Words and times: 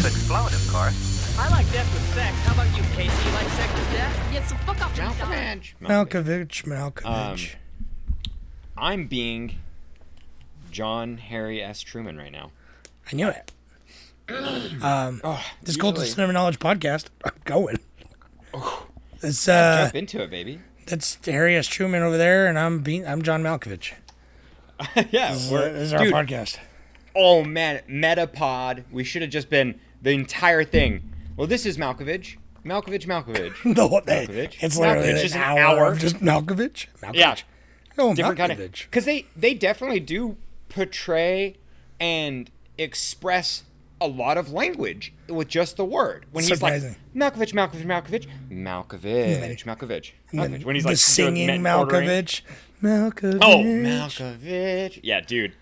To 0.00 0.06
explode, 0.06 0.52
of 0.52 0.68
course. 0.70 1.36
I 1.38 1.48
like 1.50 1.70
death 1.72 1.92
with 1.94 2.14
sex. 2.14 2.36
How 2.44 2.54
about 2.54 2.76
you, 2.76 2.82
Casey? 2.94 3.28
You 3.28 3.34
like 3.34 3.48
sex 3.48 3.72
with 3.74 3.90
death? 3.92 4.30
Yeah, 4.34 4.44
so 4.44 4.54
fuck 4.56 4.80
up. 4.80 4.90
Malkovich. 4.92 5.74
Malkovich, 5.80 6.64
Malkovich. 6.64 7.54
I'm 8.76 9.06
being 9.06 9.56
John 10.70 11.16
Harry 11.18 11.62
S. 11.62 11.80
Truman 11.80 12.16
right 12.18 12.32
now. 12.32 12.50
I 13.10 13.16
knew 13.16 13.28
it. 13.28 13.52
um, 14.82 15.20
Oh, 15.24 15.42
this 15.62 15.76
Cult 15.76 15.98
of 15.98 16.04
Cinema 16.06 16.32
Knowledge 16.32 16.58
podcast. 16.58 17.06
I'm 17.24 17.32
going. 17.44 17.78
It's 19.22 19.46
Yeah, 19.48 19.54
uh, 19.54 19.82
jump 19.84 19.94
into 19.96 20.22
it, 20.22 20.30
baby. 20.30 20.60
that's 20.86 21.18
Harry 21.26 21.56
S. 21.56 21.66
Truman 21.66 22.02
over 22.02 22.16
there, 22.18 22.46
and 22.46 22.58
I'm 22.58 22.80
being 22.80 23.06
I'm 23.06 23.22
John 23.22 23.42
Malkovich. 23.42 23.92
yeah, 25.10 25.32
This 25.32 25.46
is, 25.46 25.50
we're, 25.50 25.72
this 25.72 25.82
is 25.82 25.92
our 25.92 26.04
dude, 26.04 26.12
podcast. 26.14 26.58
Oh 27.16 27.44
man, 27.44 27.80
Metapod. 27.88 28.84
We 28.90 29.04
should 29.04 29.22
have 29.22 29.30
just 29.30 29.48
been 29.48 29.78
the 30.04 30.10
entire 30.10 30.62
thing. 30.64 31.12
Well, 31.36 31.48
this 31.48 31.66
is 31.66 31.76
Malkovich. 31.78 32.36
Malkovich, 32.64 33.06
Malkovich. 33.06 33.54
No, 33.76 33.88
what 33.88 34.06
they, 34.06 34.26
Malkovich. 34.26 34.56
it's 34.60 34.76
literally 34.78 35.08
Malkovich, 35.08 35.14
an 35.16 35.22
just 35.22 35.34
an 35.34 35.42
hour, 35.42 35.58
hour. 35.60 35.92
of 35.92 35.98
just 35.98 36.16
Malkovich. 36.16 36.86
Malkovich. 37.02 37.14
Yeah. 37.14 37.36
No, 37.98 38.14
different 38.14 38.38
kind 38.38 38.52
of 38.52 38.58
because 38.58 39.04
they 39.04 39.26
they 39.36 39.54
definitely 39.54 40.00
do 40.00 40.36
portray 40.68 41.56
and 42.00 42.50
express 42.76 43.64
a 44.00 44.06
lot 44.08 44.36
of 44.36 44.52
language 44.52 45.14
with 45.28 45.48
just 45.48 45.76
the 45.76 45.84
word 45.84 46.26
when 46.32 46.44
he's 46.44 46.60
like 46.60 46.82
Malkovich, 47.14 47.52
Malkovich, 47.54 47.84
Malkovich, 47.84 48.26
Malkovich, 48.50 49.64
Malkovich, 49.64 50.12
Malkovich. 50.32 50.64
When 50.64 50.74
he's 50.74 50.84
like 50.84 50.96
singing 50.96 51.48
Malkovich. 51.48 52.42
Malkovich. 52.82 53.38
Oh, 53.40 53.58
Malkovich. 53.62 55.00
Yeah, 55.02 55.20
dude. 55.20 55.54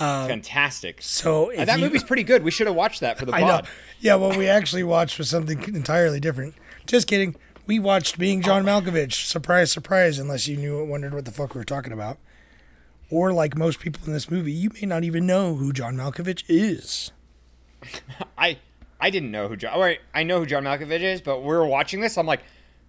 Um, 0.00 0.26
Fantastic. 0.28 1.00
so 1.02 1.52
Uh, 1.52 1.64
that 1.64 1.78
you- 1.78 1.84
movie's 1.84 2.02
pretty 2.02 2.24
good. 2.24 2.42
We 2.42 2.50
should 2.50 2.66
have 2.66 2.74
watched 2.76 3.00
that 3.00 3.18
for 3.18 3.26
the 3.26 3.32
I 3.34 3.40
know. 3.42 3.60
Yeah, 4.00 4.16
what 4.16 4.36
we 4.36 4.48
actually 4.48 4.82
watched 4.82 5.18
was 5.18 5.30
something 5.30 5.62
entirely 5.74 6.18
different. 6.20 6.54
Just 6.86 7.06
kidding. 7.06 7.36
We 7.66 7.78
watched 7.78 8.18
Being 8.18 8.42
John 8.42 8.64
Malkovich. 8.64 9.26
Surprise, 9.26 9.70
surprise, 9.72 10.18
unless 10.18 10.46
you 10.48 10.56
knew 10.56 10.84
wondered 10.84 11.14
what 11.14 11.24
the 11.24 11.30
fuck 11.30 11.54
we 11.54 11.58
were 11.60 11.64
talking 11.64 11.92
about. 11.92 12.18
Or 13.10 13.32
like 13.32 13.56
most 13.56 13.78
people 13.80 14.02
in 14.06 14.12
this 14.12 14.30
movie, 14.30 14.52
you 14.52 14.70
may 14.74 14.86
not 14.86 15.04
even 15.04 15.26
know 15.26 15.54
who 15.54 15.72
John 15.72 15.96
Malkovich 15.96 16.42
is. 16.48 17.12
I 18.38 18.58
I 19.00 19.10
didn't 19.10 19.30
know 19.30 19.48
who 19.48 19.56
John. 19.56 19.78
Wait, 19.78 20.00
I 20.14 20.22
know 20.24 20.40
who 20.40 20.46
John 20.46 20.64
Malkovich 20.64 21.00
is, 21.02 21.20
but 21.20 21.40
we 21.40 21.48
were 21.48 21.66
watching 21.66 22.00
this. 22.00 22.18
I'm 22.18 22.26
like, 22.26 22.40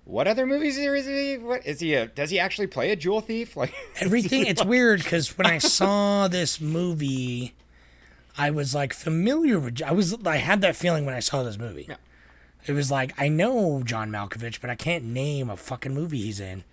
what 0.06 0.28
other 0.28 0.46
movies 0.46 0.78
is 0.78 1.06
he? 1.06 1.38
What 1.38 1.66
is 1.66 1.80
he? 1.80 1.96
A, 1.96 2.06
does 2.06 2.30
he 2.30 2.40
actually 2.40 2.68
play 2.68 2.92
a 2.92 2.96
jewel 2.96 3.22
thief? 3.22 3.58
Like 3.58 3.74
Everything 4.00 4.46
it's 4.46 4.64
weird 4.64 5.04
because 5.04 5.38
when 5.38 5.48
I 5.48 5.58
saw 5.58 6.28
this 6.28 6.62
movie, 6.62 7.54
I 8.38 8.52
was 8.52 8.76
like 8.76 8.94
familiar 8.94 9.60
with. 9.60 9.82
I 9.82 9.92
was 9.92 10.16
I 10.26 10.38
had 10.38 10.62
that 10.62 10.76
feeling 10.76 11.06
when 11.06 11.16
I 11.16 11.20
saw 11.20 11.44
this 11.44 11.58
movie. 11.58 11.88
Yeah. 11.90 11.96
It 12.68 12.74
was 12.74 12.92
like 12.92 13.20
I 13.20 13.28
know 13.28 13.82
John 13.84 14.12
Malkovich, 14.12 14.62
but 14.62 14.70
I 14.70 14.76
can't 14.76 15.06
name 15.06 15.50
a 15.50 15.58
fucking 15.58 15.94
movie 15.94 16.22
he's 16.22 16.40
in. 16.40 16.64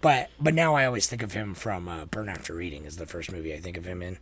But 0.00 0.30
but 0.40 0.54
now 0.54 0.74
I 0.74 0.86
always 0.86 1.06
think 1.06 1.22
of 1.22 1.34
him 1.34 1.54
from 1.54 1.86
uh, 1.86 2.06
Burn 2.06 2.30
After 2.30 2.54
Reading 2.54 2.84
is 2.86 2.96
the 2.96 3.06
first 3.06 3.30
movie 3.30 3.52
I 3.54 3.60
think 3.60 3.76
of 3.76 3.84
him 3.84 4.00
in. 4.00 4.18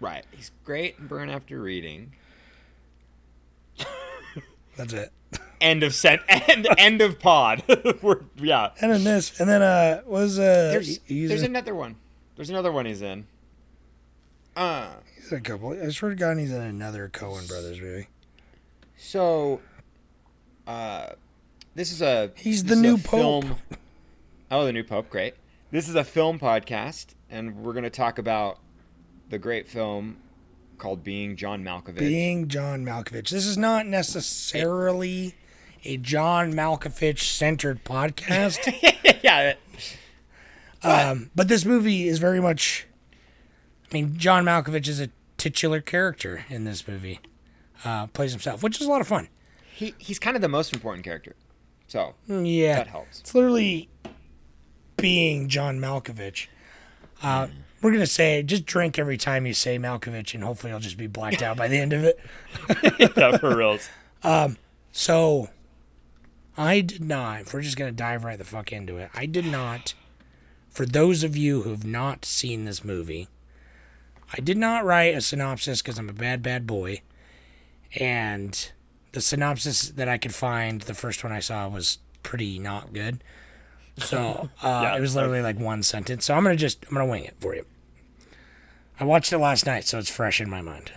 Right. 0.00 0.24
He's 0.30 0.52
great 0.64 0.96
in 0.98 1.08
Burn 1.08 1.28
After 1.28 1.60
Reading. 1.60 2.12
That's 4.76 4.92
it. 4.92 5.12
End 5.60 5.82
of 5.82 5.94
sent. 5.94 6.22
End 6.28 6.66
end 6.78 7.00
of 7.02 7.18
pod. 7.18 7.62
we're, 8.02 8.20
yeah. 8.36 8.70
And 8.80 8.92
then 8.92 9.04
this, 9.04 9.38
and 9.40 9.48
then 9.48 9.62
uh 9.62 10.02
was 10.06 10.38
uh 10.38 10.70
There's 10.72 10.98
there's 11.08 11.42
in, 11.42 11.50
another 11.50 11.74
one. 11.74 11.96
There's 12.36 12.50
another 12.50 12.72
one 12.72 12.86
he's 12.86 13.02
in. 13.02 13.26
Uh. 14.56 14.88
he's 15.16 15.30
a 15.32 15.40
couple. 15.40 15.70
I 15.80 15.90
swear 15.90 16.10
to 16.10 16.16
God, 16.16 16.38
he's 16.38 16.52
in 16.52 16.62
another 16.62 17.08
Coen 17.08 17.46
Brothers 17.46 17.80
movie. 17.80 18.08
So, 18.96 19.60
uh, 20.66 21.10
this 21.74 21.92
is 21.92 22.02
a. 22.02 22.30
He's 22.36 22.64
the 22.64 22.76
new 22.76 22.96
pope. 22.98 23.44
film- 23.44 23.56
Oh, 24.52 24.64
the 24.64 24.72
new 24.72 24.82
pope. 24.82 25.08
Great. 25.08 25.34
This 25.70 25.88
is 25.88 25.94
a 25.94 26.02
film 26.02 26.40
podcast, 26.40 27.14
and 27.30 27.62
we're 27.62 27.72
going 27.72 27.84
to 27.84 27.90
talk 27.90 28.18
about 28.18 28.58
the 29.28 29.38
great 29.38 29.68
film 29.68 30.16
called 30.76 31.04
Being 31.04 31.36
John 31.36 31.62
Malkovich. 31.62 31.98
Being 31.98 32.48
John 32.48 32.84
Malkovich. 32.84 33.28
This 33.28 33.46
is 33.46 33.56
not 33.56 33.86
necessarily 33.86 35.36
a 35.84 35.96
John 35.96 36.52
Malkovich 36.52 37.20
centered 37.20 37.84
podcast. 37.84 38.58
yeah. 39.22 39.54
Um, 40.82 41.30
but 41.34 41.48
this 41.48 41.64
movie 41.64 42.08
is 42.08 42.18
very 42.18 42.40
much. 42.40 42.86
I 43.90 43.94
mean, 43.94 44.16
John 44.16 44.44
Malkovich 44.44 44.88
is 44.88 45.00
a 45.00 45.10
titular 45.36 45.80
character 45.80 46.44
in 46.48 46.64
this 46.64 46.86
movie. 46.86 47.20
Uh, 47.84 48.06
plays 48.08 48.32
himself, 48.32 48.62
which 48.62 48.80
is 48.80 48.86
a 48.86 48.90
lot 48.90 49.00
of 49.00 49.06
fun. 49.08 49.28
He 49.74 49.94
he's 49.98 50.18
kind 50.18 50.36
of 50.36 50.42
the 50.42 50.48
most 50.48 50.72
important 50.74 51.04
character. 51.04 51.34
So 51.86 52.14
Mm, 52.28 52.44
Yeah, 52.46 52.76
that 52.76 52.86
helps. 52.88 53.20
It's 53.20 53.34
literally 53.34 53.88
being 54.96 55.48
John 55.48 55.78
Malkovich. 55.80 56.46
Uh, 57.22 57.48
we're 57.82 57.92
gonna 57.92 58.06
say 58.06 58.42
just 58.42 58.66
drink 58.66 58.98
every 58.98 59.16
time 59.16 59.46
you 59.46 59.54
say 59.54 59.78
Malkovich, 59.78 60.34
and 60.34 60.44
hopefully 60.44 60.72
I'll 60.72 60.80
just 60.80 60.98
be 60.98 61.06
blacked 61.06 61.42
out 61.42 61.56
by 61.56 61.68
the 61.68 61.78
end 61.78 61.92
of 61.94 62.04
it. 62.04 62.18
yeah, 63.16 63.36
for 63.38 63.56
reals. 63.56 63.88
So, 64.92 65.48
I 66.60 66.82
did 66.82 67.02
not. 67.02 67.40
If 67.42 67.54
we're 67.54 67.62
just 67.62 67.76
gonna 67.78 67.90
dive 67.92 68.22
right 68.24 68.36
the 68.38 68.44
fuck 68.44 68.70
into 68.72 68.98
it, 68.98 69.10
I 69.14 69.26
did 69.26 69.46
not. 69.46 69.94
For 70.68 70.84
those 70.84 71.24
of 71.24 71.36
you 71.36 71.62
who've 71.62 71.84
not 71.86 72.24
seen 72.24 72.64
this 72.64 72.84
movie, 72.84 73.28
I 74.32 74.40
did 74.40 74.56
not 74.58 74.84
write 74.84 75.14
a 75.16 75.20
synopsis 75.20 75.80
because 75.82 75.98
I'm 75.98 76.08
a 76.08 76.12
bad, 76.12 76.42
bad 76.42 76.66
boy. 76.66 77.00
And 77.98 78.70
the 79.12 79.20
synopsis 79.20 79.88
that 79.88 80.08
I 80.08 80.18
could 80.18 80.34
find, 80.34 80.82
the 80.82 80.94
first 80.94 81.24
one 81.24 81.32
I 81.32 81.40
saw 81.40 81.66
was 81.68 81.98
pretty 82.22 82.58
not 82.58 82.92
good. 82.92 83.24
So 83.96 84.50
uh, 84.62 84.80
Yeah. 84.84 84.96
it 84.96 85.00
was 85.00 85.16
literally 85.16 85.40
like 85.42 85.58
one 85.58 85.82
sentence. 85.82 86.26
So 86.26 86.34
I'm 86.34 86.42
gonna 86.44 86.56
just 86.56 86.84
I'm 86.88 86.92
gonna 86.92 87.06
wing 87.06 87.24
it 87.24 87.36
for 87.40 87.54
you. 87.54 87.64
I 89.00 89.04
watched 89.04 89.32
it 89.32 89.38
last 89.38 89.64
night, 89.64 89.86
so 89.86 89.98
it's 89.98 90.10
fresh 90.10 90.42
in 90.42 90.50
my 90.50 90.60
mind. 90.60 90.92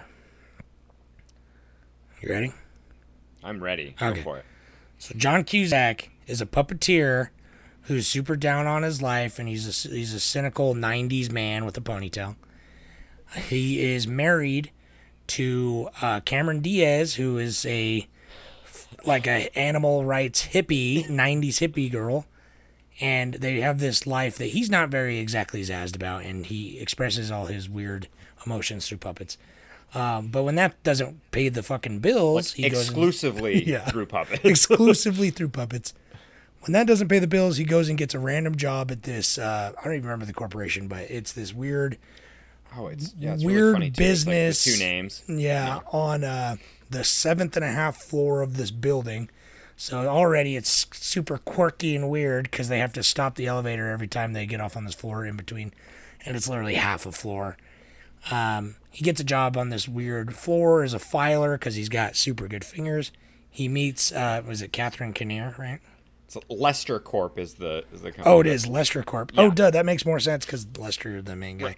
You 2.22 2.30
ready? 2.30 2.52
I'm 3.44 3.64
ready. 3.64 3.96
Okay. 4.02 4.18
Go 4.20 4.24
for 4.24 4.38
it. 4.40 4.46
So 5.04 5.14
John 5.18 5.44
Cusack 5.44 6.12
is 6.28 6.40
a 6.40 6.46
puppeteer 6.46 7.28
who's 7.82 8.08
super 8.08 8.38
down 8.38 8.68
on 8.68 8.84
his 8.84 9.02
life, 9.02 9.38
and 9.38 9.50
he's 9.50 9.86
a 9.86 9.90
he's 9.90 10.14
a 10.14 10.20
cynical 10.22 10.74
'90s 10.76 11.30
man 11.30 11.66
with 11.66 11.76
a 11.76 11.82
ponytail. 11.82 12.38
He 13.50 13.82
is 13.84 14.08
married 14.08 14.72
to 15.28 15.90
uh, 16.02 16.22
Cameron 16.22 16.62
Diaz, 16.62 17.16
who 17.16 17.38
is 17.38 17.66
a 17.66 18.08
like 19.04 19.28
a 19.28 19.50
animal 19.60 20.06
rights 20.06 20.48
hippie, 20.48 21.06
'90s 21.10 21.60
hippie 21.60 21.92
girl, 21.92 22.26
and 23.02 23.34
they 23.34 23.60
have 23.60 23.80
this 23.80 24.08
life 24.08 24.38
that 24.38 24.52
he's 24.52 24.70
not 24.70 24.88
very 24.88 25.20
exactly 25.20 25.62
zazzed 25.64 25.98
about, 25.98 26.24
and 26.24 26.46
he 26.46 26.80
expresses 26.80 27.30
all 27.30 27.48
his 27.48 27.68
weird 27.68 28.08
emotions 28.46 28.88
through 28.88 29.00
puppets. 29.00 29.38
Um, 29.96 30.28
but 30.30 30.44
when 30.44 30.56
that 30.56 30.82
doesn't 30.84 31.20
pay 31.32 31.50
the 31.50 31.62
fucking 31.64 32.00
bills, 32.00 32.54
he 32.54 32.64
goes 32.70 32.88
and- 32.88 32.98
Exclusively 32.98 33.64
Yeah. 33.68 33.86
through 33.86 34.08
puppets. 34.08 34.42
exclusively 34.44 35.30
through 35.30 35.50
puppets. 35.50 35.94
When 36.62 36.72
that 36.74 36.88
doesn't 36.88 37.10
pay 37.10 37.20
the 37.20 37.28
bills, 37.28 37.58
he 37.58 37.66
goes 37.66 37.90
and 37.90 37.98
gets 37.98 38.14
a 38.14 38.20
random 38.20 38.56
job 38.56 38.90
at 38.90 39.04
this. 39.04 39.38
Uh, 39.38 39.74
I 39.78 39.84
don't 39.84 39.94
even 39.96 40.06
remember 40.06 40.26
the 40.26 40.34
corporation, 40.34 40.88
but 40.88 41.12
it's 41.12 41.34
this 41.34 41.54
weird, 41.54 41.98
oh, 42.78 42.88
it's 42.88 43.14
yeah, 43.20 43.34
it's 43.34 43.44
weird 43.44 43.74
really. 43.74 43.88
It's 43.88 44.00
like 44.00 44.08
business. 44.08 44.64
two 44.64 44.78
names. 44.80 45.24
yeah, 45.28 45.80
on 45.92 46.24
uh, 46.24 46.56
the 46.90 47.04
seventh 47.04 47.56
and 47.58 47.66
a 47.66 47.72
half 47.72 47.98
floor 47.98 48.42
of 48.42 48.56
this 48.56 48.72
building. 48.72 49.30
So 49.76 50.08
already 50.08 50.56
it's 50.56 50.86
super 50.98 51.38
quirky 51.38 51.96
and 51.98 52.10
weird 52.10 52.50
because 52.50 52.70
they 52.70 52.80
have 52.80 52.94
to 52.94 53.04
stop 53.04 53.36
the 53.36 53.48
elevator 53.48 53.90
every 53.90 54.08
time 54.08 54.32
they 54.34 54.46
get 54.46 54.62
off 54.62 54.78
on 54.78 54.86
this 54.86 54.96
floor 54.96 55.26
in 55.26 55.36
between, 55.36 55.74
and 56.26 56.38
it's 56.38 56.48
literally 56.48 56.76
half 56.76 57.06
a 57.06 57.12
floor. 57.12 57.58
Um, 58.32 58.76
he 58.90 59.04
gets 59.04 59.20
a 59.20 59.24
job 59.24 59.58
on 59.58 59.70
this 59.70 59.88
weird 59.88 60.36
floor 60.36 60.84
as 60.84 60.94
a 60.94 61.00
filer 61.00 61.58
because 61.58 61.76
he's 61.76 61.90
got 61.90 62.16
super 62.16 62.48
good 62.48 62.64
fingers. 62.64 63.12
He 63.50 63.68
meets, 63.68 64.12
uh, 64.12 64.42
was 64.48 64.62
it 64.62 64.72
Catherine 64.72 65.14
Keener, 65.14 65.56
right? 65.58 65.80
So 66.28 66.42
Lester 66.50 67.00
Corp 67.00 67.38
is 67.38 67.56
the 67.56 67.84
is 67.94 68.02
the 68.02 68.12
company. 68.12 68.36
Oh, 68.36 68.40
it 68.40 68.48
is 68.48 68.66
Lester 68.68 69.04
Corp. 69.04 69.32
Oh, 69.38 69.52
duh, 69.52 69.70
that 69.70 69.86
makes 69.86 70.06
more 70.06 70.20
sense 70.20 70.46
because 70.46 70.66
Lester, 70.78 71.22
the 71.22 71.36
main 71.36 71.60
guy. 71.60 71.76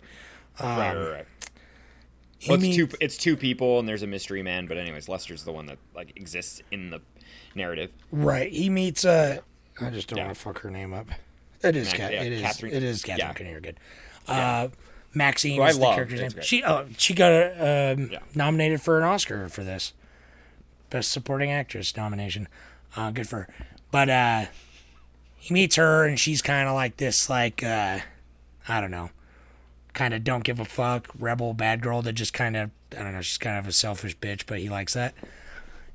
right, 0.61 0.95
right, 0.95 1.11
right. 1.11 1.25
he 2.39 2.49
Well, 2.49 2.55
it's 2.55 2.61
meets- 2.63 2.75
two. 2.77 2.89
It's 3.01 3.17
two 3.17 3.35
people, 3.35 3.79
and 3.79 3.87
there's 3.89 4.03
a 4.03 4.07
mystery 4.07 4.41
man. 4.43 4.65
But 4.67 4.77
anyways, 4.77 5.09
Lester's 5.09 5.43
the 5.43 5.51
one 5.51 5.65
that 5.65 5.77
like 5.93 6.13
exists 6.15 6.61
in 6.71 6.89
the 6.89 7.01
narrative. 7.53 7.91
Right. 8.11 8.51
He 8.51 8.69
meets 8.69 9.03
uh 9.03 9.39
I 9.81 9.89
just 9.89 10.07
don't 10.07 10.17
Yeah. 10.17 10.25
want 10.27 10.37
to 10.37 10.41
fuck 10.41 10.59
her 10.59 10.71
name 10.71 10.93
up. 10.93 11.07
It 11.61 11.75
is 11.75 11.87
Mac- 11.87 11.97
Cat. 11.97 12.13
yeah, 12.13 12.23
it 12.23 12.31
is. 12.31 12.41
Catherine- 12.41 12.73
it 12.73 12.83
is 12.83 13.03
Catherine 13.03 13.27
yeah. 13.27 13.33
Keener. 13.33 13.59
Good. 13.59 13.79
Uh, 14.27 14.67
Maxine 15.15 15.55
Who 15.57 15.61
I 15.63 15.69
is 15.69 15.77
the 15.77 15.83
love. 15.83 15.95
character's 15.95 16.21
name. 16.21 16.31
Great. 16.31 16.45
She 16.45 16.63
oh 16.63 16.85
she 16.97 17.13
got 17.13 17.31
um, 17.31 18.09
Yeah. 18.11 18.19
nominated 18.35 18.81
for 18.81 18.97
an 18.97 19.03
Oscar 19.03 19.47
for 19.49 19.63
this. 19.63 19.93
Best 20.89 21.11
Supporting 21.11 21.51
Actress 21.51 21.95
nomination. 21.97 22.47
Uh, 22.95 23.11
good 23.11 23.27
for 23.27 23.37
her. 23.43 23.47
But 23.91 24.09
uh, 24.09 24.45
he 25.37 25.53
meets 25.53 25.75
her 25.77 26.05
and 26.05 26.19
she's 26.19 26.41
kind 26.41 26.67
of 26.67 26.75
like 26.75 26.97
this 26.97 27.29
like 27.29 27.63
uh, 27.63 27.99
I 28.67 28.81
don't 28.81 28.91
know, 28.91 29.09
kind 29.93 30.13
of 30.13 30.23
don't 30.23 30.43
give 30.43 30.59
a 30.59 30.65
fuck 30.65 31.07
rebel 31.17 31.53
bad 31.53 31.81
girl 31.81 32.01
that 32.03 32.13
just 32.13 32.33
kind 32.33 32.55
of 32.55 32.71
I 32.97 33.03
don't 33.03 33.13
know. 33.13 33.21
She's 33.21 33.37
kind 33.37 33.57
of 33.57 33.67
a 33.67 33.71
selfish 33.71 34.17
bitch, 34.17 34.43
but 34.45 34.59
he 34.59 34.69
likes 34.69 34.93
that. 34.93 35.13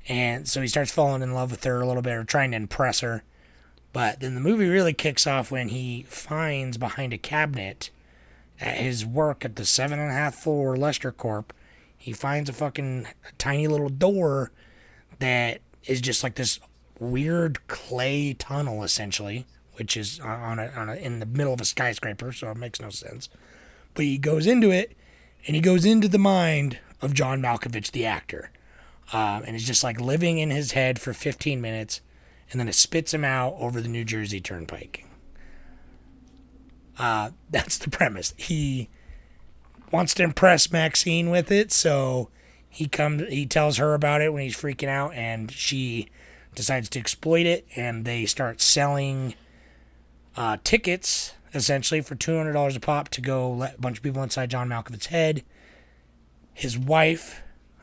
And 0.09 0.47
so 0.47 0.61
he 0.61 0.67
starts 0.67 0.91
falling 0.91 1.21
in 1.21 1.33
love 1.33 1.51
with 1.51 1.63
her 1.63 1.79
a 1.81 1.87
little 1.87 2.01
bit 2.01 2.13
or 2.13 2.23
trying 2.23 2.51
to 2.51 2.57
impress 2.57 3.01
her. 3.01 3.23
But 3.93 4.19
then 4.19 4.35
the 4.35 4.41
movie 4.41 4.67
really 4.67 4.93
kicks 4.93 5.27
off 5.27 5.51
when 5.51 5.67
he 5.69 6.03
finds 6.07 6.77
behind 6.77 7.13
a 7.13 7.17
cabinet 7.17 7.89
at 8.61 8.77
his 8.77 9.05
work 9.05 9.43
at 9.43 9.55
the 9.55 9.65
seven 9.65 9.99
and 9.99 10.09
a 10.09 10.13
half 10.13 10.35
floor 10.35 10.77
Lester 10.77 11.11
Corp. 11.11 11.53
He 11.97 12.13
finds 12.13 12.49
a 12.49 12.53
fucking 12.53 13.07
tiny 13.37 13.67
little 13.67 13.89
door 13.89 14.51
that 15.19 15.61
is 15.85 15.99
just 16.01 16.23
like 16.23 16.35
this 16.35 16.59
weird 16.99 17.67
clay 17.67 18.33
tunnel, 18.33 18.83
essentially, 18.83 19.45
which 19.73 19.97
is 19.97 20.19
on 20.19 20.59
a, 20.59 20.67
on 20.69 20.89
a, 20.89 20.95
in 20.95 21.19
the 21.19 21.25
middle 21.25 21.53
of 21.53 21.61
a 21.61 21.65
skyscraper, 21.65 22.31
so 22.31 22.49
it 22.51 22.57
makes 22.57 22.79
no 22.79 22.89
sense. 22.89 23.29
But 23.93 24.05
he 24.05 24.17
goes 24.17 24.47
into 24.47 24.71
it, 24.71 24.95
and 25.45 25.55
he 25.55 25.61
goes 25.61 25.85
into 25.85 26.07
the 26.07 26.17
mind 26.19 26.79
of 27.01 27.13
John 27.13 27.41
Malkovich, 27.41 27.91
the 27.91 28.05
actor 28.05 28.51
um, 29.13 29.43
and 29.45 29.55
is 29.55 29.65
just 29.65 29.83
like 29.83 29.99
living 29.99 30.37
in 30.37 30.49
his 30.49 30.71
head 30.71 30.99
for 30.99 31.13
15 31.13 31.59
minutes, 31.61 32.01
and 32.51 32.59
then 32.59 32.67
it 32.67 32.75
spits 32.75 33.13
him 33.13 33.25
out 33.25 33.55
over 33.59 33.81
the 33.81 33.87
New 33.87 34.05
Jersey 34.05 34.39
Turnpike. 34.39 35.05
Uh, 37.01 37.31
that's 37.49 37.77
the 37.77 37.89
premise. 37.89 38.33
He 38.37 38.89
wants 39.91 40.13
to 40.15 40.23
impress 40.23 40.71
Maxine 40.71 41.29
with 41.29 41.51
it, 41.51 41.71
so 41.71 42.29
he 42.69 42.87
comes. 42.87 43.23
He 43.29 43.45
tells 43.45 43.77
her 43.77 43.93
about 43.93 44.21
it 44.21 44.33
when 44.33 44.43
he's 44.43 44.55
freaking 44.55 44.87
out, 44.87 45.13
and 45.13 45.51
she 45.51 46.07
decides 46.55 46.89
to 46.89 46.99
exploit 46.99 47.45
it, 47.45 47.65
and 47.75 48.05
they 48.05 48.25
start 48.25 48.61
selling 48.61 49.35
uh, 50.37 50.57
tickets 50.63 51.33
essentially 51.53 51.99
for 51.99 52.15
two 52.15 52.37
hundred 52.37 52.53
dollars 52.53 52.77
a 52.77 52.79
pop 52.79 53.09
to 53.09 53.19
go 53.19 53.51
let 53.51 53.77
a 53.77 53.81
bunch 53.81 53.97
of 53.97 54.03
people 54.03 54.23
inside 54.23 54.49
John 54.49 54.69
Malkovich's 54.69 55.07
head. 55.07 55.43
His 56.53 56.77
wife 56.77 57.41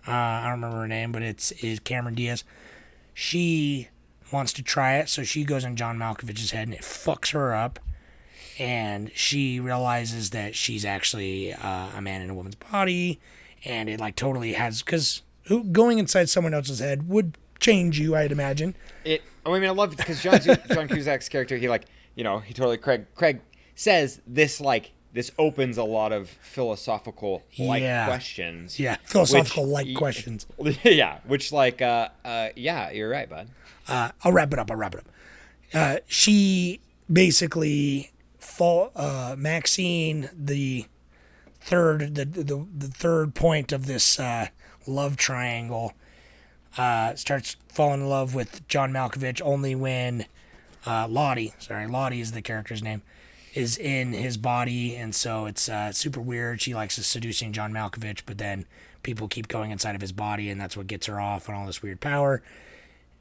uh, 0.09 0.13
I 0.13 0.43
don't 0.45 0.53
remember 0.53 0.79
her 0.79 0.89
name, 0.89 1.13
but 1.13 1.23
it's 1.23 1.53
is 1.53 1.81
Cameron 1.81 2.15
Diaz. 2.15 2.43
She 3.13 3.89
wants 4.33 4.55
to 4.55 4.63
try 4.63 4.97
it, 4.97 5.11
so 5.11 5.23
she 5.23 5.45
goes 5.45 5.65
in 5.65 5.77
John 5.77 5.99
Malkovich's 5.99 6.53
head 6.53 6.69
and 6.69 6.75
it 6.75 6.81
fucks 6.81 7.33
her 7.33 7.55
up. 7.55 7.79
And 8.59 9.11
she 9.15 9.61
realizes 9.61 10.31
that 10.31 10.55
she's 10.57 10.85
actually 10.85 11.53
uh, 11.53 11.89
a 11.97 12.01
man 12.01 12.23
in 12.23 12.31
a 12.31 12.35
woman's 12.35 12.57
body, 12.57 13.21
and 13.65 13.89
it 13.89 14.01
like 14.01 14.17
totally 14.17 14.55
has 14.55 14.83
because 14.83 15.23
going 15.73 15.99
inside 15.99 16.29
someone 16.29 16.55
else's 16.55 16.81
head 16.81 17.09
would 17.09 17.39
change 17.61 17.99
you, 18.01 18.17
I'd 18.17 18.33
imagine. 18.33 18.75
It. 19.05 19.23
I 19.47 19.53
mean, 19.53 19.65
I 19.65 19.71
love 19.71 19.93
it 19.93 19.99
because 19.99 20.23
John 20.23 20.41
John 20.73 20.89
Cusack's 20.89 21.29
character. 21.29 21.57
He 21.57 21.69
like 21.69 21.85
you 22.17 22.25
know 22.25 22.41
he 22.41 22.53
totally 22.53 22.79
Craig 22.79 23.07
Craig 23.15 23.41
says 23.77 24.21
this 24.27 24.61
like 24.61 24.91
this 25.13 25.31
opens 25.39 25.79
a 25.79 25.85
lot 25.85 26.13
of 26.13 26.29
philosophical 26.29 27.45
like 27.59 27.81
Yeah. 27.83 28.07
questions. 28.07 28.79
Yeah, 28.79 28.97
philosophical 29.05 29.67
like 29.67 29.95
questions. 29.95 30.47
yeah, 30.83 31.19
which 31.27 31.53
like 31.53 31.81
uh 31.81 32.09
uh 32.25 32.49
yeah, 32.57 32.91
you're 32.91 33.09
right, 33.09 33.29
bud. 33.31 33.49
uh, 33.87 34.11
I'll 34.23 34.33
wrap 34.33 34.53
it 34.53 34.59
up. 34.59 34.71
I'll 34.71 34.77
wrap 34.77 34.95
it 34.95 35.01
up. 35.01 35.09
Uh, 35.73 35.99
she 36.07 36.81
basically 37.11 38.11
fall 38.59 38.91
uh, 38.97 39.37
Maxine, 39.39 40.29
the 40.35 40.87
third, 41.61 42.17
the, 42.17 42.25
the 42.25 42.67
the 42.77 42.89
third 42.89 43.37
point 43.37 43.71
of 43.71 43.87
this 43.87 44.19
uh, 44.19 44.49
love 44.85 45.17
triangle, 45.17 45.95
uh, 46.77 47.15
starts 47.15 47.57
falling 47.69 48.01
in 48.01 48.09
love 48.09 48.35
with 48.35 48.67
John 48.67 48.93
Malkovich 48.93 49.41
only 49.45 49.77
when 49.77 50.27
uh, 50.85 51.07
Lottie, 51.09 51.55
sorry, 51.61 51.87
Lottie 51.87 52.21
is 52.21 52.33
the 52.33 52.43
character's 52.43 52.83
name, 52.83 53.03
is 53.55 53.79
in 53.79 54.13
his 54.13 54.37
body, 54.37 54.97
and 54.97 55.15
so 55.15 55.47
it's 55.47 55.69
uh, 55.69 55.93
super 55.93 56.21
weird. 56.21 56.61
She 56.61 56.75
likes 56.75 56.95
seducing 57.07 57.53
John 57.53 57.73
Malkovich, 57.73 58.23
but 58.27 58.39
then 58.39 58.67
people 59.05 59.29
keep 59.29 59.47
going 59.47 59.71
inside 59.71 59.95
of 59.95 60.01
his 60.01 60.13
body, 60.13 60.51
and 60.51 60.61
that's 60.61 60.77
what 60.77 60.89
gets 60.89 61.07
her 61.07 61.21
off 61.21 61.49
on 61.49 61.55
all 61.55 61.67
this 61.67 61.81
weird 61.81 62.01
power. 62.01 62.43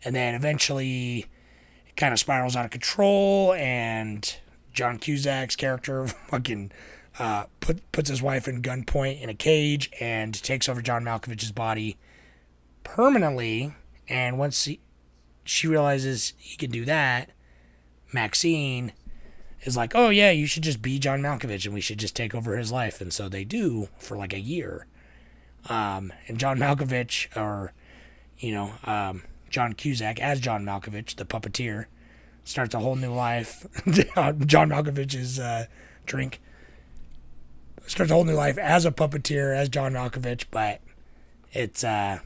And 0.04 0.16
then 0.16 0.34
eventually, 0.34 1.28
it 1.88 1.96
kind 1.96 2.12
of 2.12 2.20
spirals 2.20 2.56
out 2.56 2.66
of 2.66 2.72
control, 2.72 3.54
and 3.54 4.36
John 4.78 5.00
Cusack's 5.00 5.56
character 5.56 6.08
fucking 6.30 6.72
uh, 7.18 7.46
put 7.62 7.92
puts 7.92 8.12
his 8.12 8.22
wife 8.22 8.48
in 8.48 8.62
gunpoint 8.62 9.20
in 9.20 9.28
a 9.28 9.34
cage 9.34 9.90
and 10.00 10.34
takes 10.42 10.70
over 10.70 10.84
John 10.84 11.04
Malkovich's 11.04 11.52
body 11.52 11.98
permanently. 12.84 13.74
And 14.08 14.38
once 14.38 14.66
he, 14.66 14.80
she 15.44 15.68
realizes 15.68 16.34
he 16.38 16.56
can 16.58 16.70
do 16.70 16.86
that, 16.86 17.32
Maxine 18.14 18.94
is 19.64 19.76
like, 19.76 19.96
"Oh 19.96 20.10
yeah, 20.10 20.30
you 20.30 20.46
should 20.46 20.62
just 20.62 20.84
be 20.84 21.00
John 21.00 21.24
Malkovich, 21.24 21.66
and 21.66 21.74
we 21.74 21.82
should 21.82 21.98
just 21.98 22.16
take 22.16 22.36
over 22.36 22.56
his 22.56 22.72
life." 22.72 23.02
And 23.02 23.12
so 23.12 23.28
they 23.28 23.44
do 23.44 23.90
for 23.98 24.16
like 24.16 24.32
a 24.32 24.40
year. 24.40 24.86
Um, 25.70 26.14
and 26.28 26.38
John 26.38 26.60
Malkovich, 26.60 27.36
or 27.36 27.74
you 28.38 28.54
know, 28.54 28.74
um, 28.84 29.24
John 29.50 29.74
Cusack 29.74 30.20
as 30.20 30.40
John 30.40 30.64
Malkovich, 30.64 31.16
the 31.16 31.26
puppeteer, 31.26 31.88
starts 32.48 32.74
a 32.74 32.80
whole 32.80 32.96
new 32.96 33.14
life. 33.14 33.66
John 33.86 34.70
Malkovich's 34.70 35.40
uh, 35.40 35.66
drink 36.06 36.40
starts 37.88 38.12
a 38.12 38.16
whole 38.16 38.26
new 38.26 38.34
life 38.34 38.58
as 38.58 38.86
a 38.86 38.92
puppeteer 38.92 39.56
as 39.56 39.70
John 39.70 39.94
Malkovich, 39.94 40.46
but 40.52 40.82
it 41.54 41.84
uh, 41.84 42.20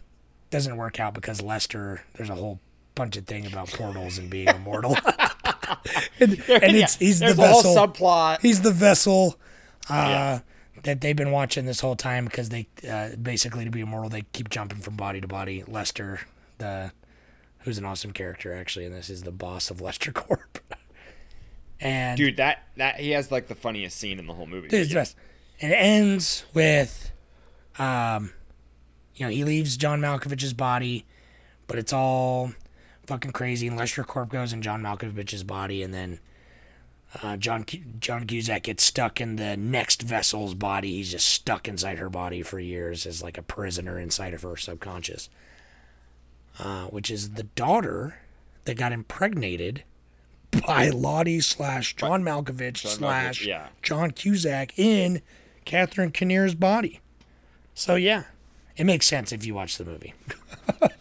doesn't 0.50 0.78
work 0.78 1.00
out 1.00 1.14
because 1.14 1.42
Lester. 1.42 2.04
There's 2.14 2.30
a 2.30 2.36
whole 2.36 2.60
bunch 2.96 3.18
of 3.18 3.26
thing 3.26 3.46
about 3.46 3.70
portals 3.70 4.18
and 4.18 4.30
being 4.30 4.48
immortal. 4.48 4.96
and, 6.20 6.32
and 6.50 6.76
it's 6.76 6.96
he's 6.98 7.20
There's 7.20 7.36
the 7.36 7.42
vessel. 7.42 7.76
subplot. 7.76 8.42
He's 8.42 8.62
the 8.62 8.72
vessel 8.72 9.36
uh, 9.90 10.40
that 10.84 11.02
they've 11.02 11.16
been 11.16 11.32
watching 11.32 11.66
this 11.66 11.80
whole 11.80 11.96
time 11.96 12.26
because 12.26 12.50
they 12.50 12.68
uh, 12.90 13.16
basically 13.22 13.66
to 13.66 13.72
be 13.72 13.82
immortal 13.82 14.10
they 14.10 14.24
keep 14.34 14.50
jumping 14.50 14.80
from 14.80 14.96
body 14.96 15.22
to 15.22 15.28
body. 15.28 15.64
Lester, 15.68 16.22
the 16.58 16.92
who's 17.64 17.78
an 17.78 17.86
awesome 17.86 18.12
character 18.12 18.54
actually, 18.54 18.86
and 18.86 18.96
this 18.96 19.10
is 19.10 19.24
the 19.24 19.32
boss 19.32 19.70
of 19.70 19.82
Lester 19.82 20.12
Corp. 20.12 20.60
and 21.80 22.18
Dude, 22.18 22.38
that 22.38 22.68
that 22.78 23.00
he 23.00 23.12
has 23.12 23.32
like 23.32 23.48
the 23.48 23.56
funniest 23.56 23.98
scene 23.98 24.20
in 24.20 24.28
the 24.28 24.34
whole 24.34 24.48
movie. 24.48 24.68
Dude, 24.68 24.82
it's 24.82 24.90
the 24.90 24.96
best. 24.96 25.16
And 25.62 25.72
it 25.72 25.76
ends 25.76 26.44
with, 26.56 27.12
um, 27.78 28.34
you 29.16 29.26
know, 29.26 29.32
he 29.32 29.44
leaves 29.44 29.78
John 29.78 30.02
Malkovich's 30.02 30.54
body, 30.54 31.06
but 31.68 31.78
it's 31.78 31.94
all 31.94 32.54
fucking 33.06 33.32
crazy. 33.32 33.68
And 33.68 33.78
Lester 33.78 34.04
Corp 34.04 34.30
goes 34.30 34.54
in 34.54 34.64
John 34.64 34.82
Malkovich's 34.82 35.44
body, 35.44 35.84
and 35.84 35.94
then 35.94 36.20
uh, 37.22 37.38
John 37.38 37.66
John 38.00 38.26
Cusack 38.26 38.64
gets 38.64 38.84
stuck 38.84 39.20
in 39.22 39.36
the 39.36 39.56
next 39.58 40.02
vessel's 40.02 40.54
body. 40.56 40.94
He's 40.94 41.12
just 41.12 41.28
stuck 41.28 41.68
inside 41.68 41.98
her 41.98 42.10
body 42.10 42.42
for 42.42 42.60
years 42.60 43.06
as 43.06 43.22
like 43.22 43.38
a 43.38 43.44
prisoner 43.44 44.00
inside 44.00 44.34
of 44.34 44.42
her 44.44 44.56
subconscious, 44.58 45.30
uh, 46.60 46.86
which 46.86 47.10
is 47.10 47.32
the 47.32 47.44
daughter 47.44 48.20
that 48.66 48.78
got 48.78 48.92
impregnated 48.92 49.84
by 50.68 50.90
Lottie 50.90 51.40
slash 51.42 51.96
John 51.96 52.24
Malkovich 52.24 52.86
slash 52.86 53.42
Malkovich, 53.42 53.48
yeah. 53.48 53.68
John 53.82 54.12
Cusack 54.12 54.78
in 54.78 55.22
Catherine 55.66 56.12
Keener's 56.12 56.56
body. 56.56 57.00
So 57.74 57.96
yeah, 57.96 58.24
it 58.76 58.84
makes 58.86 59.08
sense 59.08 59.32
if 59.32 59.46
you 59.46 59.54
watch 59.56 59.78
the 59.78 59.86
movie. 59.86 60.14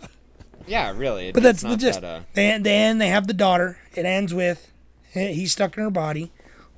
Yeah, 0.71 0.93
really. 0.97 1.33
But 1.33 1.43
that's 1.43 1.63
the 1.63 1.77
gist. 1.77 2.01
that, 2.01 2.07
uh, 2.07 2.21
Then 2.35 2.63
then 2.63 2.99
they 2.99 3.09
have 3.09 3.27
the 3.27 3.35
daughter. 3.35 3.79
It 3.97 4.05
ends 4.05 4.33
with 4.33 4.71
he's 5.13 5.51
stuck 5.53 5.77
in 5.77 5.83
her 5.83 5.91
body. 5.91 6.31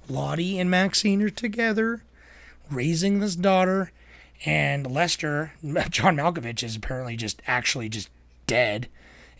Lottie 0.08 0.58
and 0.58 0.70
Maxine 0.70 1.20
are 1.20 1.28
together, 1.30 2.02
raising 2.70 3.20
this 3.20 3.36
daughter, 3.36 3.92
and 4.46 4.90
Lester, 4.90 5.52
John 5.90 6.16
Malkovich, 6.16 6.62
is 6.62 6.74
apparently 6.74 7.16
just 7.16 7.42
actually 7.46 7.90
just 7.90 8.08
dead 8.46 8.88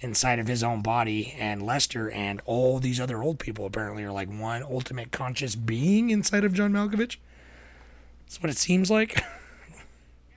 inside 0.00 0.38
of 0.38 0.48
his 0.48 0.62
own 0.62 0.82
body, 0.82 1.34
and 1.38 1.62
Lester 1.62 2.10
and 2.10 2.40
all 2.44 2.78
these 2.78 3.00
other 3.00 3.22
old 3.22 3.38
people 3.38 3.66
apparently 3.66 4.02
are 4.02 4.12
like 4.12 4.28
one 4.28 4.62
ultimate 4.62 5.12
conscious 5.12 5.54
being 5.54 6.10
inside 6.10 6.44
of 6.44 6.52
John 6.52 6.72
Malkovich. 6.72 7.16
That's 8.26 8.42
what 8.42 8.50
it 8.50 8.56
seems 8.56 8.90
like. 8.90 9.22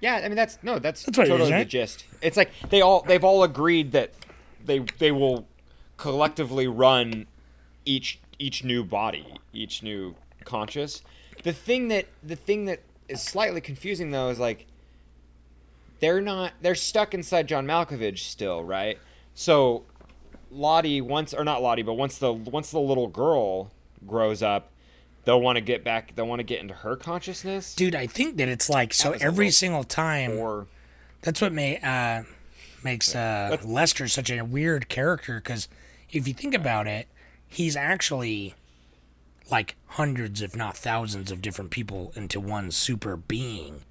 Yeah, 0.02 0.22
I 0.24 0.28
mean 0.28 0.36
that's 0.36 0.60
no, 0.62 0.78
that's, 0.78 1.04
That's 1.04 1.18
it 1.18 1.22
is, 1.24 1.30
totally 1.30 1.52
the 1.52 1.66
gist. 1.66 2.06
It's 2.22 2.38
like 2.38 2.52
they 2.70 2.82
all 2.82 3.02
they've 3.02 3.24
all 3.24 3.44
agreed 3.44 3.94
that 3.94 4.12
they 4.64 4.80
they 5.00 5.12
will 5.12 5.48
collectively 5.98 6.68
run 6.68 7.26
each 7.86 8.20
each 8.38 8.64
new 8.64 8.84
body, 8.84 9.26
each 9.54 9.82
new 9.82 10.14
conscious. 10.44 11.02
The 11.44 11.54
thing 11.54 11.88
that 11.88 12.06
the 12.22 12.36
thing 12.36 12.66
that 12.66 12.82
is 13.08 13.22
slightly 13.22 13.62
confusing 13.62 14.12
though 14.12 14.30
is 14.30 14.38
like 14.38 14.68
they're 16.00 16.22
not 16.22 16.54
they're 16.62 16.76
stuck 16.76 17.14
inside 17.14 17.48
John 17.48 17.66
Malkovich 17.66 18.20
still, 18.20 18.64
right? 18.64 19.00
So 19.34 19.84
Lottie 20.52 21.02
once 21.02 21.34
or 21.34 21.44
not 21.44 21.62
Lottie, 21.62 21.84
but 21.84 21.94
once 21.94 22.18
the 22.18 22.32
once 22.32 22.72
the 22.72 22.80
little 22.80 23.08
girl 23.08 23.72
grows 24.06 24.42
up, 24.42 24.72
they'll 25.26 25.42
want 25.42 25.58
to 25.58 25.62
get 25.62 25.84
back. 25.84 26.16
They'll 26.16 26.28
want 26.28 26.40
to 26.40 26.44
get 26.44 26.62
into 26.62 26.74
her 26.74 26.96
consciousness. 26.96 27.76
Dude, 27.76 27.96
I 27.96 28.08
think 28.08 28.38
that 28.38 28.48
it's 28.48 28.70
like 28.70 28.94
so 28.94 29.16
every 29.20 29.52
single 29.52 29.84
time. 29.84 30.38
Or 30.38 30.68
That's 31.22 31.42
what 31.42 31.52
may, 31.52 31.80
uh, 31.80 32.24
makes 32.84 33.16
uh, 33.16 33.58
Lester 33.64 34.08
such 34.08 34.30
a 34.32 34.42
weird 34.44 34.88
character 34.88 35.36
because 35.36 35.68
if 36.12 36.28
you 36.28 36.34
think 36.34 36.54
about 36.54 36.88
it, 36.88 37.08
he's 37.48 37.76
actually 37.76 38.56
like 39.52 39.76
hundreds, 39.88 40.42
if 40.42 40.56
not 40.56 40.78
thousands, 40.78 41.32
of 41.32 41.42
different 41.42 41.72
people 41.72 42.14
into 42.16 42.40
one 42.40 42.72
super 42.72 43.18
being. 43.18 43.82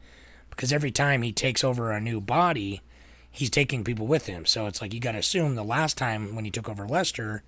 Because 0.55 0.73
every 0.73 0.91
time 0.91 1.23
he 1.23 1.33
takes 1.33 1.65
over 1.65 1.91
a 1.91 2.01
new 2.01 2.21
body, 2.21 2.81
he's 3.31 3.51
taking 3.51 3.85
people 3.85 4.07
with 4.07 4.27
him. 4.27 4.47
So 4.47 4.67
it's 4.67 4.81
like 4.81 4.95
you 4.95 5.01
got 5.01 5.13
to 5.13 5.19
assume 5.19 5.55
the 5.55 5.65
last 5.65 5.99
time 5.99 6.35
when 6.35 6.45
he 6.45 6.51
took 6.51 6.69
over 6.69 6.87
Lester, 6.87 7.43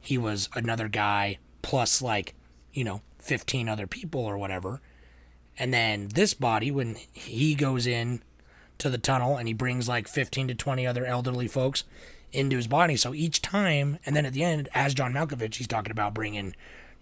he 0.00 0.16
was 0.16 0.48
another 0.54 0.88
guy 0.88 1.38
plus 1.62 2.00
like, 2.00 2.34
you 2.72 2.84
know, 2.84 3.00
15 3.18 3.68
other 3.68 3.86
people 3.86 4.20
or 4.20 4.38
whatever. 4.38 4.80
And 5.58 5.72
then 5.72 6.08
this 6.14 6.34
body, 6.34 6.70
when 6.70 6.96
he 7.12 7.54
goes 7.54 7.86
in 7.86 8.22
to 8.78 8.90
the 8.90 8.98
tunnel 8.98 9.36
and 9.36 9.48
he 9.48 9.54
brings 9.54 9.88
like 9.88 10.08
15 10.08 10.48
to 10.48 10.54
20 10.54 10.86
other 10.86 11.06
elderly 11.06 11.48
folks 11.48 11.84
into 12.32 12.56
his 12.56 12.66
body. 12.66 12.96
So 12.96 13.14
each 13.14 13.40
time, 13.40 13.98
and 14.04 14.14
then 14.14 14.26
at 14.26 14.32
the 14.32 14.44
end, 14.44 14.68
as 14.74 14.94
John 14.94 15.12
Malkovich, 15.12 15.56
he's 15.56 15.68
talking 15.68 15.92
about 15.92 16.14
bringing 16.14 16.54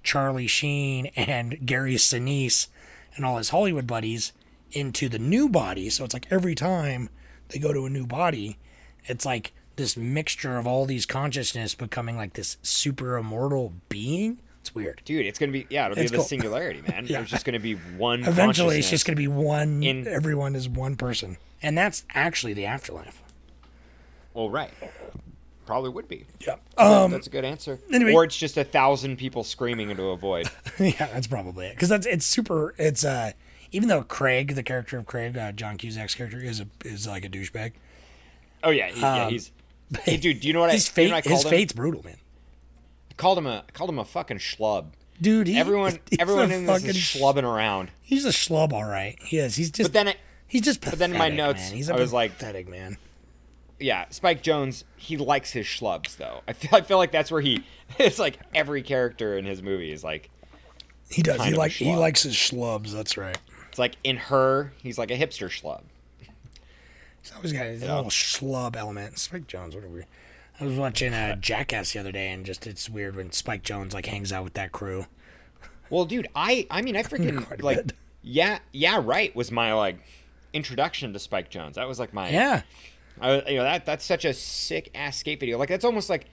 Charlie 0.02 0.46
Sheen 0.46 1.06
and 1.16 1.58
Gary 1.66 1.94
Sinise 1.96 2.68
and 3.16 3.24
all 3.24 3.38
his 3.38 3.50
Hollywood 3.50 3.86
buddies 3.86 4.32
into 4.72 5.08
the 5.08 5.18
new 5.18 5.48
body. 5.48 5.88
So 5.90 6.04
it's 6.04 6.14
like 6.14 6.26
every 6.30 6.54
time 6.54 7.08
they 7.48 7.58
go 7.58 7.72
to 7.72 7.86
a 7.86 7.90
new 7.90 8.06
body, 8.06 8.58
it's 9.04 9.24
like 9.26 9.52
this 9.76 9.96
mixture 9.96 10.58
of 10.58 10.66
all 10.66 10.84
these 10.86 11.06
consciousness 11.06 11.74
becoming 11.74 12.16
like 12.16 12.34
this 12.34 12.56
super 12.62 13.16
immortal 13.16 13.72
being. 13.88 14.38
It's 14.60 14.74
weird. 14.74 15.00
dude, 15.04 15.26
it's 15.26 15.38
gonna 15.40 15.50
be 15.50 15.66
yeah, 15.70 15.86
it'll 15.86 15.96
be 15.96 16.02
It's 16.02 16.12
the 16.12 16.20
singularity, 16.20 16.82
man. 16.88 17.06
Yeah. 17.06 17.18
There's 17.18 17.30
just 17.30 17.44
gonna 17.44 17.58
be 17.58 17.74
one. 17.74 18.24
Eventually, 18.24 18.78
it's 18.78 18.90
just 18.90 19.04
going 19.04 19.16
to 19.16 19.20
be 19.20 19.26
one. 19.26 19.82
in- 19.82 20.06
everyone 20.06 20.54
is 20.54 20.68
one 20.68 20.94
person, 20.96 21.36
and 21.62 21.76
that's 21.76 22.04
actually 22.14 22.52
the 22.52 22.66
afterlife. 22.66 23.20
well, 24.34 24.48
right. 24.50 24.70
Probably 25.66 25.90
would 25.90 26.08
be. 26.08 26.26
Yeah. 26.46 26.56
Um, 26.76 27.12
that's 27.12 27.28
a 27.28 27.30
good 27.30 27.44
answer. 27.44 27.78
anyway- 27.92 28.12
Or 28.12 28.24
it's 28.24 28.36
just 28.36 28.56
a 28.56 28.64
thousand 28.64 29.16
people 29.16 29.42
screaming 29.44 29.90
into 29.90 30.02
a 30.04 30.16
void. 30.16 30.48
yeah, 30.78 30.92
that's 31.06 31.26
probably 31.28 31.66
it. 31.66 31.74
Because 31.74 31.88
that's 31.88 32.06
it's 32.06 32.26
super. 32.26 32.74
It's 32.78 33.04
uh, 33.04 33.32
even 33.72 33.88
though 33.88 34.02
Craig, 34.02 34.54
the 34.54 34.62
character 34.62 34.98
of 34.98 35.06
Craig, 35.06 35.36
uh, 35.36 35.52
John 35.52 35.76
Cusack's 35.78 36.14
character, 36.14 36.38
is 36.38 36.60
a 36.60 36.66
is 36.84 37.06
like 37.06 37.24
a 37.24 37.28
douchebag. 37.28 37.72
Oh 38.62 38.70
yeah, 38.70 38.88
he, 38.90 39.00
yeah. 39.00 39.28
He's. 39.28 39.50
Hey, 40.04 40.16
dude, 40.16 40.40
do 40.40 40.48
you 40.48 40.54
know 40.54 40.60
what 40.60 40.70
I? 40.70 40.72
His 40.72 40.86
you 40.96 41.04
know 41.08 41.10
fate, 41.10 41.12
what 41.12 41.26
I 41.26 41.30
his 41.34 41.44
him? 41.44 41.50
fate's 41.50 41.72
brutal, 41.74 42.02
man. 42.02 42.16
I 43.10 43.14
called 43.14 43.36
him 43.36 43.46
a. 43.46 43.62
I 43.68 43.72
called 43.72 43.90
him 43.90 43.98
a 43.98 44.06
fucking 44.06 44.38
schlub. 44.38 44.86
Dude, 45.20 45.46
he, 45.48 45.58
Everyone, 45.58 45.98
he's 46.10 46.18
everyone 46.18 46.50
in 46.50 46.64
this 46.64 46.82
is 46.82 46.82
fucking 46.82 47.00
schlubbing 47.00 47.44
around. 47.44 47.90
He's 48.00 48.24
a 48.24 48.30
schlub, 48.30 48.72
all 48.72 48.84
right. 48.86 49.18
He 49.22 49.36
is. 49.36 49.56
He's 49.56 49.70
just. 49.70 49.90
But 49.90 49.92
then, 49.92 50.08
it, 50.08 50.16
he's 50.48 50.62
just. 50.62 50.80
but 50.80 50.98
then 50.98 51.12
in 51.12 51.18
my 51.18 51.28
notes, 51.28 51.60
man. 51.68 51.72
he's 51.74 51.90
a 51.90 51.94
I 51.94 51.98
was 51.98 52.10
like- 52.10 52.38
pathetic 52.38 52.68
man. 52.70 52.96
yeah, 53.78 54.06
Spike 54.08 54.42
Jonze, 54.42 54.84
he 54.96 55.18
likes 55.18 55.50
his 55.52 55.66
schlubs 55.66 56.16
though. 56.16 56.40
I 56.48 56.54
feel, 56.54 56.70
I 56.74 56.80
feel 56.80 56.96
like 56.96 57.12
that's 57.12 57.30
where 57.30 57.42
he. 57.42 57.64
It's 57.98 58.18
like 58.18 58.38
every 58.54 58.80
character 58.82 59.36
in 59.36 59.44
his 59.44 59.62
movie 59.62 59.92
is 59.92 60.02
like. 60.02 60.30
He 61.10 61.20
does. 61.22 61.44
He 61.44 61.52
like 61.52 61.72
he 61.72 61.94
likes 61.94 62.22
his 62.22 62.34
schlubs. 62.34 62.92
That's 62.92 63.18
right. 63.18 63.36
It's 63.72 63.78
like 63.78 63.96
in 64.04 64.18
her, 64.18 64.74
he's 64.82 64.98
like 64.98 65.10
a 65.10 65.16
hipster 65.16 65.48
schlub. 65.48 65.80
He's 67.22 67.32
always 67.34 67.54
got 67.54 67.64
a 67.64 67.72
little 67.72 68.04
schlub 68.10 68.76
element. 68.76 69.18
Spike 69.18 69.46
Jonze, 69.46 69.74
what 69.74 69.82
are 69.82 69.88
we? 69.88 70.02
I 70.60 70.64
was 70.66 70.76
watching 70.76 71.14
uh, 71.14 71.36
Jackass 71.40 71.94
the 71.94 71.98
other 71.98 72.12
day, 72.12 72.28
and 72.28 72.44
just 72.44 72.66
it's 72.66 72.90
weird 72.90 73.16
when 73.16 73.32
Spike 73.32 73.62
Jonze 73.62 73.94
like 73.94 74.04
hangs 74.04 74.30
out 74.30 74.44
with 74.44 74.52
that 74.54 74.72
crew. 74.72 75.06
Well, 75.88 76.04
dude, 76.04 76.28
I 76.36 76.66
I 76.70 76.82
mean 76.82 76.96
I 76.96 77.02
freaking 77.02 77.62
like 77.62 77.78
bit. 77.78 77.92
yeah 78.20 78.58
yeah 78.74 79.00
right 79.02 79.34
was 79.34 79.50
my 79.50 79.72
like 79.72 79.96
introduction 80.52 81.14
to 81.14 81.18
Spike 81.18 81.50
Jonze. 81.50 81.74
That 81.74 81.88
was 81.88 81.98
like 81.98 82.12
my 82.12 82.28
Yeah, 82.28 82.62
I, 83.22 83.36
you 83.48 83.56
know 83.56 83.62
that 83.62 83.86
that's 83.86 84.04
such 84.04 84.26
a 84.26 84.34
sick 84.34 84.90
ass 84.94 85.16
skate 85.16 85.40
video. 85.40 85.56
Like 85.56 85.70
that's 85.70 85.86
almost 85.86 86.10
like 86.10 86.26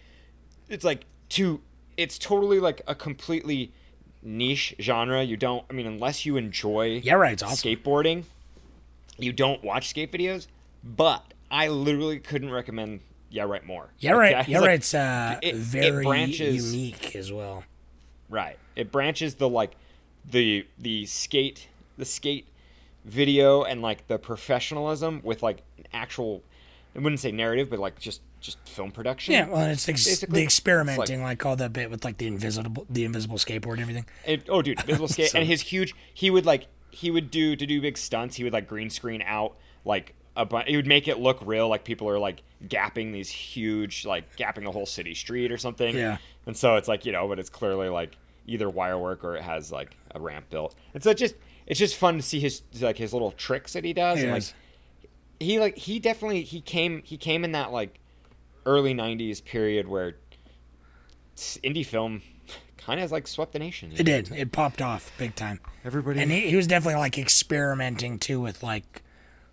it's 0.67 0.83
like 0.83 1.05
to 1.29 1.61
it's 1.95 2.19
totally 2.19 2.59
like 2.59 2.81
a 2.85 2.95
completely 2.95 3.71
niche 4.21 4.75
genre. 4.79 5.23
You 5.23 5.37
don't 5.37 5.65
I 5.69 5.73
mean 5.73 5.87
unless 5.87 6.25
you 6.25 6.37
enjoy 6.37 7.01
Yeah, 7.03 7.13
right, 7.15 7.33
it's 7.33 7.43
awesome. 7.43 7.69
skateboarding, 7.71 8.23
you 9.17 9.31
don't 9.33 9.63
watch 9.63 9.89
skate 9.89 10.11
videos. 10.11 10.47
But 10.83 11.23
I 11.51 11.67
literally 11.67 12.19
couldn't 12.19 12.51
recommend 12.51 13.01
Yeah 13.29 13.43
Right 13.43 13.65
more. 13.65 13.89
yeah, 13.99 14.11
right. 14.11 14.33
that's 14.33 14.47
Yeah, 14.49 14.59
like- 14.59 14.67
right. 14.67 14.75
It's 14.79 14.93
uh, 14.93 15.39
it- 15.41 15.49
it 15.49 15.55
very 15.55 16.05
branches- 16.05 16.73
unique 16.73 17.15
as 17.15 17.31
well. 17.31 17.63
Right. 18.29 18.57
It 18.75 18.91
branches 18.91 19.35
the 19.35 19.49
like 19.49 19.71
the 20.29 20.65
the 20.77 21.05
skate 21.05 21.67
the 21.97 22.05
skate 22.05 22.47
video 23.05 23.63
and 23.63 23.81
like 23.81 24.07
the 24.07 24.17
professionalism 24.19 25.21
with 25.23 25.41
like 25.41 25.63
an 25.77 25.85
actual 25.93 26.43
I 26.95 26.99
wouldn't 26.99 27.19
say 27.19 27.31
narrative, 27.31 27.69
but 27.69 27.79
like 27.79 27.99
just 27.99 28.21
just 28.41 28.57
film 28.67 28.91
production. 28.91 29.33
Yeah, 29.33 29.47
well, 29.49 29.65
it's 29.69 29.87
ex- 29.89 30.21
the 30.21 30.41
experimenting, 30.41 31.19
like- 31.21 31.29
like, 31.29 31.45
all 31.45 31.55
that 31.57 31.73
bit 31.73 31.89
with 31.91 32.03
like 32.05 32.17
the 32.17 32.27
invisible, 32.27 32.85
the 32.89 33.03
invisible 33.05 33.37
skateboard 33.37 33.73
and 33.73 33.81
everything. 33.81 34.05
It, 34.25 34.47
oh, 34.49 34.61
dude, 34.61 34.81
visible 34.83 35.07
skate, 35.09 35.35
and 35.35 35.45
his 35.45 35.61
huge. 35.61 35.93
He 36.13 36.29
would 36.29 36.45
like 36.45 36.67
he 36.91 37.11
would 37.11 37.29
do 37.31 37.55
to 37.55 37.65
do 37.65 37.81
big 37.81 37.97
stunts. 37.97 38.35
He 38.37 38.43
would 38.43 38.53
like 38.53 38.67
green 38.67 38.89
screen 38.89 39.21
out 39.25 39.55
like 39.85 40.15
a 40.35 40.45
bu- 40.45 40.63
He 40.65 40.75
would 40.77 40.87
make 40.87 41.07
it 41.07 41.19
look 41.19 41.39
real, 41.45 41.67
like 41.67 41.83
people 41.83 42.09
are 42.09 42.17
like 42.19 42.41
gapping 42.67 43.11
these 43.13 43.29
huge, 43.29 44.05
like 44.05 44.35
gapping 44.37 44.65
a 44.67 44.71
whole 44.71 44.85
city 44.85 45.13
street 45.13 45.51
or 45.51 45.57
something. 45.57 45.95
Yeah. 45.95 46.17
And 46.47 46.57
so 46.57 46.75
it's 46.77 46.87
like 46.87 47.05
you 47.05 47.11
know, 47.11 47.27
but 47.27 47.39
it's 47.39 47.49
clearly 47.49 47.89
like 47.89 48.17
either 48.47 48.67
wire 48.69 48.97
work 48.97 49.23
or 49.23 49.35
it 49.35 49.43
has 49.43 49.71
like 49.71 49.95
a 50.15 50.19
ramp 50.19 50.49
built. 50.49 50.75
And 50.95 51.03
so 51.03 51.11
it 51.11 51.17
just 51.17 51.35
it's 51.67 51.77
just 51.79 51.95
fun 51.97 52.15
to 52.15 52.21
see 52.23 52.39
his 52.39 52.63
like 52.81 52.97
his 52.97 53.13
little 53.13 53.31
tricks 53.31 53.73
that 53.73 53.83
he 53.83 53.93
does. 53.93 54.21
and 54.23 54.31
like. 54.31 54.43
He 55.39 55.59
like 55.59 55.77
he 55.77 55.99
definitely 55.99 56.43
he 56.43 56.61
came 56.61 57.01
he 57.05 57.17
came 57.17 57.43
in 57.43 57.51
that 57.53 57.71
like 57.71 57.99
early 58.65 58.93
90s 58.93 59.43
period 59.43 59.87
where 59.87 60.15
indie 61.37 61.85
film 61.85 62.21
kind 62.77 62.99
of 62.99 63.11
like 63.11 63.27
swept 63.27 63.53
the 63.53 63.59
nation 63.59 63.91
It 63.91 63.99
know? 63.99 64.03
did. 64.03 64.31
It 64.31 64.51
popped 64.51 64.81
off 64.81 65.11
big 65.17 65.35
time. 65.35 65.59
Everybody- 65.85 66.19
and 66.21 66.31
he, 66.31 66.49
he 66.49 66.55
was 66.55 66.67
definitely 66.67 66.99
like 66.99 67.17
experimenting 67.17 68.19
too 68.19 68.39
with 68.41 68.63
like 68.63 69.01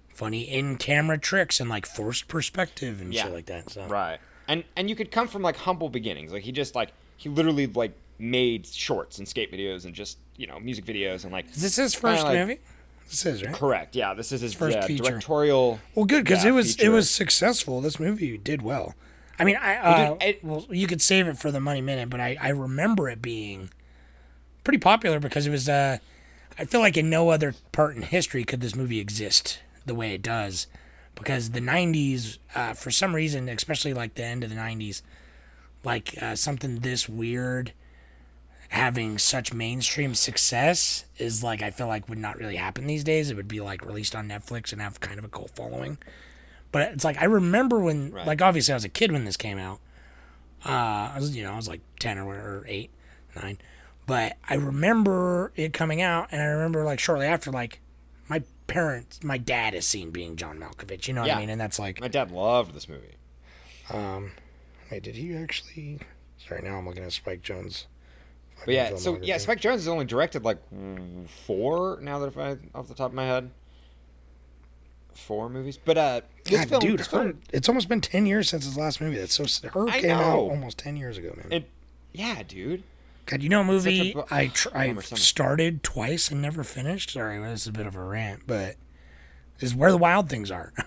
funny 0.08 0.42
in-camera 0.42 1.18
tricks 1.18 1.60
and 1.60 1.68
like 1.68 1.86
forced 1.86 2.26
perspective 2.28 3.00
and 3.00 3.12
Yeah. 3.12 3.24
shit 3.24 3.32
like 3.32 3.46
that. 3.46 3.70
So 3.70 3.86
right 3.86 4.18
and 4.48 4.64
and 4.76 4.88
you 4.88 4.96
could 4.96 5.10
come 5.10 5.28
from 5.28 5.42
like 5.42 5.56
humble 5.56 5.88
beginnings 5.88 6.32
like 6.32 6.42
he 6.42 6.52
just 6.52 6.74
like 6.74 6.90
he 7.16 7.28
literally 7.28 7.66
like 7.66 7.92
made 8.18 8.66
shorts 8.66 9.18
and 9.18 9.28
skate 9.28 9.52
videos 9.52 9.84
and 9.84 9.94
just 9.94 10.18
you 10.36 10.46
know 10.46 10.58
music 10.58 10.84
videos 10.84 11.24
and 11.24 11.32
like 11.32 11.46
is 11.50 11.62
this 11.62 11.76
his 11.76 11.94
first 11.94 12.24
like- 12.24 12.38
movie? 12.38 12.58
This 13.08 13.24
is 13.26 13.42
right. 13.44 13.54
correct 13.54 13.94
yeah 13.96 14.14
this 14.14 14.32
is 14.32 14.40
his 14.40 14.54
First 14.54 14.76
yeah, 14.76 14.86
feature. 14.86 15.04
directorial 15.04 15.78
Well, 15.94 16.04
good 16.06 16.24
because 16.24 16.44
yeah, 16.44 16.50
it 16.50 16.52
was 16.54 16.76
it 16.76 16.88
was 16.88 17.08
successful. 17.10 17.80
This 17.80 17.98
movie 18.00 18.36
did 18.38 18.62
well. 18.62 18.94
I 19.38 19.44
mean, 19.44 19.56
I 19.56 19.76
uh, 19.76 20.08
dude, 20.14 20.22
it- 20.22 20.44
well, 20.44 20.64
you 20.70 20.86
could 20.86 21.02
save 21.02 21.28
it 21.28 21.36
for 21.38 21.50
the 21.50 21.60
money 21.60 21.80
minute, 21.82 22.08
but 22.10 22.20
I 22.20 22.36
I 22.40 22.48
remember 22.48 23.08
it 23.08 23.20
being 23.22 23.70
pretty 24.64 24.78
popular 24.78 25.20
because 25.20 25.46
it 25.46 25.50
was. 25.50 25.68
Uh, 25.68 25.98
I 26.58 26.64
feel 26.64 26.80
like 26.80 26.96
in 26.96 27.10
no 27.10 27.28
other 27.28 27.54
part 27.70 27.96
in 27.96 28.02
history 28.02 28.44
could 28.44 28.60
this 28.62 28.74
movie 28.74 28.98
exist 28.98 29.60
the 29.84 29.94
way 29.94 30.14
it 30.14 30.22
does, 30.22 30.66
because 31.14 31.50
the 31.50 31.60
'90s, 31.60 32.38
uh, 32.54 32.72
for 32.72 32.90
some 32.90 33.14
reason, 33.14 33.48
especially 33.50 33.92
like 33.92 34.14
the 34.14 34.24
end 34.24 34.42
of 34.42 34.48
the 34.48 34.56
'90s, 34.56 35.02
like 35.84 36.14
uh, 36.22 36.34
something 36.34 36.76
this 36.80 37.06
weird 37.08 37.72
having 38.76 39.18
such 39.18 39.52
mainstream 39.52 40.14
success 40.14 41.04
is 41.18 41.42
like 41.42 41.62
I 41.62 41.70
feel 41.70 41.86
like 41.88 42.08
would 42.08 42.18
not 42.18 42.36
really 42.38 42.56
happen 42.56 42.86
these 42.86 43.02
days. 43.04 43.30
It 43.30 43.36
would 43.36 43.48
be 43.48 43.60
like 43.60 43.84
released 43.84 44.14
on 44.14 44.28
Netflix 44.28 44.72
and 44.72 44.80
have 44.80 45.00
kind 45.00 45.18
of 45.18 45.24
a 45.24 45.28
cult 45.28 45.50
following. 45.56 45.98
But 46.72 46.92
it's 46.92 47.04
like 47.04 47.20
I 47.20 47.24
remember 47.24 47.78
when, 47.80 48.12
Right. 48.12 48.26
like, 48.26 48.42
obviously 48.42 48.72
I 48.72 48.76
was 48.76 48.84
a 48.84 48.88
kid 48.88 49.10
when 49.12 49.24
this 49.24 49.36
came 49.36 49.58
out. 49.58 49.80
Uh, 50.64 51.12
I 51.14 51.16
was, 51.18 51.36
you 51.36 51.42
know, 51.44 51.52
I 51.52 51.56
was 51.56 51.68
like 51.68 51.80
ten 52.00 52.18
or, 52.18 52.34
or 52.34 52.64
eight, 52.68 52.90
nine. 53.40 53.58
But 54.06 54.36
I 54.48 54.54
remember 54.54 55.52
it 55.56 55.72
coming 55.72 56.00
out, 56.02 56.28
and 56.30 56.40
I 56.40 56.44
remember 56.46 56.84
like 56.84 56.98
shortly 57.00 57.26
after, 57.26 57.50
like, 57.50 57.80
my 58.28 58.42
parents, 58.66 59.22
my 59.22 59.38
dad 59.38 59.74
is 59.74 59.86
seen 59.86 60.10
being 60.10 60.36
John 60.36 60.58
Malkovich. 60.58 61.08
You 61.08 61.14
know 61.14 61.22
what 61.22 61.28
Yeah. 61.28 61.36
I 61.36 61.40
mean? 61.40 61.50
And 61.50 61.60
that's 61.60 61.78
like, 61.78 62.00
my 62.00 62.08
dad 62.08 62.30
loved 62.30 62.74
this 62.74 62.88
movie 62.88 63.14
Um, 63.90 64.32
wait, 64.90 65.02
did 65.04 65.14
he 65.16 65.34
actually? 65.36 66.00
Sorry, 66.36 66.62
now 66.62 66.76
I'm 66.78 66.86
looking 66.86 67.04
at 67.04 67.12
Spike 67.12 67.42
Jonze. 67.42 67.86
But 68.64 68.74
yeah 68.74 68.96
so 68.96 69.18
yeah 69.22 69.38
spike 69.38 69.60
jonze 69.60 69.72
has 69.74 69.88
only 69.88 70.04
directed 70.04 70.44
like 70.44 70.58
four 71.46 71.98
now 72.00 72.18
that 72.20 72.28
if 72.28 72.38
i 72.38 72.56
off 72.74 72.88
the 72.88 72.94
top 72.94 73.10
of 73.10 73.14
my 73.14 73.24
head 73.26 73.50
four 75.14 75.48
movies 75.48 75.78
but 75.82 75.98
uh 75.98 76.20
this 76.44 76.60
God, 76.60 76.68
film, 76.68 76.80
dude, 76.80 77.00
this 77.00 77.06
film- 77.06 77.40
it's 77.52 77.68
almost 77.68 77.88
been 77.88 78.00
ten 78.00 78.26
years 78.26 78.48
since 78.48 78.64
his 78.64 78.76
last 78.76 79.00
movie. 79.00 79.18
That's 79.18 79.34
so. 79.34 79.68
Her 79.70 79.88
I 79.88 80.00
came 80.00 80.10
out 80.12 80.38
almost 80.38 80.78
ten 80.78 80.96
years 80.96 81.18
ago, 81.18 81.32
man. 81.36 81.46
it, 81.50 81.70
yeah 82.12 82.42
dude 82.46 82.84
God, 83.26 83.42
you 83.42 83.48
know 83.48 83.62
a 83.62 83.64
movie 83.64 84.14
I 84.30 84.46
tr- 84.46 84.68
I 84.72 84.94
started 85.00 85.82
twice 85.82 86.30
and 86.30 86.40
never 86.40 86.62
finished. 86.62 87.10
Sorry, 87.10 87.40
this 87.40 87.62
is 87.62 87.66
a 87.66 87.72
bit 87.72 87.86
of 87.86 87.96
a 87.96 88.04
rant, 88.04 88.42
but 88.46 88.76
Is 89.60 89.74
where 89.74 89.90
the 89.90 89.98
wild 89.98 90.28
things 90.28 90.50
are. 90.50 90.72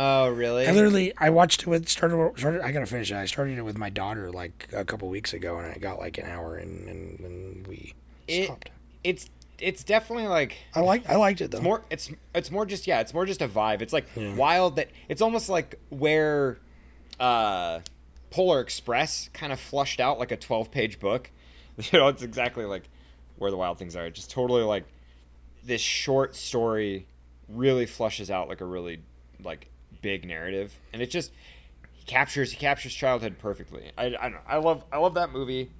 Oh, 0.00 0.28
really? 0.28 0.64
I 0.64 0.70
literally 0.70 1.12
I 1.18 1.30
watched 1.30 1.62
it 1.62 1.66
with 1.66 1.88
started 1.88 2.38
started 2.38 2.60
I 2.60 2.70
gotta 2.70 2.86
finish 2.86 3.10
it. 3.10 3.16
I 3.16 3.24
started 3.24 3.58
it 3.58 3.62
with 3.62 3.76
my 3.76 3.90
daughter 3.90 4.30
like 4.30 4.68
a 4.72 4.84
couple 4.84 5.08
weeks 5.08 5.32
ago, 5.32 5.58
and 5.58 5.66
I 5.66 5.78
got 5.78 5.98
like 5.98 6.18
an 6.18 6.26
hour, 6.26 6.56
and 6.56 6.88
and, 6.88 7.18
and 7.18 7.66
we 7.66 7.94
it, 8.28 8.44
stopped. 8.44 8.70
it's 9.02 9.28
it's 9.58 9.82
definitely 9.82 10.28
like 10.28 10.56
I 10.72 10.82
like 10.82 11.08
I 11.08 11.16
liked 11.16 11.40
it 11.40 11.50
though. 11.50 11.60
more 11.60 11.82
it's 11.90 12.12
it's 12.32 12.52
more 12.52 12.64
just 12.64 12.86
yeah 12.86 13.00
it's 13.00 13.12
more 13.12 13.26
just 13.26 13.42
a 13.42 13.48
vibe 13.48 13.82
it's 13.82 13.92
like 13.92 14.06
wild 14.36 14.76
that 14.76 14.88
it's 15.08 15.20
almost 15.20 15.48
like 15.48 15.80
where 15.88 16.58
uh 17.18 17.80
polar 18.30 18.60
express 18.60 19.28
kind 19.32 19.52
of 19.52 19.58
flushed 19.58 19.98
out 19.98 20.16
like 20.20 20.30
a 20.30 20.36
12 20.36 20.70
page 20.70 21.00
book 21.00 21.30
you 21.76 21.98
know 21.98 22.06
it's 22.06 22.22
exactly 22.22 22.66
like 22.66 22.88
where 23.38 23.50
the 23.50 23.56
wild 23.56 23.78
things 23.78 23.96
are 23.96 24.06
it 24.06 24.14
just 24.14 24.30
totally 24.30 24.62
like 24.62 24.84
this 25.64 25.80
short 25.80 26.36
story 26.36 27.07
really 27.48 27.86
flushes 27.86 28.30
out 28.30 28.48
like 28.48 28.60
a 28.60 28.64
really 28.64 29.00
like 29.42 29.68
big 30.02 30.26
narrative 30.26 30.74
and 30.92 31.00
it 31.02 31.06
just 31.10 31.32
he 31.92 32.04
captures 32.04 32.52
he 32.52 32.56
captures 32.58 32.92
childhood 32.94 33.36
perfectly 33.38 33.90
i 33.96 34.06
i, 34.06 34.08
don't 34.10 34.32
know, 34.32 34.38
I 34.46 34.56
love 34.58 34.84
i 34.92 34.98
love 34.98 35.14
that 35.14 35.32
movie 35.32 35.70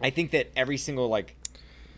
i 0.00 0.10
think 0.10 0.30
that 0.32 0.50
every 0.56 0.76
single 0.76 1.08
like 1.08 1.36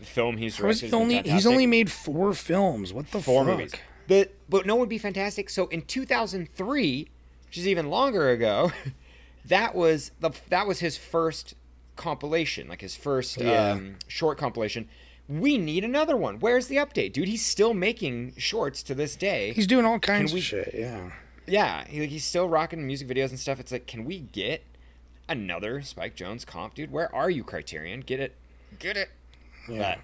film 0.01 0.37
he's 0.37 0.55
directed 0.57 0.93
only 0.93 1.21
he's 1.21 1.45
only 1.47 1.65
made 1.65 1.89
four 1.91 2.33
films. 2.33 2.91
What 2.93 3.09
the 3.11 3.21
four 3.21 3.45
fuck? 3.45 3.57
movies. 3.57 3.71
The 4.07 4.29
but 4.49 4.65
no 4.65 4.75
would 4.75 4.89
be 4.89 4.97
fantastic. 4.97 5.49
So 5.49 5.67
in 5.67 5.83
2003, 5.83 7.07
which 7.47 7.57
is 7.57 7.67
even 7.67 7.89
longer 7.89 8.29
ago, 8.29 8.71
that 9.45 9.73
was 9.73 10.11
the 10.19 10.31
that 10.49 10.67
was 10.67 10.79
his 10.81 10.97
first 10.97 11.55
compilation, 11.95 12.67
like 12.67 12.81
his 12.81 12.95
first 12.95 13.37
Yeah. 13.39 13.71
um, 13.71 13.95
short 14.07 14.37
compilation. 14.37 14.89
We 15.27 15.57
need 15.57 15.83
another 15.83 16.15
one. 16.15 16.39
Where's 16.39 16.67
the 16.67 16.75
update, 16.75 17.13
dude? 17.13 17.27
He's 17.27 17.45
still 17.45 17.73
making 17.73 18.33
shorts 18.37 18.83
to 18.83 18.93
this 18.95 19.15
day. 19.15 19.53
He's 19.53 19.67
doing 19.67 19.85
all 19.85 19.99
kinds 19.99 20.33
we- 20.33 20.39
of 20.39 20.45
shit. 20.45 20.71
Yeah. 20.73 21.11
yeah, 21.47 21.85
he, 21.85 22.05
he's 22.05 22.23
still 22.25 22.47
rocking 22.47 22.85
music 22.85 23.07
videos 23.07 23.29
and 23.29 23.39
stuff. 23.39 23.59
It's 23.59 23.71
like, 23.71 23.87
can 23.87 24.05
we 24.05 24.19
get 24.19 24.63
another 25.27 25.81
Spike 25.81 26.15
Jonze 26.15 26.45
comp, 26.45 26.75
dude? 26.75 26.91
Where 26.91 27.13
are 27.13 27.29
you, 27.29 27.43
Criterion? 27.43 28.01
Get 28.01 28.19
it, 28.19 28.35
get 28.77 28.97
it. 28.97 29.09
Yeah. 29.67 29.97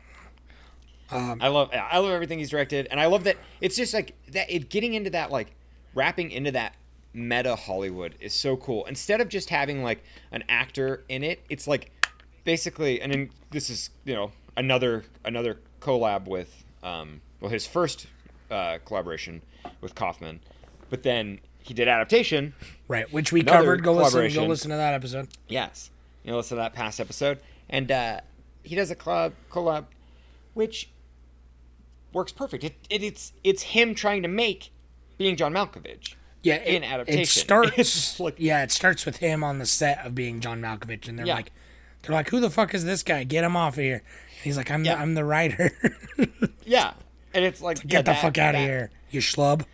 But 1.09 1.15
um, 1.15 1.39
I 1.41 1.49
love, 1.49 1.69
I 1.73 1.99
love 1.99 2.11
everything 2.11 2.39
he's 2.39 2.49
directed, 2.49 2.87
and 2.89 2.99
I 2.99 3.05
love 3.05 3.25
that 3.25 3.37
it's 3.59 3.75
just 3.75 3.93
like 3.93 4.15
that. 4.31 4.49
It 4.49 4.69
getting 4.69 4.93
into 4.93 5.09
that, 5.11 5.29
like 5.29 5.51
wrapping 5.93 6.31
into 6.31 6.51
that 6.53 6.73
meta 7.13 7.55
Hollywood 7.55 8.15
is 8.19 8.33
so 8.33 8.55
cool. 8.57 8.85
Instead 8.85 9.19
of 9.21 9.27
just 9.29 9.49
having 9.49 9.83
like 9.83 10.03
an 10.31 10.43
actor 10.49 11.03
in 11.09 11.23
it, 11.23 11.41
it's 11.49 11.67
like 11.67 11.91
basically, 12.43 13.01
and 13.01 13.11
then 13.13 13.29
this 13.51 13.69
is 13.69 13.89
you 14.05 14.15
know 14.15 14.31
another 14.57 15.03
another 15.23 15.57
collab 15.79 16.25
with 16.27 16.63
um 16.83 17.21
well 17.39 17.51
his 17.51 17.65
first 17.65 18.07
uh, 18.49 18.77
collaboration 18.85 19.41
with 19.79 19.95
Kaufman, 19.95 20.39
but 20.89 21.03
then 21.03 21.39
he 21.59 21.73
did 21.73 21.87
adaptation. 21.87 22.53
Right, 22.87 23.11
which 23.13 23.31
we 23.31 23.43
covered. 23.43 23.83
Go 23.83 23.93
listen. 23.93 24.33
Go 24.33 24.45
listen 24.45 24.71
to 24.71 24.77
that 24.77 24.93
episode. 24.93 25.27
Yes, 25.47 25.89
you 26.23 26.31
know, 26.31 26.37
listen 26.37 26.57
to 26.57 26.61
that 26.63 26.73
past 26.73 26.99
episode, 26.99 27.39
and 27.69 27.91
uh, 27.91 28.21
he 28.63 28.75
does 28.75 28.91
a 28.91 28.95
collab, 28.95 29.33
collab, 29.49 29.85
which 30.53 30.89
works 32.13 32.31
perfect. 32.31 32.63
It, 32.63 32.75
it, 32.89 33.03
it's 33.03 33.33
it's 33.43 33.61
him 33.63 33.95
trying 33.95 34.21
to 34.23 34.27
make 34.27 34.71
being 35.17 35.35
John 35.35 35.53
Malkovich. 35.53 36.15
Yeah, 36.43 36.55
in 36.55 36.83
it, 36.83 36.87
adaptation. 36.91 37.21
It 37.21 37.27
starts. 37.29 38.19
Like- 38.19 38.35
yeah, 38.37 38.63
it 38.63 38.71
starts 38.71 39.05
with 39.05 39.17
him 39.17 39.43
on 39.43 39.59
the 39.59 39.65
set 39.65 40.05
of 40.05 40.15
being 40.15 40.39
John 40.39 40.61
Malkovich, 40.61 41.07
and 41.07 41.17
they're 41.17 41.27
Yeah. 41.27 41.35
like, 41.35 41.51
they're 42.01 42.15
like, 42.15 42.29
who 42.29 42.39
the 42.39 42.49
fuck 42.49 42.73
is 42.73 42.83
this 42.83 43.03
guy? 43.03 43.23
Get 43.23 43.43
him 43.43 43.55
off 43.55 43.73
of 43.77 43.83
here. 43.83 44.01
He's 44.41 44.57
like, 44.57 44.71
I'm 44.71 44.83
Yeah. 44.83 44.95
the, 44.95 45.01
I'm 45.01 45.13
the 45.13 45.25
writer. 45.25 45.71
Yeah, 46.63 46.93
and 47.33 47.43
it's 47.43 47.61
like 47.61 47.81
Get 47.81 47.91
yeah, 47.91 48.01
the 48.01 48.11
that- 48.11 48.21
fuck 48.21 48.37
out 48.37 48.55
of 48.55 48.61
here, 48.61 48.91
you 49.09 49.19
schlub. 49.19 49.65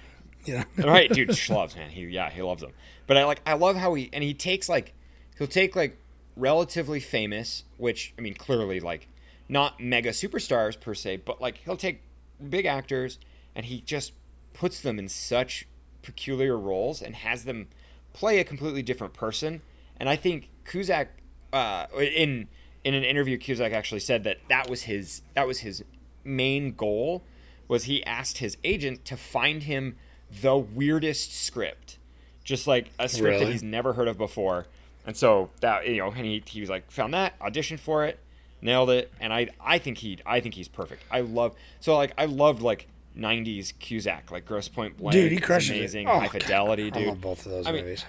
Know. 0.48 0.64
right, 0.78 1.12
dude, 1.12 1.30
loves 1.50 1.76
man. 1.76 1.90
He 1.90 2.06
yeah, 2.06 2.30
he 2.30 2.42
loves 2.42 2.62
them. 2.62 2.72
But 3.06 3.18
I 3.18 3.26
like 3.26 3.42
I 3.46 3.54
love 3.54 3.76
how 3.76 3.94
he 3.94 4.10
and 4.14 4.24
he 4.24 4.34
takes 4.34 4.70
like 4.70 4.94
he'll 5.38 5.46
take 5.48 5.76
like 5.76 5.98
relatively 6.38 7.00
famous, 7.02 7.66
which 7.78 8.14
I 8.18 8.22
mean 8.22 8.34
clearly 8.34 8.80
like 8.80 9.10
not 9.50 9.80
mega 9.82 10.10
superstars 10.12 10.80
per 10.80 10.94
se, 10.94 11.18
but 11.18 11.42
like 11.42 11.58
he'll 11.66 11.78
take 11.78 12.02
big 12.50 12.66
actors 12.66 13.20
and 13.56 13.66
he 13.66 13.82
just 13.82 14.14
puts 14.54 14.80
them 14.82 14.98
in 14.98 15.10
such 15.10 15.68
peculiar 16.02 16.58
roles 16.58 17.02
and 17.02 17.16
has 17.18 17.44
them 17.44 17.68
play 18.14 18.40
a 18.40 18.44
completely 18.46 18.82
different 18.82 19.14
person. 19.14 19.62
And 20.00 20.08
I 20.10 20.16
think 20.16 20.50
Cusack 20.66 21.08
uh, 21.52 21.88
in 22.00 22.48
in 22.88 22.94
an 22.94 23.04
interview 23.04 23.38
Cusack 23.38 23.74
actually 23.74 24.00
said 24.00 24.24
that 24.24 24.38
that 24.48 24.70
was 24.70 24.84
his 24.84 25.22
that 25.34 25.46
was 25.46 25.60
his 25.60 25.84
main 26.24 26.72
goal 26.72 27.22
was 27.68 27.84
he 27.84 28.02
asked 28.06 28.38
his 28.38 28.56
agent 28.64 29.04
to 29.04 29.18
find 29.18 29.64
him 29.64 29.98
the 30.42 30.56
weirdest 30.56 31.36
script, 31.36 31.98
just 32.46 32.66
like 32.66 32.90
a 32.98 33.10
script 33.10 33.42
that 33.42 33.52
he's 33.52 33.62
never 33.62 33.92
heard 33.92 34.08
of 34.08 34.18
before. 34.18 34.68
And 35.06 35.18
so 35.18 35.50
that 35.60 35.86
you 35.86 35.98
know, 35.98 36.12
and 36.12 36.26
he, 36.26 36.42
he 36.46 36.62
was 36.62 36.70
like 36.70 36.90
found 36.90 37.14
that 37.14 37.38
auditioned 37.40 37.80
for 37.80 38.06
it, 38.06 38.20
nailed 38.62 38.90
it, 38.90 39.12
and 39.20 39.34
I 39.34 39.50
I 39.60 39.80
think 39.80 39.98
he 39.98 40.20
I 40.26 40.40
think 40.40 40.56
he's 40.56 40.70
perfect. 40.70 41.04
I 41.12 41.20
love 41.20 41.56
so 41.82 41.94
like 41.94 42.14
I 42.18 42.24
loved 42.24 42.62
like 42.62 42.88
'90s 43.18 43.78
Cusack 43.80 44.32
like 44.32 44.46
Grosse 44.46 44.70
Pointe 44.70 44.96
Blank. 44.96 45.12
Dude, 45.12 45.34
he 45.34 45.40
crushes 45.40 45.72
it. 45.72 45.80
amazing. 45.80 46.08
Oh, 46.08 46.20
High 46.20 46.28
God, 46.28 46.42
Fidelity, 46.42 46.90
I 46.94 47.00
love 47.00 47.20
both 47.20 47.46
of 47.46 47.52
those 47.52 47.68
I 47.68 47.74
mean, 47.74 47.84
movies. 47.84 48.06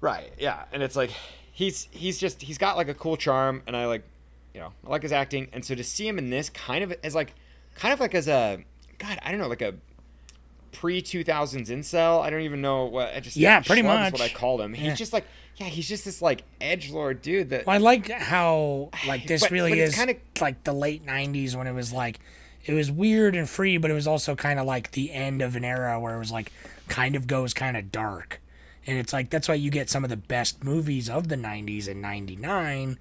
Right. 0.00 0.32
Yeah. 0.38 0.62
And 0.70 0.84
it's 0.84 0.94
like 0.94 1.10
he's 1.58 1.88
he's 1.90 2.18
just 2.18 2.40
he's 2.40 2.56
got 2.56 2.76
like 2.76 2.88
a 2.88 2.94
cool 2.94 3.16
charm, 3.16 3.62
and 3.66 3.76
I 3.76 3.86
like 3.86 4.04
you 4.54 4.60
know 4.60 4.72
I 4.86 4.90
like 4.90 5.02
his 5.02 5.10
acting, 5.12 5.48
and 5.52 5.64
so 5.64 5.74
to 5.74 5.82
see 5.82 6.06
him 6.06 6.16
in 6.18 6.30
this 6.30 6.48
kind 6.50 6.84
of 6.84 6.94
as 7.02 7.14
like 7.16 7.34
kind 7.74 7.92
of 7.92 7.98
like 7.98 8.14
as 8.14 8.28
a 8.28 8.64
God 8.98 9.18
I 9.24 9.30
don't 9.32 9.40
know 9.40 9.48
like 9.48 9.62
a 9.62 9.74
pre 10.72 11.02
two 11.02 11.24
thousands 11.24 11.68
incel. 11.70 12.22
I 12.22 12.30
don't 12.30 12.42
even 12.42 12.60
know 12.60 12.84
what 12.84 13.14
I 13.14 13.20
just 13.20 13.36
Yeah, 13.36 13.60
pretty 13.60 13.82
much. 13.82 14.12
what 14.12 14.20
I 14.22 14.28
called 14.28 14.60
him. 14.60 14.74
Yeah. 14.74 14.82
He's 14.82 14.98
just 14.98 15.12
like 15.12 15.24
yeah 15.56 15.66
he's 15.66 15.88
just 15.88 16.04
this 16.04 16.22
like 16.22 16.42
edge 16.60 16.90
lord 16.92 17.20
dude 17.20 17.50
that 17.50 17.66
Well, 17.66 17.74
I 17.74 17.78
like 17.78 18.08
how 18.10 18.90
like 19.08 19.26
this 19.26 19.42
But- 19.42 19.50
really 19.50 19.72
but 19.72 19.78
is 19.78 19.94
kinda- 19.96 20.16
like 20.40 20.62
the 20.64 20.72
late 20.72 21.04
'90s 21.04 21.56
when 21.56 21.66
it 21.66 21.72
was 21.72 21.92
like 21.92 22.20
it 22.64 22.74
was 22.74 22.90
weird 22.90 23.34
and 23.34 23.48
free, 23.48 23.78
but 23.78 23.90
it 23.90 23.94
was 23.94 24.06
also 24.06 24.34
kind 24.36 24.58
of 24.60 24.66
like 24.66 24.90
the 24.92 25.10
end 25.12 25.40
of 25.42 25.56
an 25.56 25.64
era 25.64 25.98
where 25.98 26.14
it 26.14 26.18
was 26.18 26.30
like 26.30 26.52
kind 26.86 27.16
of 27.16 27.26
goes 27.26 27.54
kind 27.54 27.76
of 27.78 27.90
dark, 27.90 28.40
and 28.88 28.96
it's 28.98 29.12
like 29.12 29.28
that's 29.28 29.48
why 29.48 29.54
you 29.54 29.70
get 29.70 29.90
some 29.90 30.02
of 30.02 30.10
the 30.10 30.16
best 30.16 30.64
movies 30.64 31.10
of 31.10 31.28
the 31.28 31.36
'90s 31.36 31.86
and 31.86 32.00
'99. 32.00 32.98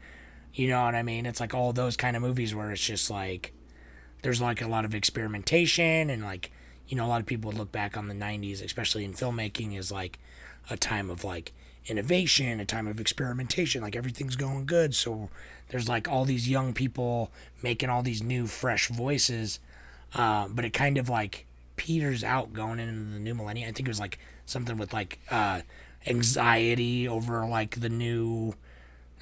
You 0.53 0.67
know 0.67 0.83
what 0.83 0.95
I 0.95 1.01
mean? 1.01 1.25
It's 1.25 1.39
like 1.39 1.53
all 1.53 1.71
those 1.71 1.95
kind 1.95 2.15
of 2.17 2.21
movies 2.21 2.53
where 2.53 2.71
it's 2.71 2.85
just 2.85 3.09
like 3.09 3.53
there's 4.21 4.41
like 4.41 4.61
a 4.61 4.67
lot 4.67 4.83
of 4.83 4.93
experimentation 4.93 6.09
and 6.09 6.23
like 6.23 6.51
you 6.89 6.97
know 6.97 7.05
a 7.05 7.07
lot 7.07 7.21
of 7.21 7.25
people 7.25 7.53
look 7.53 7.71
back 7.71 7.95
on 7.95 8.07
the 8.07 8.13
90s 8.13 8.63
especially 8.63 9.05
in 9.05 9.13
filmmaking 9.13 9.77
as 9.77 9.91
like 9.91 10.19
a 10.69 10.77
time 10.77 11.09
of 11.09 11.23
like 11.23 11.53
innovation 11.85 12.59
a 12.59 12.65
time 12.65 12.87
of 12.87 12.99
experimentation 12.99 13.81
like 13.81 13.95
everything's 13.95 14.35
going 14.35 14.65
good 14.65 14.93
so 14.95 15.29
there's 15.69 15.87
like 15.87 16.07
all 16.07 16.25
these 16.25 16.49
young 16.49 16.73
people 16.73 17.31
making 17.61 17.89
all 17.89 18.01
these 18.01 18.21
new 18.21 18.47
fresh 18.47 18.89
voices 18.89 19.59
uh, 20.15 20.47
but 20.49 20.65
it 20.65 20.73
kind 20.73 20.97
of 20.97 21.07
like 21.09 21.45
peters 21.75 22.23
out 22.23 22.51
going 22.53 22.79
into 22.79 23.11
the 23.11 23.19
new 23.19 23.35
millennium 23.35 23.69
i 23.69 23.71
think 23.71 23.87
it 23.87 23.91
was 23.91 23.99
like 23.99 24.17
something 24.47 24.77
with 24.77 24.91
like 24.93 25.19
uh, 25.29 25.61
anxiety 26.07 27.07
over 27.07 27.45
like 27.45 27.79
the 27.79 27.89
new 27.89 28.55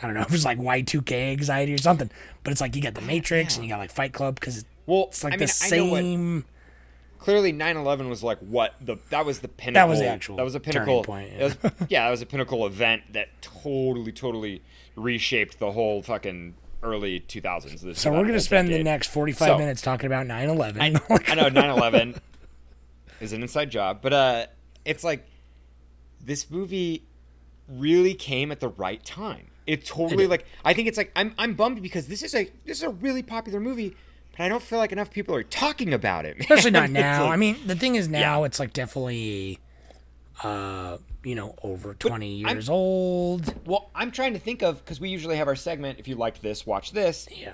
I 0.02 0.06
don't 0.08 0.14
know, 0.16 0.22
it 0.30 0.32
was 0.32 0.46
like 0.46 0.58
Y2K 0.60 1.32
anxiety 1.34 1.74
or 1.74 1.78
something. 1.78 2.10
But 2.44 2.52
it's 2.52 2.62
like 2.62 2.76
you 2.76 2.82
got 2.82 2.96
the 2.96 3.02
Matrix 3.02 3.56
and 3.56 3.66
you 3.66 3.70
got 3.70 3.80
like 3.80 3.92
Fight 3.92 4.14
Club 4.14 4.36
because 4.40 4.64
well 4.86 5.06
it's 5.10 5.24
like 5.24 5.34
I 5.34 5.38
mean 5.38 5.40
the 5.40 5.44
I 5.44 5.82
what 5.90 6.00
same. 6.02 6.46
clearly 7.20 7.52
9-11 7.54 8.08
was 8.10 8.24
like 8.24 8.38
what 8.40 8.76
the 8.82 8.98
that 9.10 9.26
was 9.26 9.40
the 9.40 9.48
pinnacle 9.48 9.88
That 9.88 9.90
was 9.90 10.00
the 10.00 10.08
actual 10.08 10.38
that 10.38 10.44
was 10.44 10.56
a 10.56 10.60
turning 10.60 10.74
pinnacle 10.86 11.04
point, 11.04 11.32
yeah. 11.32 11.48
that 11.50 11.64
was, 11.64 11.74
yeah 11.90 12.04
that 12.06 12.12
was 12.12 12.22
a 12.22 12.26
pinnacle 12.26 12.66
event 12.68 13.02
that 13.14 13.30
totally 13.42 14.12
totally 14.12 14.62
reshaped 14.96 15.60
the 15.60 15.72
whole 15.72 16.02
fucking 16.04 16.54
early 16.84 17.20
2000s 17.22 17.82
This- 17.82 18.00
So 18.00 18.12
we're 18.12 18.20
gonna 18.20 18.34
whole 18.34 18.40
spend 18.42 18.68
the 18.68 18.84
next 18.84 19.08
45 19.08 19.48
So- 19.48 19.58
minutes 19.58 19.82
talking 19.82 20.06
about 20.06 20.28
9/11. 20.28 20.80
I, 20.80 20.86
I 21.32 21.36
know 21.36 21.50
9/11 21.50 22.20
is 23.22 23.34
an 23.34 23.42
inside 23.42 23.72
job, 23.72 24.00
but 24.04 24.14
uh, 24.14 24.46
it's 24.86 25.04
like 25.04 25.28
this 26.24 26.50
movie 26.50 27.04
really 27.68 28.14
came 28.14 28.52
at 28.52 28.60
the 28.60 28.70
right 28.70 29.04
time. 29.04 29.48
It 29.68 29.84
totally 29.86 30.28
like 30.28 30.46
I 30.64 30.74
think 30.74 30.88
it's 30.88 30.98
like 30.98 31.12
I'm 31.16 31.34
I'm 31.38 31.56
bummed 31.56 31.82
because 31.82 32.08
this 32.08 32.22
is 32.24 32.36
a 32.36 32.50
this 32.66 32.78
is 32.78 32.84
a 32.84 32.90
really 32.90 33.24
popular 33.24 33.60
movie, 33.60 33.96
but 34.32 34.42
I 34.42 34.48
don't 34.50 34.62
feel 34.62 34.78
like 34.80 34.92
enough 34.92 35.10
people 35.12 35.34
are 35.36 35.44
talking 35.44 35.92
about 35.94 36.26
it. 36.26 36.38
man. 36.38 36.42
Especially 36.42 36.72
not 36.72 36.90
now. 36.92 37.24
like- 37.24 37.34
I 37.34 37.36
mean, 37.36 37.58
the 37.66 37.76
thing 37.76 37.96
is 37.96 38.08
now 38.08 38.42
Yeah. 38.42 38.46
it's 38.46 38.60
like 38.60 38.74
definitely, 38.74 39.58
uh, 40.44 40.98
you 41.24 41.34
know, 41.34 41.56
over 41.64 41.96
20 41.96 42.46
I'm- 42.46 42.56
years 42.58 42.70
old. 42.70 43.56
well, 43.66 43.90
I'm 43.96 44.12
trying 44.12 44.34
to 44.34 44.40
think 44.40 44.62
of 44.62 44.78
because 44.84 45.00
we 45.00 45.10
usually 45.10 45.38
have 45.38 45.48
our 45.48 45.56
segment. 45.56 45.98
If 46.00 46.08
you 46.08 46.16
liked 46.16 46.42
this, 46.44 46.66
watch 46.68 46.92
this. 46.92 47.28
Yeah. 47.36 47.54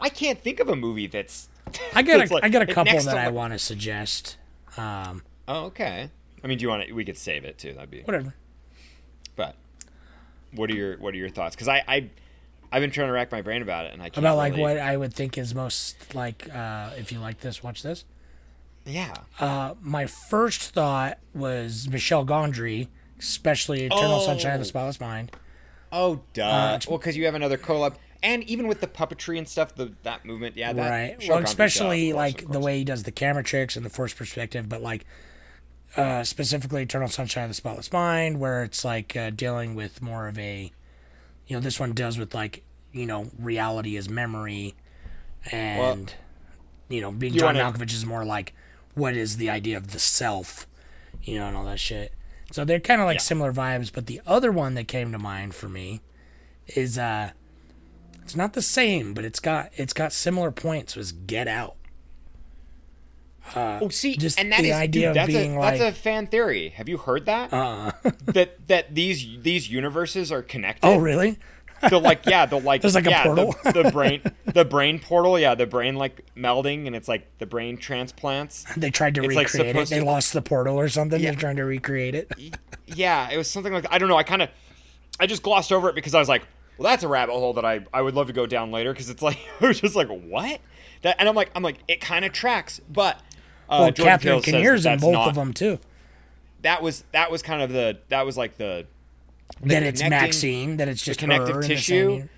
I 0.00 0.08
can't 0.08 0.40
think 0.40 0.58
of 0.58 0.68
a 0.70 0.76
movie 0.76 1.06
that's. 1.06 1.48
I 1.94 2.02
got 2.02 2.26
a, 2.30 2.32
like- 2.32 2.44
I 2.44 2.48
got 2.48 2.62
a 2.62 2.66
couple 2.72 2.98
that 2.98 3.18
I 3.18 3.28
want 3.28 3.52
to 3.52 3.58
suggest. 3.58 4.36
Um, 4.78 5.22
Oh, 5.48 5.64
okay. 5.66 6.10
I 6.44 6.46
mean, 6.48 6.58
do 6.58 6.62
you 6.62 6.68
want 6.68 6.86
to? 6.86 6.92
We 6.92 7.04
could 7.04 7.16
save 7.16 7.44
it 7.44 7.58
too. 7.58 7.72
That'd 7.74 7.90
be. 7.90 8.02
whatever. 8.02 8.34
But 9.36 9.54
what 10.52 10.70
are 10.70 10.74
your 10.74 10.96
what 10.98 11.14
are 11.14 11.18
your 11.18 11.30
thoughts? 11.30 11.54
Because 11.54 11.68
I 11.68 11.82
I 11.88 12.10
I've 12.70 12.80
been 12.80 12.90
trying 12.90 13.08
to 13.08 13.12
rack 13.12 13.30
my 13.32 13.42
brain 13.42 13.62
about 13.62 13.86
it, 13.86 13.92
and 13.92 14.02
I 14.02 14.06
can't 14.06 14.18
About 14.18 14.36
like 14.36 14.52
really- 14.52 14.62
what 14.62 14.78
I 14.78 14.96
would 14.96 15.14
think 15.14 15.38
is 15.38 15.54
most 15.54 16.14
like 16.14 16.48
uh, 16.54 16.90
if 16.98 17.12
you 17.12 17.18
like 17.20 17.40
this, 17.40 17.62
watch 17.62 17.82
this. 17.82 18.04
Yeah. 18.84 19.14
Uh, 19.38 19.74
my 19.80 20.06
first 20.06 20.72
thought 20.74 21.18
was 21.34 21.88
Michel 21.88 22.26
Gondry, 22.26 22.88
especially 23.18 23.84
Eternal 23.84 24.20
Sunshine 24.20 24.54
of 24.54 24.58
the 24.60 24.64
Oh. 24.64 24.68
Spotless 24.68 25.00
Mind. 25.00 25.30
Oh, 25.92 26.20
duh. 26.32 26.44
Uh, 26.44 26.80
well, 26.88 26.98
because 26.98 27.16
you 27.16 27.24
have 27.26 27.34
another 27.36 27.58
collab, 27.58 27.94
and 28.24 28.42
even 28.44 28.66
with 28.66 28.80
the 28.80 28.86
puppetry 28.88 29.38
and 29.38 29.46
stuff, 29.48 29.74
the 29.76 29.92
that 30.02 30.24
movement, 30.24 30.56
yeah, 30.56 30.72
that 30.72 30.90
right. 30.90 31.28
Well, 31.28 31.38
especially 31.38 32.10
duh, 32.10 32.16
of 32.18 32.34
course, 32.34 32.42
like 32.44 32.52
the 32.52 32.58
way 32.60 32.78
he 32.78 32.84
does 32.84 33.04
the 33.04 33.12
camera 33.12 33.44
tricks 33.44 33.76
and 33.76 33.84
the 33.86 33.90
force 33.90 34.12
perspective, 34.14 34.68
but 34.68 34.82
like 34.82 35.04
uh, 35.96 36.24
specifically 36.24 36.82
Eternal 36.82 37.08
Sunshine 37.08 37.44
of 37.44 37.50
the 37.50 37.54
Spotless 37.54 37.92
Mind, 37.92 38.40
where 38.40 38.62
it's 38.64 38.84
like 38.84 39.16
uh, 39.16 39.30
dealing 39.30 39.74
with 39.74 40.00
more 40.02 40.26
of 40.28 40.38
a, 40.38 40.72
you 41.46 41.56
know, 41.56 41.60
this 41.60 41.78
one 41.78 41.92
deals 41.92 42.18
with 42.18 42.34
like 42.34 42.62
you 42.92 43.06
know 43.06 43.30
reality 43.38 43.96
is 43.96 44.08
memory, 44.08 44.74
and 45.50 46.14
you 46.88 47.00
know 47.00 47.10
being 47.10 47.34
you 47.34 47.40
John 47.40 47.56
wanna- 47.56 47.72
Malkovich 47.72 47.92
is 47.92 48.06
more 48.06 48.24
like 48.24 48.54
what 48.94 49.14
is 49.16 49.36
the 49.38 49.50
idea 49.50 49.76
of 49.76 49.92
the 49.92 49.98
self, 49.98 50.66
you 51.22 51.38
know, 51.38 51.46
and 51.46 51.56
all 51.56 51.64
that 51.64 51.80
shit. 51.80 52.12
So 52.50 52.64
they're 52.66 52.80
kind 52.80 53.00
of 53.00 53.06
like 53.06 53.20
similar 53.20 53.52
vibes, 53.52 53.90
but 53.92 54.06
the 54.06 54.20
other 54.26 54.52
one 54.52 54.74
that 54.74 54.86
came 54.88 55.10
to 55.12 55.18
mind 55.18 55.54
for 55.54 55.68
me 55.68 56.02
is 56.68 56.98
uh 56.98 57.30
it's 58.22 58.36
not 58.36 58.52
the 58.52 58.62
same, 58.62 59.14
but 59.14 59.24
it's 59.24 59.40
got 59.40 59.70
it's 59.76 59.92
got 59.92 60.12
similar 60.12 60.50
points. 60.50 60.94
Was 60.94 61.12
Get 61.12 61.48
Out? 61.48 61.76
Oh, 63.54 63.88
see, 63.90 64.16
just 64.16 64.38
and 64.38 64.50
that 64.52 64.60
the 64.62 64.68
is- 64.68 64.74
idea 64.74 65.02
dude, 65.02 65.08
of 65.10 65.14
that's 65.14 65.26
being 65.32 65.56
a, 65.56 65.60
that's 65.60 65.80
a 65.80 65.92
fan 65.92 66.26
theory. 66.26 66.70
Have 66.70 66.88
you 66.88 66.96
heard 66.98 67.26
that? 67.26 67.52
Uh, 67.52 67.92
that 68.26 68.66
that 68.68 68.94
these 68.94 69.26
these 69.42 69.68
universes 69.70 70.30
are 70.32 70.42
connected. 70.42 70.86
oh, 70.86 70.98
really? 70.98 71.38
The 71.90 71.98
like, 71.98 72.26
yeah, 72.26 72.46
the 72.46 72.60
like, 72.60 72.80
There's 72.80 72.94
like 72.94 73.08
a 73.08 73.10
yeah, 73.10 73.34
the- 73.34 73.44
portal. 73.44 73.56
The, 73.82 73.90
brain, 73.90 74.22
the 74.44 74.64
brain 74.64 75.00
portal, 75.00 75.36
yeah, 75.36 75.56
the 75.56 75.66
brain 75.66 75.96
like 75.96 76.24
melding, 76.36 76.86
and 76.86 76.94
it's 76.94 77.08
like 77.08 77.26
the 77.38 77.46
brain 77.46 77.76
transplants. 77.76 78.64
They 78.76 78.92
tried 78.92 79.16
to 79.16 79.24
It's, 79.24 79.34
like, 79.34 79.52
recreate 79.52 79.74
it. 79.74 79.88
They 79.88 79.98
to- 79.98 80.04
lost 80.04 80.32
the 80.32 80.42
portal 80.42 80.78
or 80.78 80.88
something. 80.88 81.20
Yeah. 81.20 81.32
They're 81.32 81.40
trying 81.40 81.56
to 81.56 81.64
recreate 81.64 82.14
it. 82.14 82.30
Yeah, 82.86 83.28
it 83.32 83.36
was 83.36 83.50
something 83.50 83.72
like 83.72 83.86
I 83.90 83.98
don't 83.98 84.08
know. 84.08 84.16
I 84.16 84.22
kind 84.22 84.42
of, 84.42 84.50
I 85.18 85.26
just 85.26 85.42
glossed 85.42 85.72
over 85.72 85.88
it 85.88 85.96
because 85.96 86.14
I 86.14 86.20
was 86.20 86.28
like, 86.28 86.42
well, 86.78 86.88
that's 86.88 87.02
a 87.02 87.08
rabbit 87.08 87.32
hole 87.32 87.52
that 87.54 87.64
I 87.64 87.84
I 87.92 88.00
would 88.00 88.14
love 88.14 88.28
to 88.28 88.32
go 88.32 88.46
down 88.46 88.70
later 88.70 88.92
because 88.92 89.10
it's 89.10 89.20
like 89.22 89.38
it 89.60 89.66
was 89.66 89.80
just 89.80 89.96
like 89.96 90.06
what 90.06 90.60
that, 91.02 91.16
and 91.18 91.28
I'm 91.28 91.34
like 91.34 91.50
I'm 91.56 91.64
like 91.64 91.78
it 91.88 92.00
kind 92.00 92.24
of 92.24 92.30
tracks, 92.32 92.80
but. 92.88 93.20
Uh, 93.68 93.78
Well, 93.80 93.90
Jordan 93.90 94.04
Catherine 94.04 94.32
Peele 94.34 94.42
says 94.42 94.52
that 94.52 94.58
Keener's 94.58 94.86
in 94.86 94.98
both 95.00 95.12
not- 95.12 95.28
of 95.28 95.34
them 95.34 95.52
too. 95.52 95.78
That 96.62 96.82
was 96.82 97.02
that 97.12 97.30
was 97.30 97.42
kind 97.42 97.60
of 97.62 97.70
the 97.72 97.98
that 98.08 98.24
was 98.24 98.36
like 98.36 98.56
the 98.56 98.86
That 99.62 99.82
it's 99.82 100.00
Maxine. 100.02 100.76
That 100.76 100.88
it's 100.88 101.02
just 101.02 101.18
connective 101.18 101.56
the 101.56 101.66
tissue. 101.66 102.28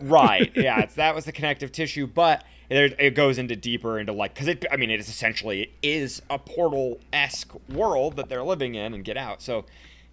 right 0.00 0.50
yeah 0.56 0.80
it's, 0.80 0.94
that 0.94 1.14
was 1.14 1.24
the 1.26 1.32
connective 1.32 1.70
tissue 1.70 2.06
but 2.06 2.44
it, 2.70 2.96
it 2.98 3.14
goes 3.14 3.38
into 3.38 3.54
deeper 3.54 3.98
into 4.00 4.12
like 4.12 4.34
because 4.34 4.48
it 4.48 4.64
i 4.72 4.76
mean 4.76 4.90
it 4.90 4.98
is 4.98 5.08
essentially 5.08 5.62
it 5.62 5.70
is 5.82 6.22
a 6.28 6.38
portal-esque 6.38 7.52
world 7.68 8.16
that 8.16 8.28
they're 8.28 8.42
living 8.42 8.74
in 8.74 8.94
and 8.94 9.04
get 9.04 9.16
out 9.16 9.40
so 9.42 9.64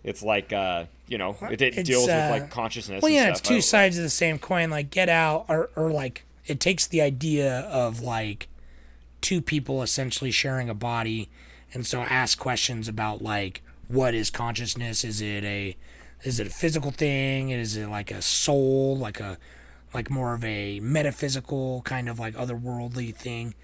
it's 0.04 0.22
like 0.22 0.52
uh 0.54 0.86
you 1.08 1.18
know 1.18 1.36
it, 1.50 1.62
it 1.62 1.86
deals 1.86 2.08
uh, 2.10 2.30
with 2.32 2.42
like 2.42 2.52
consciousness 2.52 3.02
Well, 3.02 3.12
yeah, 3.12 3.30
it's 3.30 3.42
two 3.42 3.62
sides 3.62 3.98
of 3.98 4.04
the 4.04 4.10
same 4.10 4.38
coin. 4.38 4.70
Like 4.70 4.92
Get 4.92 5.10
Out, 5.10 5.46
or 5.48 5.70
or 5.76 5.90
like 5.92 6.24
it 6.46 6.60
takes 6.60 6.86
the 6.86 7.02
idea 7.02 7.62
of 7.62 8.02
like 8.02 8.48
two 9.22 9.42
people 9.42 9.82
essentially 9.82 10.32
sharing 10.32 10.70
a 10.70 10.74
body, 10.74 11.30
and 11.74 11.86
so 11.86 12.02
ask 12.02 12.38
questions 12.40 12.88
about 12.88 13.22
like 13.22 13.62
what 13.88 14.14
is 14.14 14.30
consciousness? 14.30 15.04
Is 15.04 15.22
it 15.22 15.44
a 15.44 15.76
is 16.24 16.40
it 16.40 16.48
a 16.48 16.52
physical 16.52 16.92
thing? 16.92 17.50
Is 17.50 17.76
it 17.76 17.88
like 17.88 18.12
a 18.12 18.22
soul? 18.22 18.98
Like 18.98 19.20
a 19.20 19.38
like 19.94 20.10
more 20.10 20.34
of 20.34 20.44
a 20.46 20.80
metaphysical 20.80 21.82
kind 21.82 22.08
of 22.08 22.20
like 22.20 22.36
otherworldly 22.36 23.14
thing? 23.14 23.56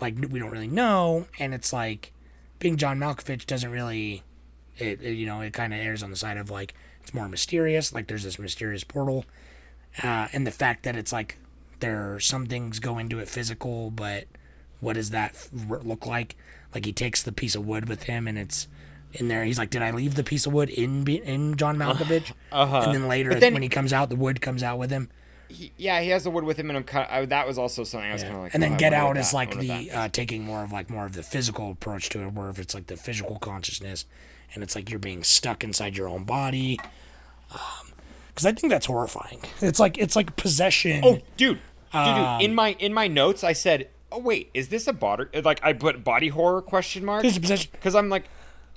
Like 0.00 0.16
we 0.30 0.38
don't 0.38 0.50
really 0.50 0.66
know, 0.66 1.26
and 1.38 1.52
it's 1.54 1.72
like 1.72 2.12
being 2.58 2.76
John 2.76 2.98
Malkovich 2.98 3.46
doesn't 3.46 3.70
really 3.70 4.22
it, 4.80 5.00
it, 5.02 5.12
you 5.12 5.26
know 5.26 5.40
it 5.40 5.52
kind 5.52 5.74
of 5.74 5.80
airs 5.80 6.02
on 6.02 6.10
the 6.10 6.16
side 6.16 6.36
of 6.36 6.50
like 6.50 6.74
it's 7.02 7.14
more 7.14 7.28
mysterious 7.28 7.92
like 7.92 8.06
there's 8.06 8.24
this 8.24 8.38
mysterious 8.38 8.84
portal 8.84 9.24
uh, 10.02 10.28
and 10.32 10.46
the 10.46 10.50
fact 10.50 10.84
that 10.84 10.96
it's 10.96 11.12
like 11.12 11.38
there 11.80 12.14
are 12.14 12.20
some 12.20 12.46
things 12.46 12.78
go 12.78 12.98
into 12.98 13.18
it 13.18 13.28
physical 13.28 13.90
but 13.90 14.24
what 14.80 14.94
does 14.94 15.10
that 15.10 15.48
look 15.52 16.06
like? 16.06 16.36
Like 16.74 16.84
he 16.84 16.92
takes 16.92 17.22
the 17.22 17.32
piece 17.32 17.54
of 17.54 17.66
wood 17.66 17.88
with 17.88 18.04
him 18.04 18.26
and 18.28 18.38
it's 18.38 18.66
in 19.12 19.28
there. 19.28 19.44
He's 19.44 19.58
like 19.58 19.70
did 19.70 19.82
i 19.82 19.90
leave 19.90 20.14
the 20.14 20.22
piece 20.24 20.46
of 20.46 20.52
wood 20.52 20.68
in 20.70 21.06
in 21.08 21.56
john 21.56 21.76
malkovich? 21.76 22.32
Uh-huh. 22.52 22.82
and 22.84 22.94
then 22.94 23.08
later 23.08 23.34
then- 23.34 23.52
when 23.54 23.62
he 23.62 23.68
comes 23.68 23.92
out 23.92 24.08
the 24.08 24.16
wood 24.16 24.40
comes 24.40 24.62
out 24.62 24.78
with 24.78 24.90
him. 24.90 25.08
He- 25.48 25.72
yeah 25.76 26.00
he 26.00 26.10
has 26.10 26.22
the 26.22 26.30
wood 26.30 26.44
with 26.44 26.56
him 26.56 26.70
and 26.70 26.76
i'm 26.76 26.84
kind 26.84 27.04
of 27.08 27.12
I, 27.12 27.24
that 27.26 27.44
was 27.44 27.58
also 27.58 27.82
something 27.82 28.08
i 28.08 28.12
was 28.12 28.22
kind 28.22 28.36
of 28.36 28.42
like 28.42 28.54
and 28.54 28.62
oh, 28.62 28.66
then 28.68 28.74
I 28.74 28.78
get 28.78 28.92
out 28.92 29.16
is 29.16 29.30
that- 29.32 29.36
like 29.36 29.58
the 29.58 29.90
uh, 29.90 30.08
taking 30.10 30.44
more 30.44 30.62
of 30.62 30.70
like 30.70 30.88
more 30.88 31.06
of 31.06 31.14
the 31.14 31.24
physical 31.24 31.72
approach 31.72 32.08
to 32.10 32.20
it 32.22 32.32
where 32.32 32.50
if 32.50 32.60
it's 32.60 32.72
like 32.72 32.86
the 32.86 32.96
physical 32.96 33.36
consciousness 33.40 34.04
and 34.54 34.62
it's 34.62 34.76
like 34.76 34.88
you're 34.90 35.00
being 35.00 35.24
stuck 35.24 35.64
inside 35.64 35.96
your 35.96 36.08
own 36.08 36.22
body 36.22 36.78
because 37.48 38.46
i 38.46 38.52
think 38.52 38.70
that's 38.70 38.86
horrifying. 38.86 39.40
It's 39.60 39.80
like 39.80 39.98
it's 39.98 40.14
like 40.14 40.36
possession. 40.36 41.00
Oh, 41.04 41.14
dude, 41.14 41.24
dude, 41.36 41.58
Um, 41.92 42.38
dude! 42.38 42.44
In 42.48 42.54
my 42.54 42.76
in 42.78 42.94
my 42.94 43.08
notes, 43.08 43.42
I 43.42 43.52
said, 43.52 43.88
"Oh 44.12 44.18
wait, 44.18 44.50
is 44.54 44.68
this 44.68 44.86
a 44.86 44.92
body?" 44.92 45.24
Like 45.42 45.60
I 45.62 45.72
put 45.72 46.02
body 46.04 46.28
horror 46.28 46.62
question 46.62 47.04
mark 47.04 47.22
There's 47.22 47.36
a 47.36 47.40
possession. 47.40 47.70
because 47.72 47.94
I'm 47.94 48.08
like, 48.08 48.24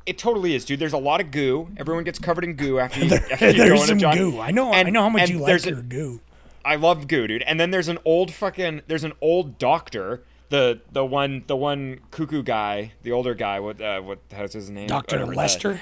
it 0.06 0.18
totally 0.18 0.54
is, 0.56 0.66
dude. 0.66 0.80
There's 0.80 0.94
a 0.94 0.98
lot 0.98 1.22
of 1.22 1.32
goo. 1.32 1.70
Everyone 1.78 2.04
gets 2.04 2.20
covered 2.20 2.44
in 2.44 2.54
goo 2.56 2.80
after 2.80 3.00
you, 3.06 3.16
after 3.16 3.52
you 3.52 3.58
there's 3.58 3.86
some 3.86 3.98
goo 4.00 4.40
i 4.40 4.52
know 4.52 4.74
i 4.74 4.84
know 4.84 5.02
how 5.04 5.10
much 5.10 5.30
you 5.30 5.38
like 5.40 5.48
there's 5.48 5.66
a- 5.66 5.70
your 5.70 5.82
goo 5.82 6.20
I 6.66 6.76
love 6.78 7.10
goo, 7.10 7.28
dude. 7.28 7.42
And 7.42 7.60
then 7.60 7.72
there's 7.72 7.90
an 7.90 7.98
old 8.06 8.32
fucking 8.34 8.84
there's 8.88 9.04
an 9.04 9.12
old 9.20 9.58
doctor. 9.58 10.24
The 10.48 10.80
the 10.94 11.04
one 11.04 11.44
the 11.48 11.58
one 11.58 12.00
cuckoo 12.12 12.42
guy, 12.42 12.94
the 13.02 13.12
older 13.12 13.34
guy. 13.34 13.60
What 13.60 13.82
uh, 13.82 14.00
what 14.02 14.20
how's 14.34 14.54
his 14.54 14.70
name? 14.70 14.88
the- 14.88 15.26
lester 15.36 15.80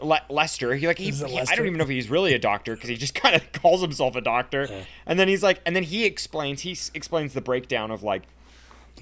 Le- 0.00 0.22
Lester. 0.30 0.74
He 0.76 0.86
like 0.86 0.96
he, 0.98 1.10
he- 1.10 1.38
I 1.40 1.44
don't 1.54 1.66
even 1.66 1.76
know 1.76 1.84
if 1.84 1.90
he's 1.90 2.08
really 2.08 2.32
a 2.32 2.38
doctor 2.38 2.74
because 2.74 2.88
he 2.88 2.96
just 2.96 3.14
kind 3.22 3.34
of 3.36 3.52
calls 3.52 3.82
himself 3.82 4.16
a 4.16 4.22
doctor. 4.22 4.66
And 5.04 5.18
then 5.18 5.28
he's 5.28 5.42
like, 5.42 5.60
and 5.66 5.76
then 5.76 5.82
he 5.82 6.06
explains 6.06 6.62
he 6.62 6.72
s- 6.72 6.90
explains 6.94 7.34
the 7.34 7.40
breakdown 7.42 7.90
of 7.90 8.02
like 8.02 8.22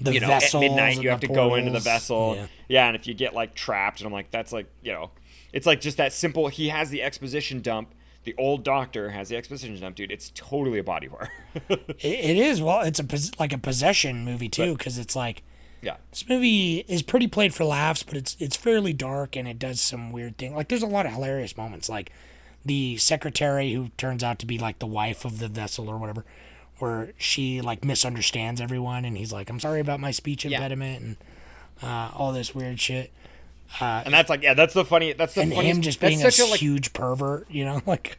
the 0.01 0.13
you 0.13 0.19
know 0.19 0.31
at 0.31 0.53
midnight 0.53 1.01
you 1.01 1.09
have 1.09 1.21
to 1.21 1.27
go 1.27 1.55
into 1.55 1.71
the 1.71 1.79
vessel. 1.79 2.35
Yeah. 2.35 2.47
Yeah. 2.67 2.87
and 2.87 2.95
if 2.95 3.07
you 3.07 3.13
get 3.13 3.33
like 3.33 3.53
trapped, 3.53 3.99
and 3.99 4.07
I'm 4.07 4.13
like, 4.13 4.31
that's 4.31 4.51
like 4.51 4.67
you 4.81 4.91
know, 4.91 5.11
it's 5.51 5.65
like 5.65 5.81
just 5.81 5.97
that 5.97 6.13
simple. 6.13 6.47
He 6.47 6.69
has 6.69 6.89
the 6.89 7.01
exposition 7.01 7.61
dump. 7.61 7.93
The 8.23 8.35
old 8.37 8.63
doctor 8.63 9.09
has 9.09 9.27
the 9.27 9.35
exposition 9.35 9.79
dump, 9.79 9.97
dude. 9.97 10.11
It's 10.11 10.31
totally 10.33 10.79
a 10.79 10.83
body 10.83 11.07
horror. 11.07 11.29
It, 11.69 11.97
it 11.99 12.37
is 12.37 12.61
well 12.61 12.81
it's 12.81 12.99
a 12.99 13.05
like 13.39 13.53
a 13.53 13.57
possession 13.57 14.25
movie 14.25 14.49
too 14.49 14.75
because 14.75 14.97
it's 14.97 15.15
like 15.15 15.43
yeah. 15.83 15.97
This 16.11 16.27
movie 16.29 16.85
is 16.87 17.01
pretty 17.01 17.27
played 17.27 17.53
for 17.53 17.65
laughs, 17.65 18.03
but 18.03 18.15
it's 18.15 18.37
it's 18.39 18.55
fairly 18.55 18.93
dark 18.93 19.35
and 19.35 19.47
it 19.47 19.59
does 19.59 19.81
some 19.81 20.11
weird 20.11 20.37
thing. 20.37 20.55
Like 20.55 20.69
there's 20.69 20.81
a 20.81 20.87
lot 20.87 21.05
of 21.05 21.11
hilarious 21.11 21.57
moments, 21.57 21.89
like 21.89 22.11
the 22.65 22.95
secretary 22.97 23.73
who 23.73 23.89
turns 23.97 24.23
out 24.23 24.39
to 24.39 24.45
be 24.45 24.57
like 24.57 24.79
the 24.79 24.87
wife 24.87 25.25
of 25.25 25.39
the 25.39 25.49
vessel 25.49 25.89
or 25.89 25.97
whatever, 25.97 26.23
where 26.83 27.13
she 27.17 27.61
like 27.61 27.83
misunderstands 27.83 28.61
everyone 28.61 29.05
and 29.05 29.17
he's 29.17 29.31
like, 29.33 29.49
"I'm 29.49 29.59
sorry 29.59 29.79
about 29.79 29.99
my 29.99 30.11
speech 30.11 30.45
Yeah. 30.45 30.57
impediment" 30.57 31.01
and 31.01 31.17
uh, 31.81 32.11
all 32.15 32.31
this 32.31 32.53
weird 32.53 32.79
shit. 32.79 33.11
And 33.81 34.13
that's 34.13 34.29
like 34.29 34.43
yeah, 34.43 34.53
that's 34.53 34.73
the 34.75 34.85
funny. 34.85 35.13
That's 35.13 35.33
the 35.33 35.41
And 35.41 35.53
funniest. 35.53 35.77
him 35.77 35.81
just 35.81 35.99
that's 35.99 36.09
being 36.11 36.25
a 36.25 36.31
such 36.31 36.45
a 36.47 36.51
like 36.51 36.59
huge 36.59 36.93
pervert, 36.93 37.49
you 37.49 37.65
know, 37.65 37.81
like 37.87 38.17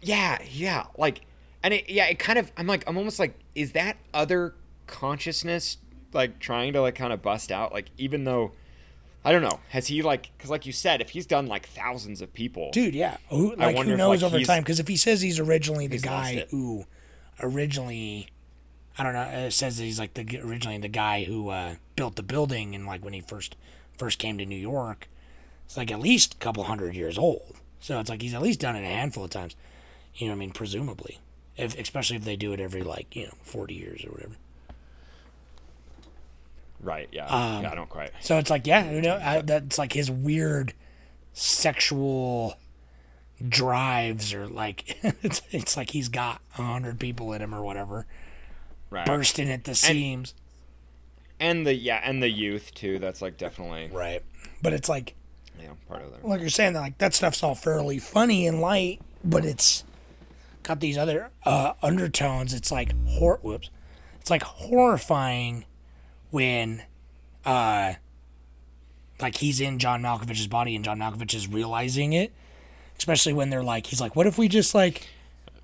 Yeah, 0.00 0.38
yeah, 0.50 0.86
like, 0.96 1.20
and 1.62 1.74
it, 1.74 1.88
yeah, 1.90 2.06
it 2.06 2.18
kind 2.18 2.38
of. 2.38 2.50
I'm 2.56 2.66
like, 2.66 2.82
I'm 2.88 2.96
almost 2.96 3.18
like, 3.18 3.38
is 3.54 3.72
that 3.72 3.96
other 4.14 4.54
consciousness 4.86 5.76
like 6.12 6.38
trying 6.38 6.72
to 6.72 6.80
like 6.80 6.94
kind 6.94 7.12
of 7.12 7.20
bust 7.22 7.52
out? 7.52 7.72
Like, 7.72 7.86
even 7.98 8.24
though, 8.24 8.52
I 9.24 9.30
don't 9.32 9.42
know, 9.42 9.60
has 9.68 9.86
he 9.88 10.02
like, 10.02 10.30
because 10.36 10.50
like 10.50 10.64
you 10.66 10.72
said, 10.72 11.00
if 11.00 11.10
he's 11.10 11.26
done 11.26 11.46
like 11.46 11.66
thousands 11.68 12.20
of 12.22 12.32
people, 12.32 12.70
dude, 12.72 12.94
yeah. 12.94 13.16
Who, 13.28 13.52
I 13.58 13.66
like 13.66 13.76
wonder 13.76 13.90
who 13.90 13.94
if, 13.94 13.98
knows 13.98 14.22
like, 14.22 14.32
over 14.32 14.44
time? 14.44 14.62
Because 14.62 14.80
if 14.80 14.88
he 14.88 14.96
says 14.96 15.20
he's 15.20 15.38
originally 15.38 15.86
the 15.86 15.94
he's 15.96 16.02
guy 16.02 16.46
who 16.50 16.84
originally, 17.42 18.28
I 18.98 19.02
don't 19.02 19.12
know, 19.14 19.22
it 19.22 19.52
says 19.52 19.76
that 19.78 19.84
he's 19.84 19.98
like 19.98 20.14
the 20.14 20.40
originally 20.40 20.78
the 20.78 20.88
guy 20.88 21.24
who 21.24 21.48
uh, 21.48 21.74
built 21.96 22.16
the 22.16 22.22
building 22.22 22.74
and 22.74 22.86
like 22.86 23.04
when 23.04 23.12
he 23.12 23.20
first 23.20 23.56
first 23.98 24.18
came 24.18 24.38
to 24.38 24.46
New 24.46 24.56
York, 24.56 25.08
it's 25.66 25.76
like 25.76 25.90
at 25.90 26.00
least 26.00 26.34
a 26.34 26.38
couple 26.38 26.64
hundred 26.64 26.94
years 26.94 27.18
old. 27.18 27.54
So 27.80 27.98
it's 28.00 28.10
like 28.10 28.22
he's 28.22 28.34
at 28.34 28.42
least 28.42 28.60
done 28.60 28.76
it 28.76 28.82
a 28.84 28.86
handful 28.86 29.24
of 29.24 29.30
times. 29.30 29.56
You 30.14 30.26
know, 30.26 30.32
what 30.32 30.36
I 30.36 30.40
mean, 30.40 30.50
presumably, 30.52 31.18
if 31.56 31.78
especially 31.78 32.16
if 32.16 32.24
they 32.24 32.36
do 32.36 32.52
it 32.52 32.60
every 32.60 32.82
like 32.82 33.14
you 33.16 33.24
know 33.26 33.34
forty 33.42 33.74
years 33.74 34.04
or 34.04 34.10
whatever. 34.12 34.34
right? 36.80 37.08
Yeah, 37.12 37.26
Um, 37.26 37.62
yeah, 37.62 37.72
I 37.72 37.74
don't 37.74 37.88
quite. 37.88 38.10
So 38.20 38.38
it's 38.38 38.50
like, 38.50 38.66
yeah, 38.66 38.90
you 38.90 39.00
know, 39.00 39.16
I, 39.22 39.40
that's 39.40 39.78
like 39.78 39.92
his 39.92 40.10
weird 40.10 40.74
sexual 41.32 42.56
drives, 43.48 44.32
or 44.34 44.46
like 44.46 44.98
it's 45.22 45.42
it's 45.50 45.76
like 45.76 45.90
he's 45.90 46.08
got 46.08 46.40
a 46.58 46.62
hundred 46.62 46.98
people 47.00 47.32
in 47.32 47.42
him 47.42 47.54
or 47.54 47.62
whatever, 47.62 48.06
Right. 48.90 49.06
bursting 49.06 49.50
at 49.50 49.64
the 49.64 49.74
seams. 49.74 50.34
And 51.40 51.66
the 51.66 51.74
yeah, 51.74 52.00
and 52.04 52.22
the 52.22 52.28
youth 52.30 52.72
too. 52.74 52.98
That's 52.98 53.20
like 53.22 53.36
definitely 53.36 53.88
Right. 53.92 54.22
But 54.62 54.72
it's 54.72 54.88
like, 54.88 55.14
know 55.58 55.76
part 55.88 56.02
of 56.02 56.20
the. 56.20 56.26
like 56.26 56.40
you're 56.40 56.48
saying, 56.50 56.74
that 56.74 56.80
like 56.80 56.98
that 56.98 57.14
stuff's 57.14 57.42
all 57.42 57.54
fairly 57.54 57.98
funny 57.98 58.46
and 58.46 58.60
light, 58.60 59.00
but 59.24 59.44
it's 59.44 59.84
got 60.62 60.78
these 60.80 60.96
other 60.96 61.30
uh, 61.44 61.72
undertones. 61.82 62.54
It's 62.54 62.70
like 62.70 62.94
hor- 63.08 63.40
whoops, 63.42 63.70
it's 64.20 64.30
like 64.30 64.42
horrifying 64.42 65.64
when 66.30 66.82
uh 67.44 67.94
like 69.20 69.36
he's 69.36 69.60
in 69.60 69.78
John 69.78 70.02
Malkovich's 70.02 70.46
body 70.48 70.74
and 70.76 70.84
John 70.84 70.98
Malkovich 70.98 71.34
is 71.34 71.48
realizing 71.48 72.12
it. 72.12 72.32
Especially 73.02 73.32
when 73.32 73.50
they're 73.50 73.64
like, 73.64 73.86
he's 73.88 74.00
like, 74.00 74.14
what 74.14 74.28
if 74.28 74.38
we 74.38 74.46
just 74.46 74.76
like 74.76 75.08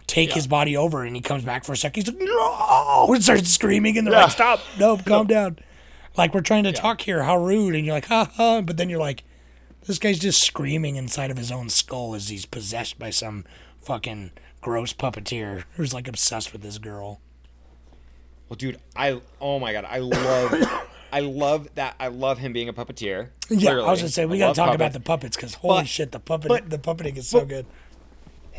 take 0.08 0.32
his 0.32 0.48
body 0.48 0.76
over 0.76 1.04
and 1.04 1.14
he 1.14 1.22
comes 1.22 1.44
back 1.44 1.62
for 1.62 1.72
a 1.72 1.76
second? 1.76 2.04
He's 2.04 2.12
like, 2.12 2.20
no, 2.28 3.06
and 3.14 3.22
starts 3.22 3.48
screaming 3.50 3.96
and 3.96 4.04
they're 4.08 4.14
Yeah. 4.14 4.22
like, 4.24 4.32
stop, 4.32 4.58
no, 4.76 4.96
calm 4.96 5.28
down. 5.28 5.60
Like 6.16 6.34
we're 6.34 6.40
trying 6.40 6.64
to 6.64 6.72
talk 6.72 7.00
here, 7.02 7.22
how 7.22 7.36
rude, 7.40 7.76
and 7.76 7.86
you're 7.86 7.94
like, 7.94 8.06
ha 8.06 8.28
ha, 8.34 8.60
but 8.60 8.76
then 8.76 8.90
you're 8.90 8.98
like, 8.98 9.22
this 9.86 10.00
guy's 10.00 10.18
just 10.18 10.42
screaming 10.42 10.96
inside 10.96 11.30
of 11.30 11.36
his 11.36 11.52
own 11.52 11.68
skull 11.68 12.16
as 12.16 12.28
he's 12.28 12.44
possessed 12.44 12.98
by 12.98 13.10
some 13.10 13.44
fucking 13.80 14.32
gross 14.60 14.92
puppeteer 14.92 15.62
who's 15.76 15.94
like 15.94 16.08
obsessed 16.08 16.52
with 16.52 16.62
this 16.62 16.78
girl. 16.78 17.20
Well, 18.48 18.56
dude, 18.56 18.80
I 18.96 19.20
oh 19.40 19.60
my 19.60 19.72
god, 19.72 19.84
I 19.88 19.98
love, 19.98 20.50
I 21.12 21.20
love 21.20 21.68
that. 21.74 21.94
I 21.98 22.08
love 22.08 22.38
him 22.38 22.52
being 22.52 22.68
a 22.68 22.72
puppeteer. 22.72 23.30
Yeah, 23.48 23.72
I 23.72 23.90
was 23.90 24.00
gonna 24.00 24.08
say 24.10 24.26
we 24.26 24.36
I 24.36 24.46
gotta 24.48 24.54
talk 24.54 24.74
about 24.74 24.92
the 24.92 25.00
puppets 25.00 25.36
because 25.36 25.54
holy 25.54 25.80
But- 25.80 25.88
shit, 25.88 26.12
the 26.12 26.20
puppet, 26.20 26.48
but- 26.48 26.70
the 26.70 26.78
puppeting 26.78 27.16
is 27.16 27.28
so 27.28 27.40
but- 27.40 27.48
good. 27.48 27.66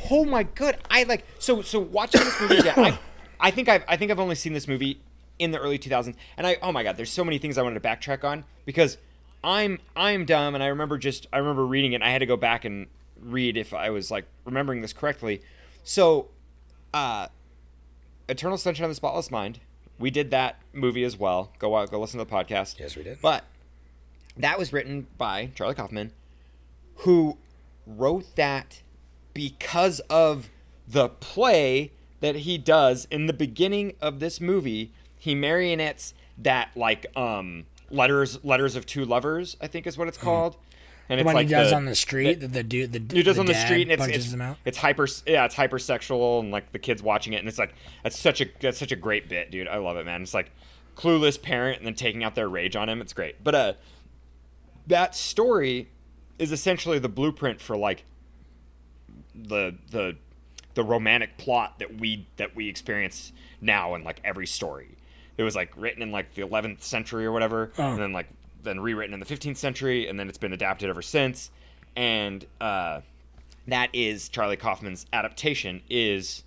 Oh 0.09 0.23
my 0.23 0.43
god, 0.43 0.77
I 0.89 1.03
like 1.03 1.25
so 1.39 1.61
so 1.61 1.79
watching 1.79 2.21
this 2.21 2.39
movie 2.39 2.57
again. 2.57 2.73
I, 2.77 2.99
I 3.39 3.51
think 3.51 3.67
I've 3.69 3.83
I 3.87 3.97
think 3.97 4.11
I've 4.11 4.19
only 4.19 4.35
seen 4.35 4.53
this 4.53 4.67
movie 4.67 5.01
in 5.37 5.51
the 5.51 5.59
early 5.59 5.77
2000s, 5.79 6.15
and 6.37 6.47
I 6.47 6.57
oh 6.61 6.71
my 6.71 6.83
god, 6.83 6.97
there's 6.97 7.11
so 7.11 7.23
many 7.23 7.37
things 7.37 7.57
I 7.57 7.61
wanted 7.61 7.81
to 7.81 7.87
backtrack 7.87 8.23
on 8.23 8.45
because 8.65 8.97
I'm 9.43 9.79
I'm 9.95 10.25
dumb, 10.25 10.55
and 10.55 10.63
I 10.63 10.67
remember 10.67 10.97
just 10.97 11.27
I 11.33 11.37
remember 11.37 11.65
reading 11.65 11.91
it. 11.93 11.95
and 11.95 12.03
I 12.03 12.09
had 12.11 12.19
to 12.19 12.25
go 12.25 12.37
back 12.37 12.65
and 12.65 12.87
read 13.21 13.57
if 13.57 13.73
I 13.73 13.89
was 13.89 14.09
like 14.09 14.25
remembering 14.45 14.81
this 14.81 14.93
correctly. 14.93 15.41
So, 15.83 16.29
uh, 16.93 17.27
Eternal 18.27 18.57
Sunshine 18.57 18.85
of 18.85 18.91
the 18.91 18.95
Spotless 18.95 19.29
Mind. 19.31 19.59
We 19.99 20.09
did 20.09 20.31
that 20.31 20.59
movie 20.73 21.03
as 21.03 21.17
well. 21.17 21.51
Go 21.59 21.75
out, 21.75 21.91
go 21.91 21.99
listen 21.99 22.17
to 22.19 22.25
the 22.25 22.31
podcast. 22.31 22.79
Yes, 22.79 22.95
we 22.95 23.03
did. 23.03 23.19
But 23.21 23.43
that 24.37 24.57
was 24.57 24.71
written 24.71 25.07
by 25.17 25.51
Charlie 25.55 25.75
Kaufman, 25.75 26.13
who 26.97 27.37
wrote 27.85 28.35
that 28.35 28.81
because 29.33 29.99
of 30.09 30.49
the 30.87 31.09
play 31.09 31.91
that 32.21 32.37
he 32.37 32.57
does 32.57 33.07
in 33.11 33.25
the 33.25 33.33
beginning 33.33 33.93
of 34.01 34.19
this 34.19 34.39
movie. 34.41 34.91
He 35.17 35.35
marionettes 35.35 36.13
that 36.37 36.69
like 36.75 37.05
um 37.17 37.65
letters 37.89 38.43
letters 38.43 38.75
of 38.75 38.85
two 38.85 39.03
lovers, 39.03 39.57
I 39.59 39.67
think 39.67 39.85
is 39.85 39.97
what 39.97 40.07
it's 40.07 40.17
called. 40.17 40.55
And 41.09 41.17
The 41.17 41.21
it's 41.21 41.25
one 41.25 41.35
like 41.35 41.47
he 41.47 41.53
does 41.53 41.71
the- 41.71 41.75
on 41.75 41.85
the 41.85 41.95
street, 41.95 42.39
the, 42.39 42.47
the 42.47 42.61
dude, 42.63 42.91
the 42.93 43.15
he 43.15 43.23
does 43.23 43.35
the 43.37 43.39
on 43.41 43.45
the 43.47 43.53
street 43.55 43.83
and 43.83 43.91
it's 43.93 43.99
punches 44.01 44.25
it's, 44.25 44.33
him 44.33 44.41
out. 44.41 44.57
it's 44.63 44.77
hyper 44.77 45.07
yeah 45.25 45.45
it's 45.45 45.55
hypersexual 45.55 46.39
and 46.41 46.51
like 46.51 46.71
the 46.71 46.77
kids 46.79 47.01
watching 47.01 47.33
it 47.33 47.37
and 47.37 47.47
it's 47.47 47.57
like 47.57 47.73
that's 48.03 48.17
such 48.19 48.41
a 48.41 48.45
that's 48.59 48.77
such 48.77 48.91
a 48.91 48.95
great 48.95 49.27
bit 49.27 49.49
dude. 49.49 49.67
I 49.67 49.77
love 49.77 49.97
it 49.97 50.05
man. 50.05 50.21
It's 50.21 50.33
like 50.35 50.51
clueless 50.95 51.41
parent 51.41 51.77
and 51.79 51.87
then 51.87 51.95
taking 51.95 52.23
out 52.23 52.35
their 52.35 52.47
rage 52.47 52.75
on 52.75 52.87
him. 52.89 53.01
It's 53.01 53.13
great. 53.13 53.43
But 53.43 53.55
uh 53.55 53.73
that 54.87 55.15
story 55.15 55.89
is 56.37 56.51
essentially 56.51 56.99
the 56.99 57.09
blueprint 57.09 57.59
for 57.61 57.75
like 57.75 58.03
the 59.35 59.75
the 59.91 60.15
the 60.75 60.83
romantic 60.83 61.37
plot 61.37 61.79
that 61.79 61.99
we 61.99 62.27
that 62.37 62.55
we 62.55 62.69
experience 62.69 63.31
now 63.61 63.95
in 63.95 64.03
like 64.03 64.21
every 64.23 64.47
story. 64.47 64.95
It 65.37 65.43
was 65.43 65.55
like 65.55 65.71
written 65.77 66.01
in 66.01 66.11
like 66.11 66.33
the 66.35 66.41
11th 66.41 66.81
century 66.81 67.25
or 67.25 67.31
whatever 67.31 67.71
Oh. 67.77 67.91
and 67.93 67.99
then 67.99 68.11
like 68.13 68.27
then 68.63 68.79
rewritten 68.79 69.13
in 69.13 69.19
the 69.19 69.25
15th 69.25 69.57
century 69.57 70.07
and 70.07 70.19
then 70.19 70.27
it's 70.29 70.37
been 70.37 70.53
adapted 70.53 70.89
ever 70.89 71.01
since 71.01 71.49
and 71.95 72.45
uh 72.61 73.01
that 73.67 73.89
is 73.93 74.29
Charlie 74.29 74.57
Kaufman's 74.57 75.05
adaptation 75.13 75.81
is 75.89 76.43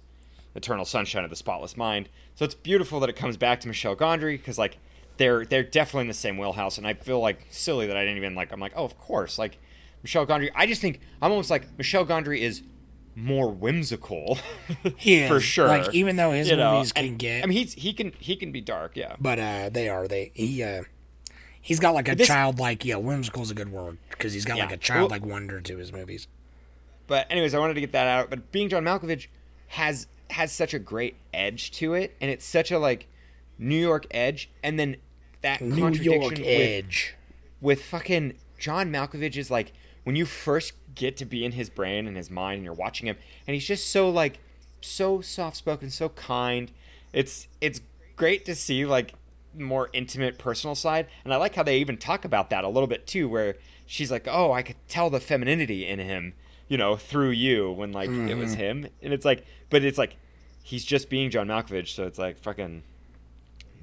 Eternal 0.54 0.84
Sunshine 0.84 1.22
of 1.24 1.30
the 1.30 1.36
Spotless 1.36 1.76
Mind. 1.76 2.08
So 2.34 2.44
it's 2.44 2.54
beautiful 2.54 2.98
that 3.00 3.08
it 3.08 3.14
comes 3.16 3.36
back 3.36 3.60
to 3.60 3.68
Michel 3.68 3.94
Gondry 3.94 4.32
because 4.36 4.58
like 4.58 4.76
they're 5.18 5.44
they're 5.44 5.62
definitely 5.62 6.02
in 6.02 6.08
the 6.08 6.14
same 6.14 6.36
wheelhouse, 6.36 6.78
and 6.78 6.86
I 6.86 6.94
feel 6.94 7.20
like 7.20 7.46
silly 7.50 7.86
that 7.86 7.96
I 7.96 8.00
didn't 8.02 8.16
even 8.16 8.34
like. 8.34 8.50
I'm 8.52 8.58
like, 8.60 8.72
oh, 8.74 8.84
of 8.84 8.98
course, 8.98 9.38
like 9.38 9.58
Michel 10.02 10.26
Gondry. 10.26 10.50
I 10.54 10.66
just 10.66 10.80
think 10.80 10.98
I'm 11.20 11.30
almost 11.30 11.48
like 11.50 11.66
Michel 11.78 12.04
Gondry 12.04 12.40
is 12.40 12.62
more 13.14 13.48
whimsical, 13.50 14.38
He 14.96 15.28
for 15.28 15.38
sure. 15.38 15.68
Like, 15.68 15.94
even 15.94 16.16
though 16.16 16.32
his 16.32 16.50
You 16.50 16.56
know, 16.56 16.74
movies 16.74 16.92
can 16.92 17.04
and- 17.04 17.18
get- 17.18 17.44
I 17.44 17.46
mean, 17.46 17.56
he's 17.58 17.74
he 17.74 17.92
can 17.92 18.12
he 18.18 18.34
can 18.36 18.50
be 18.52 18.60
dark, 18.60 18.96
yeah. 18.96 19.14
but 19.20 19.38
uh, 19.38 19.68
they 19.70 19.88
are 19.88 20.08
they 20.08 20.32
he 20.34 20.62
uh, 20.62 20.82
he's 21.62 21.80
got 21.80 21.94
like 21.94 22.08
a 22.08 22.14
This- 22.14 22.26
childlike 22.26 22.84
yeah 22.84 22.96
whimsical's 22.96 23.50
a 23.50 23.54
good 23.54 23.72
word 23.72 23.96
because 24.10 24.34
he's 24.34 24.44
got 24.44 24.58
like 24.58 24.72
a 24.72 24.76
childlike 24.76 25.24
wonder 25.24 25.60
to 25.62 25.76
his 25.78 25.92
movies. 25.92 26.28
But 27.06 27.26
anyways, 27.30 27.54
I 27.54 27.58
wanted 27.58 27.74
to 27.74 27.80
get 27.80 27.92
that 27.92 28.06
out. 28.06 28.28
But 28.30 28.52
being 28.52 28.68
John 28.68 28.84
Malkovich 28.84 29.28
has 29.68 30.06
has 30.30 30.52
such 30.52 30.74
a 30.74 30.78
great 30.78 31.16
edge 31.32 31.70
to 31.72 31.94
it, 31.94 32.14
and 32.20 32.30
it's 32.30 32.44
such 32.44 32.70
a 32.70 32.78
like 32.78 33.06
New 33.58 33.80
York 33.80 34.06
edge, 34.10 34.50
and 34.62 34.78
then 34.78 34.96
that 35.42 35.60
New 35.60 35.76
contradiction 35.82 36.20
York 36.20 36.30
with, 36.30 36.40
Edge. 36.46 37.14
with 37.60 37.82
fucking 37.84 38.34
John 38.58 38.90
Malkovich 38.90 39.36
is 39.36 39.50
like 39.50 39.72
when 40.04 40.16
you 40.16 40.24
first 40.26 40.72
get 40.94 41.16
to 41.18 41.24
be 41.24 41.44
in 41.44 41.52
his 41.52 41.70
brain 41.70 42.06
and 42.06 42.16
his 42.16 42.30
mind, 42.30 42.56
and 42.56 42.64
you're 42.64 42.74
watching 42.74 43.06
him, 43.08 43.16
and 43.46 43.54
he's 43.54 43.66
just 43.66 43.90
so 43.90 44.08
like 44.08 44.38
so 44.80 45.20
soft 45.20 45.56
spoken, 45.56 45.90
so 45.90 46.08
kind. 46.10 46.70
It's 47.12 47.46
it's 47.60 47.80
great 48.16 48.44
to 48.46 48.54
see 48.54 48.86
like 48.86 49.14
more 49.56 49.90
intimate 49.92 50.38
personal 50.38 50.74
side, 50.74 51.06
and 51.24 51.32
I 51.32 51.36
like 51.36 51.54
how 51.54 51.62
they 51.62 51.78
even 51.78 51.96
talk 51.96 52.24
about 52.24 52.50
that 52.50 52.64
a 52.64 52.68
little 52.68 52.86
bit 52.86 53.06
too, 53.06 53.28
where 53.28 53.56
she's 53.86 54.10
like, 54.10 54.26
"Oh, 54.28 54.52
I 54.52 54.62
could 54.62 54.76
tell 54.88 55.10
the 55.10 55.20
femininity 55.20 55.86
in 55.86 55.98
him." 55.98 56.34
You 56.68 56.78
know, 56.78 56.96
through 56.96 57.30
you 57.30 57.70
when 57.70 57.92
like 57.92 58.08
it 58.08 58.34
was 58.34 58.52
mm-hmm. 58.52 58.60
him, 58.60 58.86
and 59.02 59.12
it's 59.12 59.24
like, 59.24 59.44
but 59.68 59.84
it's 59.84 59.98
like 59.98 60.16
he's 60.62 60.84
just 60.84 61.10
being 61.10 61.30
John 61.30 61.48
Malkovich, 61.48 61.88
so 61.88 62.06
it's 62.06 62.18
like 62.18 62.38
fucking 62.38 62.82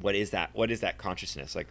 what 0.01 0.15
is 0.15 0.32
that? 0.32 0.51
What 0.53 0.71
is 0.71 0.82
that 0.82 0.97
consciousness? 0.97 1.55
Like, 1.55 1.67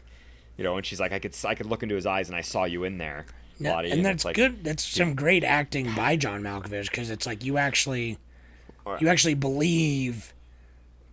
you 0.57 0.65
know, 0.65 0.77
and 0.77 0.85
she's 0.85 1.01
like, 1.01 1.13
I 1.13 1.19
could, 1.19 1.35
I 1.45 1.55
could 1.55 1.67
look 1.67 1.83
into 1.83 1.95
his 1.95 2.07
eyes 2.07 2.29
and 2.29 2.37
I 2.37 2.43
saw 2.43 2.65
you 2.65 2.85
in 2.85 2.99
there, 2.99 3.27
Yeah, 3.59 3.73
Lottie. 3.73 3.91
and 3.91 4.01
it's 4.01 4.07
that's 4.07 4.25
like, 4.25 4.37
good. 4.37 4.65
That's 4.65 4.85
some 4.85 5.15
great 5.15 5.45
acting 5.45 5.95
by 5.95 6.17
John 6.17 6.43
Malkovich 6.43 6.91
because 6.91 7.11
it's 7.11 7.27
like 7.27 7.45
you 7.45 7.59
actually, 7.59 8.19
you 9.01 9.09
actually 9.09 9.35
believe 9.35 10.35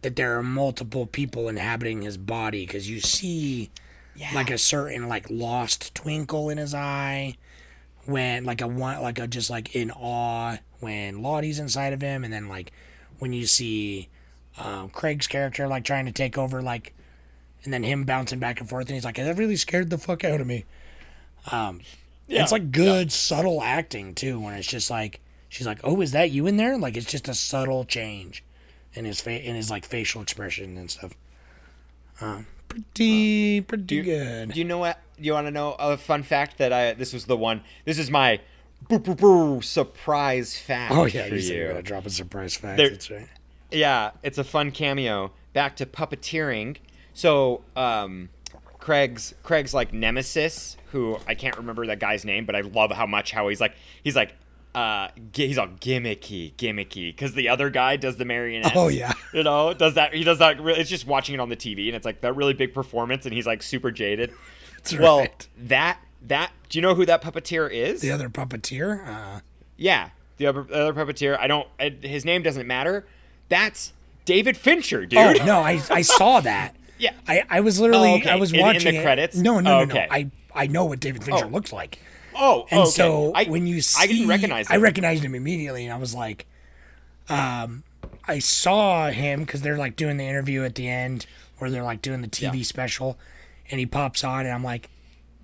that 0.05 0.15
there 0.15 0.37
are 0.37 0.43
multiple 0.43 1.07
people 1.07 1.49
inhabiting 1.49 2.03
his 2.03 2.15
body 2.15 2.63
because 2.63 2.87
you 2.87 2.99
see 2.99 3.71
like 4.35 4.51
a 4.51 4.57
certain 4.59 5.09
like 5.09 5.25
lost 5.31 5.95
twinkle 5.95 6.51
in 6.51 6.59
his 6.59 6.75
eye 6.75 7.35
when 8.05 8.43
like 8.45 8.61
a 8.61 8.67
one 8.67 9.01
like 9.01 9.17
a 9.17 9.25
just 9.25 9.49
like 9.49 9.75
in 9.75 9.89
awe 9.89 10.57
when 10.79 11.23
Lottie's 11.23 11.57
inside 11.57 11.91
of 11.91 12.01
him 12.01 12.23
and 12.23 12.31
then 12.31 12.47
like 12.47 12.71
when 13.17 13.33
you 13.33 13.47
see 13.47 14.07
um, 14.59 14.89
Craig's 14.89 15.25
character 15.25 15.67
like 15.67 15.83
trying 15.83 16.05
to 16.05 16.11
take 16.11 16.37
over 16.37 16.61
like 16.61 16.93
and 17.63 17.73
then 17.73 17.81
him 17.81 18.03
bouncing 18.03 18.37
back 18.37 18.59
and 18.59 18.69
forth 18.69 18.85
and 18.85 18.93
he's 18.93 19.05
like 19.05 19.15
that 19.15 19.37
really 19.39 19.55
scared 19.55 19.89
the 19.89 19.97
fuck 19.97 20.23
out 20.23 20.39
of 20.39 20.45
me. 20.45 20.65
Um 21.51 21.81
it's 22.43 22.51
like 22.51 22.71
good 22.71 23.11
subtle 23.11 23.63
acting 23.63 24.13
too 24.13 24.39
when 24.39 24.53
it's 24.53 24.67
just 24.67 24.91
like 24.91 25.19
she's 25.49 25.65
like 25.65 25.79
oh 25.83 25.99
is 26.01 26.11
that 26.11 26.29
you 26.29 26.45
in 26.45 26.57
there? 26.57 26.77
Like 26.77 26.95
it's 26.95 27.09
just 27.09 27.27
a 27.27 27.33
subtle 27.33 27.85
change 27.85 28.43
in 28.95 29.05
his 29.05 29.21
fa- 29.21 29.41
in 29.43 29.55
his 29.55 29.69
like 29.69 29.85
facial 29.85 30.21
expression 30.21 30.77
and 30.77 30.89
stuff 30.89 31.13
um 32.21 32.45
pretty 32.69 33.61
pretty 33.61 34.01
good 34.01 34.51
Do 34.53 34.59
you 34.59 34.65
know 34.65 34.77
what? 34.79 34.99
You 35.17 35.33
want 35.33 35.47
to 35.47 35.51
know 35.51 35.73
a 35.79 35.95
fun 35.97 36.23
fact 36.23 36.57
that 36.57 36.73
I? 36.73 36.93
This 36.93 37.13
was 37.13 37.25
the 37.25 37.37
one. 37.37 37.61
This 37.85 37.97
is 37.99 38.11
my 38.11 38.39
boo, 38.89 38.99
boo, 38.99 39.15
boo, 39.15 39.61
surprise 39.61 40.57
fact. 40.57 40.93
oh 40.93 41.05
yeah 41.05 41.27
for 41.27 41.35
you 41.35 41.41
said 41.41 41.53
you. 41.55 41.59
you're 41.61 41.69
gonna 41.69 41.81
drop 41.83 42.05
a 42.05 42.09
surprise 42.09 42.55
fact 42.55 42.77
There- 42.77 42.89
that's 42.89 43.09
right 43.09 43.27
Yeah, 43.71 44.11
it's 44.23 44.37
a 44.37 44.43
fun 44.43 44.71
cameo. 44.71 45.31
Back 45.53 45.75
to 45.77 45.85
puppeteering. 45.85 46.77
So, 47.13 47.61
um, 47.77 48.27
Craig's 48.77 49.33
Craig's 49.41 49.73
like 49.73 49.93
nemesis, 49.93 50.75
who 50.91 51.17
I 51.27 51.33
can't 51.33 51.55
remember 51.57 51.87
that 51.87 51.99
guy's 51.99 52.25
name, 52.25 52.45
but 52.45 52.55
I 52.55 52.61
love 52.61 52.91
how 52.91 53.05
much 53.05 53.31
how 53.31 53.47
he's 53.47 53.61
like 53.61 53.73
he's 54.03 54.15
like 54.17 54.33
uh 54.75 55.07
he's 55.33 55.57
all 55.57 55.67
gimmicky, 55.67 56.53
gimmicky, 56.55 57.07
because 57.15 57.33
the 57.33 57.49
other 57.49 57.69
guy 57.69 57.95
does 57.95 58.17
the 58.17 58.25
marionette. 58.25 58.73
Oh, 58.75 58.87
yeah. 58.89 59.13
you 59.33 59.43
know 59.43 59.73
does 59.73 59.93
that 59.95 60.13
he 60.13 60.23
does 60.23 60.39
that. 60.39 60.59
Really, 60.61 60.79
it's 60.79 60.89
just 60.89 61.07
watching 61.07 61.35
it 61.35 61.39
on 61.41 61.49
the 61.49 61.55
TV, 61.57 61.87
and 61.87 61.95
it's 61.95 62.05
like 62.05 62.21
that 62.21 62.35
really 62.35 62.53
big 62.53 62.73
performance, 62.73 63.25
and 63.25 63.33
he's 63.33 63.45
like 63.47 63.63
super 63.63 63.91
jaded. 63.91 64.31
That's 64.77 64.97
well, 64.99 65.19
right. 65.19 65.47
that 65.57 65.99
that 66.27 66.51
do 66.69 66.77
you 66.77 66.81
know 66.81 66.93
who 66.95 67.05
that 67.05 67.21
puppeteer 67.21 67.71
is? 67.71 68.01
the 68.01 68.11
other 68.11 68.29
puppeteer 68.29 69.07
uh 69.07 69.39
Yeah, 69.77 70.09
the 70.37 70.47
other, 70.47 70.63
the 70.63 70.87
other 70.89 70.93
puppeteer. 71.05 71.39
I 71.39 71.47
don't. 71.47 71.67
His 72.03 72.23
name 72.25 72.43
doesn't 72.43 72.67
matter. 72.67 73.05
That's 73.49 73.93
David 74.25 74.57
Fincher, 74.57 75.05
dude. 75.05 75.19
oh 75.19 75.45
no 75.45 75.59
i 75.59 75.79
i 75.91 76.01
saw 76.01 76.39
that 76.39 76.75
Yeah. 76.97 77.11
i 77.27 77.43
i 77.47 77.59
was 77.61 77.79
literally 77.79 78.09
Oh, 78.13 78.15
okay. 78.17 78.29
i 78.31 78.35
was 78.37 78.51
In- 78.51 78.59
in 78.59 78.65
watching 78.65 78.93
the 78.95 78.99
it- 78.99 79.03
credits? 79.03 79.35
no 79.37 79.59
no 79.59 79.77
no 79.79 79.83
Okay. 79.83 80.07
no 80.09 80.15
i 80.15 80.31
i 80.55 80.65
know 80.67 80.85
what 80.85 80.99
david 80.99 81.23
fincher 81.23 81.45
Oh. 81.45 81.49
looks 81.49 81.71
like 81.71 81.99
Oh, 82.37 82.67
And 82.69 82.81
okay. 82.81 82.89
so 82.89 83.31
I, 83.33 83.45
when 83.45 83.65
you 83.67 83.81
see, 83.81 84.03
I 84.03 84.07
didn't 84.07 84.27
recognize 84.27 84.67
I 84.69 84.77
recognized 84.77 85.23
him 85.23 85.35
immediately, 85.35 85.85
and 85.85 85.93
I 85.93 85.97
was 85.97 86.13
like, 86.13 86.45
um, 87.29 87.83
I 88.27 88.39
saw 88.39 89.09
him 89.09 89.41
because 89.41 89.61
they're 89.61 89.77
like 89.77 89.95
doing 89.95 90.17
the 90.17 90.25
interview 90.25 90.63
at 90.63 90.75
the 90.75 90.87
end, 90.87 91.25
where 91.57 91.69
they're 91.69 91.83
like 91.83 92.01
doing 92.01 92.21
the 92.21 92.27
TV 92.27 92.65
special, 92.65 93.17
and 93.71 93.79
he 93.79 93.85
pops 93.85 94.23
on, 94.23 94.41
and 94.45 94.53
I'm 94.53 94.63
like, 94.63 94.89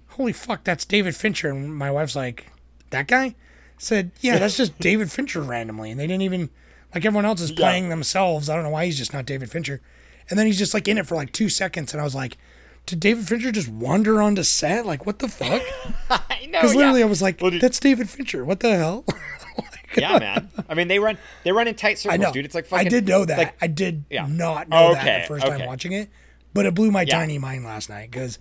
holy 0.09 0.33
fuck, 0.33 0.63
that's 0.63 0.85
David 0.85 1.15
Fincher, 1.15 1.49
and 1.49 1.75
my 1.75 1.89
wife's 1.91 2.15
like, 2.15 2.47
that 2.89 3.07
guy, 3.07 3.35
said, 3.77 4.11
yeah, 4.19 4.37
that's 4.37 4.57
just 4.57 4.77
David 4.79 5.11
Fincher 5.11 5.41
randomly, 5.41 5.91
and 5.91 5.99
they 5.99 6.07
didn't 6.07 6.23
even 6.23 6.49
like 6.93 7.05
everyone 7.05 7.25
else 7.25 7.39
is 7.41 7.51
playing 7.51 7.89
themselves. 7.89 8.49
I 8.49 8.55
don't 8.55 8.63
know 8.63 8.69
why 8.71 8.85
he's 8.85 8.97
just 8.97 9.13
not 9.13 9.25
David 9.25 9.49
Fincher, 9.49 9.81
and 10.29 10.37
then 10.37 10.45
he's 10.45 10.57
just 10.57 10.73
like 10.73 10.87
in 10.87 10.97
it 10.97 11.07
for 11.07 11.15
like 11.15 11.31
two 11.31 11.49
seconds, 11.49 11.93
and 11.93 12.01
I 12.01 12.03
was 12.03 12.15
like. 12.15 12.37
Did 12.85 12.99
David 12.99 13.27
Fincher 13.27 13.51
just 13.51 13.69
wander 13.69 14.21
onto 14.21 14.43
set? 14.43 14.85
Like, 14.85 15.05
what 15.05 15.19
the 15.19 15.27
fuck? 15.27 15.61
I 16.09 16.45
know. 16.47 16.59
Because 16.61 16.75
literally, 16.75 16.99
yeah. 16.99 17.05
I 17.05 17.09
was 17.09 17.21
like, 17.21 17.41
Well, 17.41 17.51
dude- 17.51 17.61
that's 17.61 17.79
David 17.79 18.09
Fincher. 18.09 18.43
What 18.43 18.59
the 18.59 18.75
hell? 18.75 19.05
yeah, 19.97 20.17
man. 20.19 20.49
I 20.69 20.73
mean, 20.73 20.87
they 20.87 20.99
run 20.99 21.17
they 21.43 21.51
run 21.51 21.67
in 21.67 21.75
tight 21.75 21.91
I 21.91 21.95
circles, 21.95 22.19
know. 22.21 22.31
dude. 22.33 22.45
It's 22.45 22.55
like 22.55 22.65
fucking. 22.65 22.87
I 22.87 22.89
did 22.89 23.07
know 23.07 23.25
that. 23.25 23.37
Like, 23.37 23.55
I 23.61 23.67
did 23.67 24.03
Yeah. 24.09 24.25
not 24.27 24.67
know 24.69 24.93
that 24.93 25.01
Okay, 25.01 25.21
the 25.21 25.27
first 25.27 25.45
time 25.45 25.65
watching 25.65 25.91
it, 25.93 26.09
but 26.53 26.65
it 26.65 26.73
blew 26.73 26.91
my 26.91 27.01
Yeah. 27.03 27.17
tiny 27.19 27.37
mind 27.37 27.63
last 27.65 27.89
night 27.89 28.09
because 28.11 28.39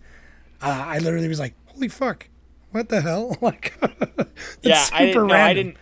uh, 0.63 0.85
I 0.87 0.99
literally 0.99 1.29
was 1.29 1.39
like, 1.41 1.55
"Holy 1.67 1.89
fuck, 1.89 2.29
what 2.71 2.89
the 2.89 3.01
hell?" 3.01 3.37
Like, 3.43 3.75
yeah, 4.63 4.87
I 4.93 5.07
didn't. 5.07 5.27
No. 5.29 5.35
I 5.35 5.53
didn't. 5.55 5.77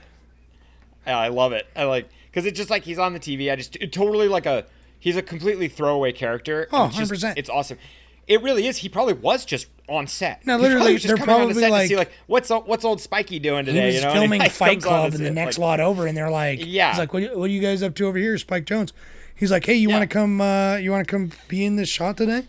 I 1.06 1.28
love 1.28 1.52
it. 1.52 1.66
I 1.74 1.84
like 1.84 2.08
because 2.30 2.44
it's 2.46 2.56
just 2.56 2.70
like 2.70 2.84
he's 2.84 2.98
on 2.98 3.12
the 3.12 3.20
TV. 3.20 3.50
I 3.50 3.56
just 3.56 3.76
totally 3.92 4.28
like 4.28 4.46
a 4.46 4.66
he's 4.98 5.16
a 5.16 5.22
completely 5.22 5.68
throwaway 5.68 6.12
character. 6.12 6.68
Oh, 6.72 6.90
100%. 6.92 7.34
It's 7.36 7.48
awesome. 7.48 7.78
It 8.28 8.42
really 8.42 8.66
is. 8.66 8.76
He 8.78 8.88
probably 8.88 9.14
was 9.14 9.44
just 9.44 9.66
on 9.88 10.06
set. 10.06 10.44
No, 10.46 10.56
He 10.58 10.62
literally, 10.64 10.96
they're 10.98 11.16
the 11.16 11.22
probably 11.24 11.54
to 11.54 11.68
like- 11.70 11.88
see 11.88 11.96
like 11.96 12.12
what's 12.26 12.50
o- 12.50 12.60
what's 12.60 12.84
old 12.84 13.00
Spiky 13.00 13.38
doing 13.38 13.64
He 13.64 13.72
today. 13.72 13.86
was 13.86 13.94
you 13.96 14.00
know, 14.02 14.08
And 14.08 14.16
he, 14.16 14.20
filming 14.22 14.40
like, 14.40 14.50
Fight 14.52 14.82
Club 14.82 15.14
in 15.14 15.22
the 15.24 15.30
next 15.30 15.56
like- 15.58 15.62
lot 15.62 15.80
over, 15.80 16.06
and 16.06 16.16
they're 16.16 16.30
like, 16.30 16.60
Yeah. 16.64 16.90
he's 16.90 16.98
like, 16.98 17.12
what, 17.12 17.36
what 17.36 17.44
are 17.44 17.52
you 17.52 17.60
guys 17.60 17.82
up 17.82 17.94
to 17.96 18.06
over 18.06 18.18
here, 18.18 18.36
Spike 18.38 18.66
Jonze? 18.66 18.92
He's 19.34 19.50
like, 19.50 19.64
hey, 19.64 19.74
you 19.74 19.88
Yeah. 19.88 19.98
want 19.98 20.10
to 20.10 20.12
come? 20.14 20.40
Uh, 20.40 20.76
you 20.76 20.90
want 20.90 21.06
to 21.06 21.10
come 21.10 21.30
be 21.48 21.64
in 21.64 21.76
this 21.76 21.88
shot 21.88 22.16
today? 22.18 22.46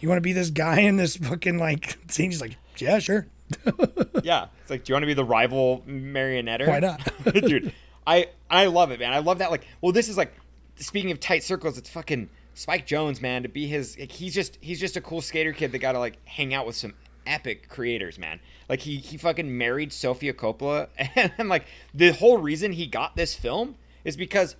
You 0.00 0.08
want 0.08 0.16
to 0.16 0.22
be 0.22 0.32
this 0.32 0.50
guy 0.50 0.80
in 0.80 0.96
this 0.96 1.16
fucking 1.16 1.58
like 1.58 1.96
scene? 2.08 2.30
He's 2.30 2.40
like, 2.40 2.56
yeah, 2.78 2.98
sure. 2.98 3.26
Yeah, 4.24 4.46
it's 4.60 4.70
like, 4.70 4.84
do 4.84 4.90
you 4.90 4.94
want 4.94 5.02
to 5.02 5.06
be 5.08 5.14
the 5.14 5.24
rival 5.24 5.82
marionette? 5.86 6.66
Why 6.66 6.78
not? 6.80 7.00
dude? 7.32 7.72
I 8.06 8.28
I 8.50 8.66
love 8.66 8.90
it, 8.92 9.00
man. 9.00 9.12
I 9.12 9.18
love 9.18 9.38
that. 9.38 9.50
Like, 9.50 9.66
well, 9.80 9.92
this 9.92 10.08
is 10.08 10.16
like, 10.16 10.32
speaking 10.76 11.10
of 11.10 11.18
tight 11.20 11.42
circles, 11.42 11.76
it's 11.78 11.90
fucking 11.90 12.28
Spike 12.54 12.86
Jonze, 12.86 13.20
man. 13.20 13.42
To 13.42 13.48
be 13.48 13.66
his, 13.66 13.98
like, 13.98 14.12
he's 14.12 14.34
just 14.34 14.58
he's 14.60 14.80
just 14.80 14.96
a 14.96 15.00
cool 15.00 15.20
skater 15.20 15.52
kid 15.52 15.72
that 15.72 15.78
got 15.78 15.92
to 15.92 15.98
like 15.98 16.18
hang 16.26 16.52
out 16.54 16.66
with 16.66 16.76
some 16.76 16.94
epic 17.26 17.68
creators, 17.68 18.18
man. 18.18 18.40
Like 18.68 18.80
he 18.80 18.96
he 18.96 19.16
fucking 19.16 19.56
married 19.56 19.92
Sofia 19.92 20.32
Coppola, 20.32 20.88
and 21.38 21.48
like 21.48 21.66
the 21.94 22.12
whole 22.12 22.38
reason 22.38 22.72
he 22.72 22.86
got 22.86 23.16
this 23.16 23.34
film 23.34 23.76
is 24.04 24.16
because 24.16 24.56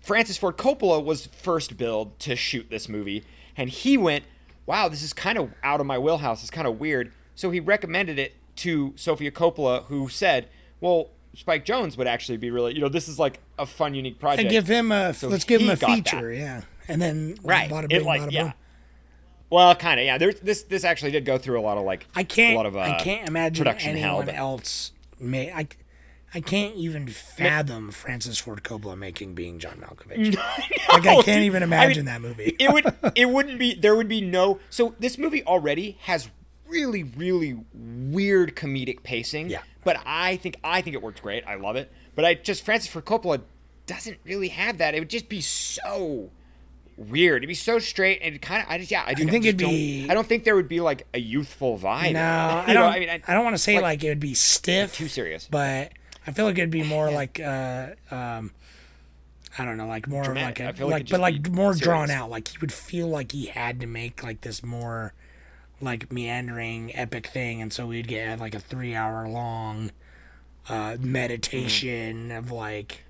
Francis 0.00 0.36
Ford 0.36 0.56
Coppola 0.56 1.02
was 1.04 1.26
first 1.26 1.76
billed 1.76 2.18
to 2.20 2.36
shoot 2.36 2.70
this 2.70 2.88
movie, 2.88 3.24
and 3.56 3.70
he 3.70 3.96
went, 3.96 4.24
"Wow, 4.66 4.88
this 4.88 5.02
is 5.02 5.12
kind 5.12 5.38
of 5.38 5.52
out 5.62 5.80
of 5.80 5.86
my 5.86 5.98
wheelhouse. 5.98 6.42
It's 6.42 6.50
kind 6.50 6.66
of 6.66 6.78
weird." 6.80 7.12
So 7.34 7.50
he 7.50 7.60
recommended 7.60 8.18
it 8.18 8.34
to 8.56 8.92
Sofia 8.96 9.30
Coppola, 9.30 9.84
who 9.84 10.08
said, 10.08 10.48
"Well, 10.80 11.10
Spike 11.34 11.64
Jonze 11.64 11.96
would 11.96 12.06
actually 12.06 12.38
be 12.38 12.50
really, 12.50 12.74
you 12.74 12.80
know, 12.80 12.88
this 12.88 13.08
is 13.08 13.18
like 13.18 13.40
a 13.58 13.66
fun, 13.66 13.94
unique 13.94 14.18
project." 14.18 14.42
And 14.42 14.50
give 14.50 14.66
him 14.66 14.92
a 14.92 15.14
So 15.14 15.28
let's 15.28 15.44
give 15.44 15.60
him 15.60 15.70
a 15.70 15.76
got 15.76 15.88
that. 15.88 16.10
feature, 16.10 16.32
yeah. 16.32 16.62
And 16.90 17.00
then 17.02 17.36
right. 17.42 17.70
bada 17.70 17.84
It 17.84 17.88
bing, 17.90 18.04
like 18.04 18.22
bada 18.22 18.32
yeah. 18.32 18.42
boom. 18.44 18.52
Well, 19.50 19.74
kind 19.74 19.98
of 19.98 20.06
yeah. 20.06 20.18
There's 20.18 20.38
this 20.40 20.62
this 20.62 20.84
actually 20.84 21.10
did 21.10 21.24
go 21.24 21.36
through 21.38 21.58
a 21.60 21.62
lot 21.62 21.76
of 21.78 21.84
like 21.84 22.06
I 22.14 22.22
can't. 22.22 22.54
a 22.54 22.56
lot 22.56 22.66
of 22.66 22.76
uh, 22.76 22.80
I 22.80 22.98
can't 23.02 23.26
imagine 23.28 23.64
production 23.64 23.96
hell, 23.96 24.08
anyone 24.18 24.26
but- 24.26 24.34
else 24.36 24.92
may. 25.18 25.52
I, 25.52 25.66
I 26.32 26.40
can't 26.40 26.76
even 26.76 27.08
fathom 27.08 27.90
Francis 27.90 28.38
Ford 28.38 28.62
Coppola 28.62 28.96
making 28.96 29.34
being 29.34 29.58
John 29.58 29.78
Malkovich. 29.78 30.36
like 30.92 31.04
I 31.06 31.20
can't 31.22 31.42
even 31.42 31.64
I 31.64 31.66
mean, 31.66 31.72
imagine 31.72 32.04
that 32.04 32.20
movie. 32.20 32.54
it 32.60 32.72
would 32.72 32.84
it 33.16 33.26
wouldn't 33.28 33.58
be 33.58 33.74
there 33.74 33.96
would 33.96 34.06
be 34.08 34.20
no 34.20 34.60
so 34.70 34.94
this 35.00 35.18
movie 35.18 35.42
already 35.44 35.98
has 36.02 36.30
really 36.68 37.02
really 37.02 37.58
weird 37.74 38.54
comedic 38.54 39.02
pacing 39.02 39.50
Yeah. 39.50 39.62
but 39.82 39.96
i 40.06 40.36
think 40.36 40.56
i 40.62 40.80
think 40.82 40.94
it 40.94 41.02
works 41.02 41.20
great 41.20 41.44
i 41.48 41.56
love 41.56 41.74
it 41.74 41.90
but 42.14 42.24
i 42.24 42.34
just 42.34 42.64
francis 42.64 42.88
ford 42.88 43.04
coppola 43.04 43.40
doesn't 43.86 44.18
really 44.22 44.46
have 44.50 44.78
that 44.78 44.94
it 44.94 45.00
would 45.00 45.10
just 45.10 45.28
be 45.28 45.40
so 45.40 46.30
weird 47.08 47.38
it'd 47.38 47.48
be 47.48 47.54
so 47.54 47.78
straight 47.78 48.20
and 48.22 48.40
kind 48.42 48.62
of 48.62 48.68
i 48.70 48.76
just 48.78 48.90
yeah 48.90 49.02
i, 49.06 49.14
do, 49.14 49.24
think 49.24 49.44
just 49.44 49.48
it'd 49.54 49.56
don't- 49.60 49.70
be- 49.70 50.06
i 50.10 50.14
don't 50.14 50.26
think 50.26 50.44
there 50.44 50.54
would 50.54 50.68
be 50.68 50.80
like 50.80 51.06
a 51.14 51.18
youthful 51.18 51.78
vibe 51.78 52.12
No, 52.12 52.62
You 52.66 52.70
I 52.70 52.72
don't. 52.74 52.92
I, 52.92 52.98
mean 53.00 53.22
I 53.26 53.32
don't 53.34 53.42
want 53.44 53.54
to 53.56 53.62
say 53.62 53.74
like- 53.76 53.82
like, 53.82 54.04
it 54.04 54.08
would 54.10 54.20
be 54.20 54.34
stiff, 54.34 54.94
too 54.94 55.08
serious. 55.08 55.48
but 55.50 55.92
I 56.26 56.32
feel 56.32 56.44
like 56.44 56.58
it'd 56.58 56.70
be 56.70 56.82
more 56.82 57.10
like, 57.20 57.40
uh, 57.40 57.86
um, 58.10 58.52
I 59.58 59.64
don't 59.64 59.78
know, 59.78 59.86
like 59.86 60.06
more 60.06 60.22
Dramatic. 60.22 60.58
like 60.60 60.66
I 60.66 60.70
a 60.70 60.74
feel 60.74 60.88
like 60.88 61.00
like, 61.04 61.08
but 61.10 61.20
like 61.20 61.50
more 61.50 61.72
drawn 61.74 62.10
out. 62.10 62.28
Like 62.30 62.48
he 62.48 62.58
would 62.58 62.72
feel 62.72 63.08
like 63.08 63.32
he 63.32 63.46
had 63.46 63.80
to 63.80 63.86
make 63.86 64.22
like 64.22 64.42
this 64.42 64.62
more 64.62 65.14
like 65.80 66.12
meandering 66.12 66.94
epic 66.94 67.26
thing, 67.28 67.62
and 67.62 67.72
so 67.72 67.86
we'd 67.86 68.06
get 68.08 68.38
like 68.38 68.54
a 68.54 68.60
three 68.60 68.94
hour 68.94 69.26
long 69.26 69.90
uh, 70.68 70.98
meditation 71.00 72.30
of 72.30 72.52
like 72.52 73.04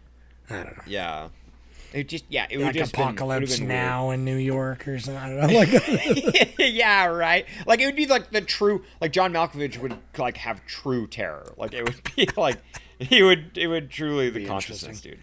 I 0.49 0.55
don't 0.63 0.77
know. 0.77 0.83
yeah 0.87 1.29
it 1.93 2.09
just 2.09 2.25
yeah 2.29 2.47
it 2.51 2.57
would 2.59 2.67
Like 2.67 2.75
just 2.77 2.93
been- 2.93 3.01
would've 3.07 3.17
apocalypse 3.17 3.59
been 3.59 3.69
weird. 3.69 3.79
now 3.79 4.11
in 4.11 4.25
New 4.25 4.37
York 4.37 4.87
or 4.89 4.99
something. 4.99 5.23
I 5.23 5.29
don't 5.29 5.53
know. 5.53 5.59
Like 6.31 6.55
yeah, 6.59 7.07
right. 7.07 7.47
Like 7.67 7.81
it 7.81 7.87
would 7.87 7.97
be 7.97 8.07
like 8.07 8.31
the 8.31 8.41
true, 8.41 8.85
like 9.01 9.13
John 9.13 9.33
Malkovich 9.33 9.79
would 9.79 9.97
like 10.19 10.37
have 10.39 10.65
true 10.67 11.07
terror. 11.07 11.53
Like 11.57 11.73
it 11.75 11.85
would 11.85 12.01
be 12.17 12.29
like 12.37 12.59
he 12.99 13.23
would, 13.23 13.57
it 13.57 13.67
would 13.67 13.91
truly 13.91 14.29
the 14.31 14.47
consciousness, 14.47 15.01
dude. 15.01 15.19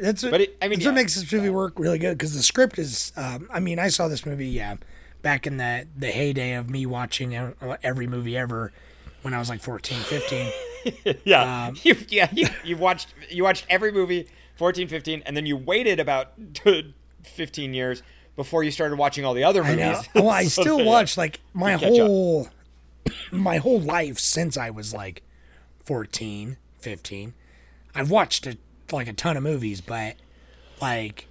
That's 0.00 0.22
what, 0.22 0.30
But 0.32 0.40
it- 0.42 0.56
I 0.62 0.68
mean, 0.68 0.78
that's 0.78 0.86
what 0.86 0.94
makes 0.94 1.14
this 1.14 1.30
movie 1.32 1.50
work 1.50 1.78
really 1.78 1.98
good 1.98 2.16
because 2.18 2.34
the 2.34 2.42
script 2.42 2.78
is. 2.78 3.12
Um, 3.16 3.48
I 3.52 3.60
mean, 3.60 3.78
I 3.78 3.88
saw 3.88 4.08
this 4.08 4.24
movie, 4.26 4.48
yeah, 4.48 4.76
back 5.22 5.46
in 5.46 5.56
the 5.56 5.86
the 5.96 6.08
heyday 6.10 6.54
of 6.54 6.68
me 6.70 6.86
watching 6.86 7.32
e- 7.32 7.54
every 7.82 8.06
movie 8.06 8.36
ever 8.36 8.72
when 9.22 9.34
I 9.34 9.38
was 9.38 9.48
like 9.48 9.60
14, 9.60 9.98
15. 10.00 10.52
Yeah, 11.24 11.66
Um, 11.66 11.76
you, 11.82 11.96
yeah, 12.08 12.28
you, 12.32 12.46
you 12.64 12.76
watched 12.76 13.12
you 13.30 13.42
watched 13.42 13.66
every 13.68 13.92
movie 13.92 14.26
14, 14.58 14.86
15, 14.88 15.22
and 15.24 15.36
then 15.36 15.46
you 15.46 15.56
waited 15.56 15.98
about 16.00 16.32
15 17.24 17.74
years 17.74 18.02
before 18.36 18.62
you 18.62 18.70
started 18.70 18.96
watching 18.98 19.24
all 19.24 19.32
the 19.34 19.44
other 19.44 19.62
movies. 19.64 19.78
know. 19.78 20.00
Well, 20.16 20.28
I 20.30 20.44
So 20.46 20.62
still 20.62 20.84
watch 20.84 21.16
like 21.16 21.40
my 21.54 21.74
up. 21.74 21.80
whole 21.80 22.48
my 23.32 23.56
whole 23.58 23.80
life 23.80 24.18
since 24.18 24.56
I 24.56 24.70
was 24.70 24.92
like 24.92 25.22
14, 25.84 26.56
15. 26.80 27.34
I've 27.94 28.10
watched 28.10 28.46
a, 28.46 28.58
like 28.92 29.08
a 29.08 29.12
ton 29.12 29.36
of 29.36 29.42
movies, 29.42 29.80
but 29.80 30.16
like 30.80 31.26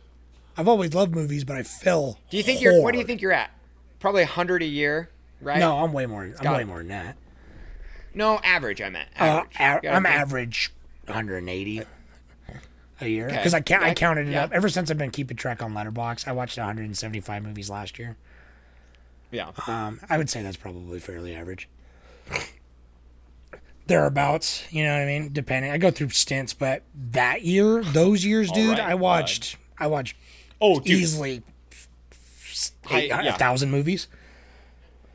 I've 0.57 0.67
always 0.67 0.93
loved 0.93 1.13
movies, 1.13 1.43
but 1.43 1.55
I 1.55 1.63
fell. 1.63 2.17
Do 2.29 2.37
you 2.37 2.43
think 2.43 2.61
you're? 2.61 2.81
What 2.81 2.93
do 2.93 2.97
you 2.99 3.05
think 3.05 3.21
you're 3.21 3.31
at? 3.31 3.51
Probably 3.99 4.23
hundred 4.23 4.61
a 4.63 4.65
year, 4.65 5.09
right? 5.41 5.59
No, 5.59 5.77
I'm 5.83 5.93
way 5.93 6.05
more. 6.05 6.23
I'm 6.23 6.31
got 6.43 6.55
way 6.55 6.61
it. 6.63 6.67
more 6.67 6.79
than 6.79 6.87
that. 6.89 7.15
no, 8.13 8.37
average. 8.43 8.81
I 8.81 8.89
meant 8.89 9.09
Uh, 9.19 9.23
average. 9.23 9.55
a- 9.59 9.63
You 9.63 9.81
gotta 9.83 9.89
I'm 9.95 10.03
think. 10.03 10.15
average 10.15 10.73
180 11.05 11.83
a 13.01 13.07
year 13.07 13.27
Okay. 13.27 13.37
because 13.37 13.53
I 13.53 13.61
count. 13.61 13.83
Yeah, 13.83 13.89
I 13.89 13.93
counted 13.93 14.27
it 14.27 14.31
yeah. 14.31 14.43
up 14.45 14.51
ever 14.51 14.69
since 14.69 14.89
I've 14.91 14.97
been 14.97 15.11
keeping 15.11 15.37
track 15.37 15.61
on 15.61 15.73
Letterboxd. 15.73 16.27
I 16.27 16.31
watched 16.31 16.57
175 16.57 17.43
movies 17.43 17.69
last 17.69 17.99
year. 17.99 18.17
Yeah. 19.31 19.51
Um, 19.67 19.99
I 20.09 20.17
would 20.17 20.29
say 20.29 20.41
that's 20.41 20.57
probably 20.57 20.99
fairly 20.99 21.35
average. 21.35 21.67
Thereabouts, 23.87 24.65
you 24.69 24.83
know 24.83 24.93
what 24.93 25.01
I 25.03 25.05
mean? 25.05 25.29
Depending, 25.31 25.71
I 25.71 25.77
go 25.77 25.91
through 25.91 26.09
stints, 26.09 26.53
but 26.53 26.83
that 27.11 27.43
year, 27.43 27.81
those 27.83 28.25
years, 28.25 28.51
dude, 28.51 28.71
right, 28.71 28.79
I 28.81 28.95
watched, 28.95 29.55
I 29.79 29.87
watched 29.87 30.17
Oh, 30.59 30.79
dude. 30.81 30.97
easily 30.99 31.41
I- 32.89 33.01
eight- 33.03 33.11
a 33.11 33.33
thousand 33.33 33.71
movies. 33.71 34.07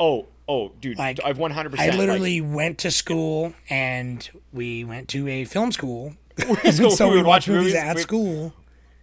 Oh, 0.00 0.26
oh, 0.48 0.72
dude. 0.80 0.96
Like 0.96 1.20
I've 1.22 1.36
one 1.36 1.50
hundred 1.50 1.74
I 1.74 1.76
percent. 1.76 1.98
literally 1.98 2.40
went 2.40 2.78
to 2.78 2.90
school 2.90 3.52
and 3.68 4.28
we 4.54 4.84
went 4.84 5.08
to 5.10 5.28
a 5.28 5.44
film 5.44 5.70
school. 5.70 6.14
So 6.72 6.88
so 6.90 7.08
we 7.10 7.16
would 7.16 7.26
watch 7.26 7.42
watch 7.42 7.48
movies 7.48 7.74
movies 7.74 7.74
at 7.74 7.98
school. 7.98 8.52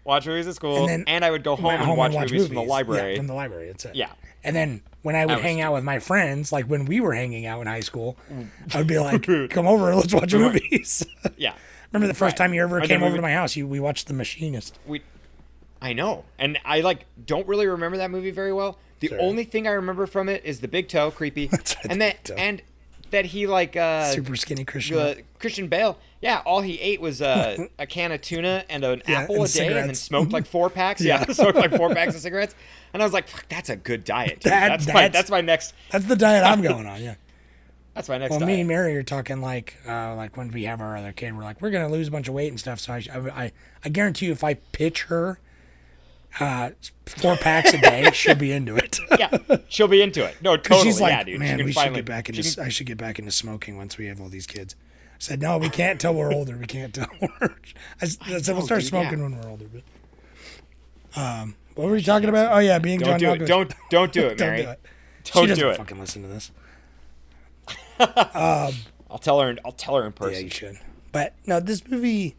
watch 0.04 0.26
movies 0.26 0.48
at 0.48 0.56
school, 0.56 0.88
And 0.90 1.08
and, 1.08 1.24
I 1.26 1.32
would 1.32 1.44
go 1.44 1.56
home, 1.56 1.72
and, 1.72 1.82
home 1.84 1.98
watch 1.98 2.12
movies, 2.14 2.48
from 2.48 2.56
the 2.56 2.62
library. 2.62 3.12
Yeah, 3.14 3.18
from 3.18 3.28
the 3.28 3.34
library. 3.34 3.68
That's 3.68 3.86
it. 3.86 3.96
Yeah. 3.96 4.12
And 4.44 4.56
then 4.56 4.82
when 5.02 5.16
I 5.16 5.26
would 5.26 5.36
was 5.36 5.42
hang 5.44 5.60
out 5.62 5.74
with 5.74 5.84
my 5.84 6.00
friends, 6.00 6.52
like 6.52 6.66
when 6.66 6.86
we 6.86 7.00
were 7.02 7.14
hanging 7.14 7.46
out 7.46 7.62
in 7.62 7.68
high 7.68 7.82
school, 7.82 8.18
Mm. 8.32 8.48
I'd 8.74 8.88
be 8.88 8.98
like, 9.10 9.50
"Come 9.50 9.68
over, 9.68 9.94
let's 9.96 10.14
watch 10.14 10.34
movies." 10.34 11.06
yeah. 11.38 11.54
Remember 11.92 12.08
the 12.08 12.14
first 12.14 12.34
Right. 12.34 12.38
time 12.46 12.54
you 12.54 12.62
ever 12.64 12.78
And 12.78 12.88
came 12.88 13.00
then 13.02 13.08
over 13.08 13.16
to 13.18 13.22
my 13.22 13.34
house? 13.34 13.56
You 13.56 13.68
we 13.68 13.80
watched 13.80 14.08
The 14.08 14.14
Machinist. 14.14 14.78
We, 14.86 15.02
I 15.82 15.94
know, 15.94 16.24
and 16.38 16.58
I 16.66 16.82
like 16.82 17.06
don't 17.26 17.48
really 17.48 17.68
remember 17.68 17.98
that 17.98 18.12
movie 18.12 18.32
very 18.32 18.54
well. 18.54 18.78
The 19.02 19.08
Sure. 19.10 19.22
only 19.22 19.44
thing 19.46 19.68
I 19.68 19.72
remember 19.72 20.06
from 20.06 20.28
it 20.30 20.44
is 20.46 20.60
the 20.62 20.68
big 20.68 20.88
toe, 20.90 21.10
creepy, 21.12 21.50
and 21.90 22.02
that 22.02 22.30
and 22.38 22.62
that 23.12 23.26
he 23.26 23.48
like 23.48 23.76
uh, 23.76 24.06
Super 24.12 24.36
skinny 24.36 24.66
Christian. 24.66 24.98
uh, 24.98 25.16
Christian 25.40 25.68
Bale. 25.68 25.98
Yeah, 26.22 26.42
all 26.46 26.62
he 26.62 26.80
ate 26.80 27.00
was 27.00 27.22
uh, 27.22 27.68
a 27.80 27.88
can 27.88 28.12
of 28.12 28.22
tuna 28.22 28.66
and 28.70 28.84
an 28.84 29.02
Yeah, 29.08 29.22
apple 29.22 29.36
and 29.38 29.46
a 29.46 29.48
day, 29.54 29.68
and 29.68 29.90
then 29.90 29.96
smoked 29.96 30.32
like 30.34 30.46
four 30.46 30.70
packs. 30.70 31.02
yeah, 31.02 31.24
smoked 31.32 31.56
like 31.58 31.76
four 31.76 31.90
packs 31.96 32.16
of 32.16 32.22
cigarettes. 32.22 32.56
And 32.94 33.02
I 33.02 33.06
was 33.06 33.14
like, 33.14 33.28
"Fuck, 33.28 33.46
that's 33.50 33.70
a 33.70 33.76
good 33.76 34.04
diet." 34.04 34.42
That- 34.42 34.70
that's, 34.70 34.88
my 34.88 34.94
that's- 34.94 35.14
that's 35.14 35.30
my 35.32 35.42
next. 35.42 35.74
That's 35.92 36.06
the 36.06 36.16
diet 36.16 36.44
I'm 36.44 36.62
going 36.62 36.86
on. 36.86 37.02
Yeah. 37.02 37.16
That's 37.96 38.08
my 38.10 38.18
next. 38.18 38.32
Well, 38.32 38.40
diet. 38.40 38.48
me 38.52 38.60
and 38.62 38.68
Mary 38.68 38.96
are 38.98 39.04
talking 39.04 39.42
like, 39.42 39.76
uh, 39.88 40.16
like 40.16 40.38
when 40.38 40.52
we 40.52 40.64
have 40.66 40.80
our 40.82 40.96
other 40.98 41.12
kid, 41.12 41.36
we're 41.36 41.44
like, 41.44 41.62
we're 41.62 41.70
gonna 41.72 41.90
lose 41.90 42.08
a 42.08 42.12
bunch 42.12 42.28
of 42.28 42.34
weight 42.34 42.50
and 42.50 42.60
stuff. 42.60 42.80
So 42.80 42.94
I, 42.94 43.02
I, 43.14 43.52
I 43.84 43.90
guarantee 43.90 44.28
you, 44.28 44.32
if 44.32 44.44
I 44.44 44.54
pitch 44.54 45.04
her, 45.04 45.40
uh, 46.40 46.72
four 47.06 47.36
packs 47.38 47.74
a 47.74 47.78
day, 47.80 48.10
she'll 48.14 48.36
be 48.36 48.52
into 48.52 48.76
it. 48.76 49.00
yeah, 49.20 49.36
she'll 49.68 49.88
be 49.88 50.02
into 50.02 50.24
it. 50.26 50.38
No, 50.42 50.58
totally. 50.58 50.84
she's 50.84 51.02
like, 51.02 51.12
yeah, 51.12 51.24
dude. 51.24 51.40
man, 51.40 51.58
can 51.58 51.66
we 51.66 51.72
should 51.72 51.94
get 51.94 52.06
back 52.06 52.30
into. 52.30 52.44
can- 52.44 52.64
I 52.64 52.70
should 52.70 52.88
get 52.88 52.98
back 52.98 53.20
into 53.20 53.32
smoking 53.32 53.78
once 53.78 53.98
we 53.98 54.06
have 54.08 54.22
all 54.22 54.30
these 54.30 54.48
kids. 54.48 54.76
I 55.12 55.16
said, 55.20 55.42
no, 55.42 55.58
we 55.58 55.70
can't 55.70 56.00
till 56.00 56.14
we're 56.14 56.32
older. 56.34 56.56
We 56.58 56.66
can't 56.66 56.94
tell. 56.94 57.08
We're, 57.22 57.30
I, 57.42 58.06
s- 58.06 58.18
I 58.22 58.40
said, 58.42 58.56
we'll 58.56 58.66
start 58.66 58.84
smoking 58.84 59.20
yeah. 59.20 59.24
when 59.26 59.38
we're 59.42 59.50
older. 59.50 59.66
But, 61.14 61.20
um, 61.22 61.56
what 61.76 61.88
were 61.88 61.94
we 61.94 62.02
talking 62.02 62.30
about? 62.30 62.54
Oh 62.54 62.60
yeah, 62.60 62.80
being 62.80 63.00
Don't 63.00 63.20
John 63.20 63.20
do 63.20 63.26
Malkovich. 63.26 63.42
it. 63.44 63.48
Don't 63.48 63.74
don't 63.90 64.12
do 64.14 64.28
it, 64.28 64.40
Mary. 64.40 64.58
Don't 64.64 64.66
do 64.66 64.72
it. 64.72 64.80
she 65.26 65.32
Don't 65.34 65.48
doesn't 65.50 65.64
do 65.64 65.70
it. 65.72 65.78
fucking 65.78 66.00
listen 66.00 66.22
to 66.22 66.28
this. 66.30 66.52
I'll 68.00 69.18
tell 69.20 69.40
her. 69.42 69.50
in- 69.50 69.60
I'll 69.66 69.72
tell 69.72 69.96
her 69.98 70.06
in 70.06 70.14
Yeah, 70.14 70.26
person. 70.28 70.44
you 70.46 70.50
should. 70.50 70.80
But 71.12 71.34
no, 71.46 71.60
this 71.60 71.88
movie, 71.88 72.36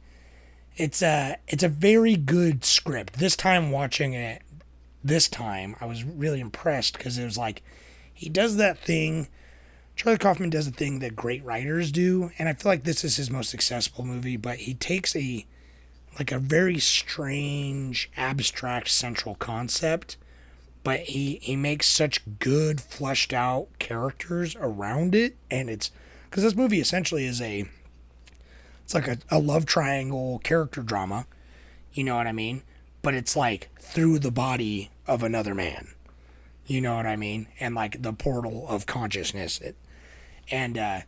it's 0.76 1.02
a 1.02 1.36
it's 1.48 1.62
a 1.62 1.68
very 1.68 2.16
good 2.16 2.64
script. 2.64 3.18
This 3.18 3.36
time 3.36 3.70
watching 3.70 4.14
it, 4.14 4.42
this 5.02 5.28
time 5.28 5.76
I 5.80 5.86
was 5.86 6.04
really 6.04 6.40
impressed 6.40 6.96
because 6.96 7.18
it 7.18 7.24
was 7.24 7.38
like 7.38 7.62
he 8.12 8.28
does 8.28 8.56
that 8.56 8.78
thing. 8.78 9.28
Charlie 9.96 10.18
Kaufman 10.18 10.50
does 10.50 10.66
a 10.66 10.70
thing 10.70 11.00
that 11.00 11.16
great 11.16 11.44
writers 11.44 11.92
do, 11.92 12.30
and 12.38 12.48
I 12.48 12.54
feel 12.54 12.72
like 12.72 12.84
this 12.84 13.04
is 13.04 13.16
his 13.16 13.30
most 13.30 13.50
successful 13.50 14.04
movie. 14.04 14.36
But 14.36 14.58
he 14.58 14.74
takes 14.74 15.14
a 15.14 15.46
like 16.18 16.32
a 16.32 16.38
very 16.38 16.78
strange, 16.78 18.10
abstract 18.16 18.88
central 18.88 19.34
concept, 19.34 20.16
but 20.82 21.00
he 21.00 21.38
he 21.42 21.56
makes 21.56 21.88
such 21.88 22.22
good 22.38 22.80
fleshed 22.80 23.32
out 23.32 23.68
characters 23.78 24.56
around 24.56 25.14
it, 25.14 25.36
and 25.50 25.68
it's 25.68 25.90
because 26.28 26.42
this 26.42 26.56
movie 26.56 26.80
essentially 26.80 27.26
is 27.26 27.40
a 27.42 27.68
it's 28.90 28.94
like 28.94 29.06
a, 29.06 29.36
a 29.36 29.38
love 29.38 29.66
triangle 29.66 30.40
character 30.42 30.82
drama, 30.82 31.24
you 31.92 32.02
know 32.02 32.16
what 32.16 32.26
I 32.26 32.32
mean? 32.32 32.64
But 33.02 33.14
it's 33.14 33.36
like 33.36 33.70
through 33.78 34.18
the 34.18 34.32
body 34.32 34.90
of 35.06 35.22
another 35.22 35.54
man, 35.54 35.90
you 36.66 36.80
know 36.80 36.96
what 36.96 37.06
I 37.06 37.14
mean? 37.14 37.46
And 37.60 37.76
like 37.76 38.02
the 38.02 38.12
portal 38.12 38.66
of 38.68 38.86
consciousness, 38.86 39.60
it, 39.60 39.76
and 40.50 40.76
uh, 40.76 41.00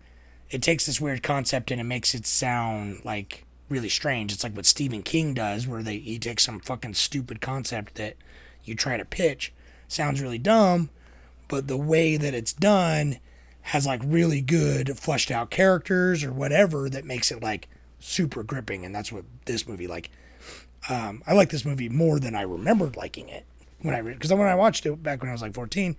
it 0.49 0.63
takes 0.63 0.87
this 0.87 1.01
weird 1.01 1.25
concept 1.25 1.73
and 1.73 1.81
it 1.81 1.85
makes 1.85 2.15
it 2.15 2.25
sound 2.25 3.05
like 3.05 3.47
really 3.69 3.89
strange. 3.89 4.33
It's 4.33 4.45
like 4.45 4.55
what 4.55 4.65
Stephen 4.67 5.03
King 5.03 5.35
does, 5.35 5.67
where 5.67 5.83
they 5.83 5.99
he 5.99 6.21
takes 6.21 6.45
some 6.45 6.61
fucking 6.61 6.95
stupid 6.95 7.41
concept 7.41 7.97
that 7.97 8.15
you 8.63 8.77
try 8.77 8.97
to 8.97 9.05
pitch, 9.05 9.53
sounds 9.89 10.23
really 10.23 10.39
dumb, 10.39 10.91
but 11.49 11.67
the 11.67 11.77
way 11.77 12.17
that 12.17 12.33
it's 12.33 12.53
done 12.53 13.19
has 13.63 13.87
like 13.87 14.01
really 14.05 14.41
good 14.41 14.99
fleshed 14.99 15.31
out 15.31 15.51
characters 15.51 16.25
or 16.25 16.33
whatever 16.33 16.89
that 16.91 17.05
makes 17.05 17.31
it 17.31 17.43
like 17.43 17.69
super 18.01 18.43
gripping 18.43 18.85
and 18.85 18.95
that's 18.95 19.13
what 19.13 19.25
this 19.47 19.67
movie 19.69 19.87
like 19.87 20.11
um, 20.91 21.23
i 21.27 21.33
like 21.33 21.51
this 21.51 21.65
movie 21.65 21.89
more 21.89 22.19
than 22.19 22.35
i 22.35 22.43
remembered 22.43 22.97
liking 22.97 23.29
it 23.29 23.45
when 23.81 23.95
i 23.95 24.03
because 24.03 24.33
when 24.33 24.41
i 24.49 24.55
watched 24.55 24.85
it 24.85 25.01
back 25.03 25.21
when 25.21 25.29
i 25.29 25.33
was 25.33 25.43
like 25.43 25.55
14 25.55 25.97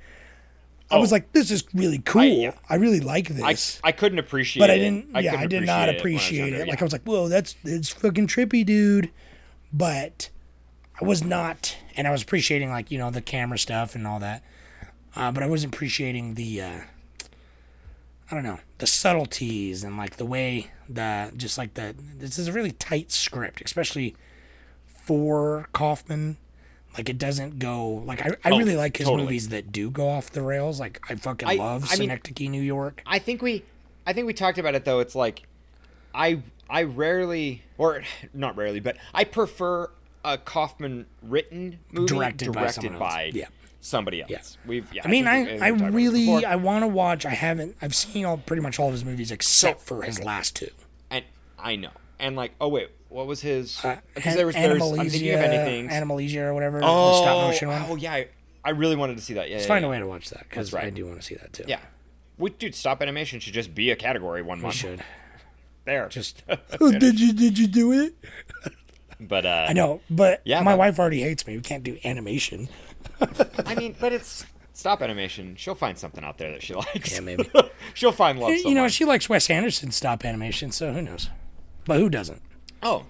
i 0.92 0.98
was 0.98 1.12
Oh. 1.12 1.16
like 1.16 1.32
this 1.32 1.50
is 1.50 1.64
really 1.74 2.00
cool 2.00 2.22
i, 2.22 2.26
yeah. 2.26 2.52
really 2.72 3.00
like 3.00 3.30
this 3.30 3.80
I 3.84 3.94
couldn't 3.94 4.20
appreciate. 4.20 4.60
but 4.62 4.70
i 4.70 4.78
didn't 4.78 5.08
yeah 5.24 5.32
i 5.32 5.44
couldn't 5.44 5.50
did 5.50 5.66
not 5.66 5.88
I 5.88 5.94
appreciate 5.94 6.48
it 6.54 6.58
younger, 6.58 6.66
like 6.66 6.80
yeah. 6.80 6.82
i 6.82 6.84
was 6.84 6.92
like 6.94 7.04
whoa 7.04 7.30
that's 7.30 7.56
it's 7.64 7.88
fucking 7.90 8.28
trippy 8.28 8.66
dude 8.66 9.10
but 9.72 10.30
i 11.02 11.06
was 11.06 11.24
not 11.24 11.78
and 11.96 12.06
i 12.06 12.12
was 12.12 12.22
appreciating 12.22 12.70
like 12.70 12.92
you 12.92 12.98
know 12.98 13.10
the 13.10 13.22
camera 13.22 13.58
stuff 13.58 13.96
and 13.96 14.06
all 14.06 14.20
that 14.20 14.44
uh, 15.16 15.32
but 15.32 15.42
i 15.42 15.48
wasn't 15.48 15.74
appreciating 15.74 16.34
the 16.34 16.62
uh, 16.62 16.80
I 18.34 18.36
don't 18.38 18.46
know 18.46 18.58
the 18.80 18.88
subtleties 18.88 19.84
and 19.84 19.96
like 19.96 20.18
the 20.18 20.26
way 20.26 20.72
the 20.90 21.32
just 21.38 21.56
like 21.56 21.76
the 21.76 21.94
this 22.18 22.40
is 22.40 22.48
a 22.48 22.52
really 22.52 22.72
tight 22.72 23.12
script, 23.12 23.62
especially 23.64 24.16
for 24.88 25.68
Kaufman. 25.72 26.38
Like 26.98 27.10
it 27.10 27.20
doesn't 27.20 27.60
go 27.60 27.88
like 28.08 28.26
I, 28.26 28.30
I 28.44 28.50
Oh, 28.50 28.58
really 28.58 28.76
like 28.76 28.98
his 28.98 29.06
totally. 29.06 29.26
movies 29.26 29.50
that 29.50 29.72
do 29.72 29.92
go 29.92 30.10
off 30.10 30.32
the 30.32 30.42
rails. 30.42 30.80
Like 30.80 31.00
I 31.12 31.14
fucking 31.14 31.48
I- 31.48 31.54
love 31.56 31.88
I 31.92 31.98
mean- 31.98 32.52
New 32.52 32.62
York. 32.64 33.04
I 33.06 33.20
think 33.20 33.44
we, 33.44 33.64
I 34.08 34.14
think 34.14 34.26
we 34.26 34.34
talked 34.34 34.58
about 34.58 34.74
it 34.74 34.84
though. 34.84 35.00
It's 35.00 35.14
like, 35.14 35.44
I 36.16 36.42
I 36.68 36.84
rarely, 36.84 37.62
or 37.78 38.02
not 38.34 38.58
rarely, 38.58 38.80
but 38.80 38.98
I 39.14 39.26
prefer 39.26 39.92
a 40.26 40.40
Kaufman 40.40 41.06
written 41.22 41.78
movie 41.92 42.08
Directed 42.08 42.52
by 42.52 42.62
directed 42.62 42.82
someone 42.82 43.00
by. 43.00 43.32
Yeah. 43.32 43.46
Somebody 43.86 44.22
else. 44.22 44.30
Yeah. 44.32 44.40
We've. 44.66 44.94
Yeah, 44.94 45.02
I 45.04 45.10
mean, 45.10 45.28
I, 45.28 45.34
I 45.36 45.42
we've 45.42 45.60
talked 45.60 45.82
about 45.82 45.88
it 45.90 45.94
really. 45.94 46.46
I 46.46 46.56
want 46.56 46.84
to 46.84 46.88
watch. 46.88 47.26
I 47.26 47.32
haven't. 47.32 47.76
I've 47.82 47.94
seen 47.94 48.24
all 48.24 48.38
pretty 48.38 48.62
much 48.62 48.80
all 48.80 48.88
of 48.88 48.94
his 48.94 49.04
movies 49.04 49.30
except 49.30 49.82
for 49.82 50.04
his 50.04 50.24
last 50.24 50.56
two. 50.56 50.70
and 51.12 51.26
I 51.60 51.76
know, 51.76 51.90
and 52.18 52.38
like, 52.38 52.54
oh 52.62 52.70
wait, 52.70 52.92
what 53.10 53.28
was 53.28 53.42
his? 53.42 53.84
Uh, 53.84 53.98
Because 54.16 54.36
there 54.36 54.46
was, 54.46 54.56
there's, 54.56 54.82
I'm 54.82 55.10
thinking 55.10 55.34
of 55.34 55.42
anything. 55.42 55.90
Anomalisa 55.90 56.38
or 56.38 56.54
whatever. 56.54 56.80
oh, 56.82 57.22
stop 57.22 57.48
motion 57.48 57.68
one. 57.68 57.86
oh 57.90 57.96
yeah, 57.98 58.14
I, 58.14 58.28
I 58.64 58.70
really 58.70 58.96
wanted 58.96 59.18
to 59.18 59.24
see 59.24 59.34
that. 59.34 59.50
Yeah, 59.50 59.56
Let's 59.56 59.66
yeah, 59.66 59.68
find 59.68 59.84
yeah. 59.84 59.88
a 59.88 59.92
way 59.92 60.00
to 60.00 60.08
watch 60.08 60.30
that 60.30 60.46
because 60.50 60.72
right. 60.72 60.86
I 60.86 60.90
do 60.90 61.06
want 61.06 61.20
to 61.20 61.26
see 61.26 61.36
that 61.36 61.52
too. 61.52 61.66
Yeah, 61.68 61.80
we 62.38 62.52
dude, 62.52 62.76
stop 62.76 63.02
animation 63.02 63.42
should 63.42 63.54
just 63.54 63.76
be 63.76 63.92
a 63.92 63.98
category 63.98 64.42
one 64.42 64.60
we 64.60 64.64
month. 64.64 64.76
should. 64.76 65.04
There, 65.84 66.08
Just 66.08 66.42
oh, 66.80 66.92
did 66.94 67.20
you 67.20 67.34
did 67.34 67.60
you 67.60 67.68
do 67.68 67.92
it? 67.92 68.14
but 69.20 69.46
uh, 69.46 69.66
I 69.68 69.74
know, 69.74 70.00
but 70.10 70.42
Yeah, 70.46 70.62
my 70.62 70.72
but- 70.72 70.80
wife 70.80 71.00
already 71.00 71.22
hates 71.22 71.46
me. 71.46 71.58
We 71.58 71.62
can't 71.62 71.84
do 71.84 71.98
animation. 72.06 72.70
I 73.66 73.76
mean, 73.76 73.96
but 74.00 74.14
it's 74.14 74.46
stop 74.74 75.02
animation. 75.02 75.56
She'll 75.56 75.76
find 75.76 75.98
something 75.98 76.24
out 76.24 76.38
there 76.38 76.52
that 76.52 76.62
she 76.64 76.74
likes. 76.74 77.14
Yeah, 77.14 77.20
maybe. 77.22 77.50
She'll 77.94 78.12
find 78.12 78.40
love. 78.40 78.52
you 78.52 78.74
know, 78.74 78.88
she 78.88 79.06
likes 79.06 79.30
Wes 79.30 79.50
Anderson 79.50 79.92
stop 79.92 80.26
animation, 80.26 80.72
so 80.72 80.94
who 80.94 81.02
knows? 81.02 81.30
But 81.86 82.00
who 82.00 82.10
doesn't? 82.10 82.42
Oh, 82.82 83.06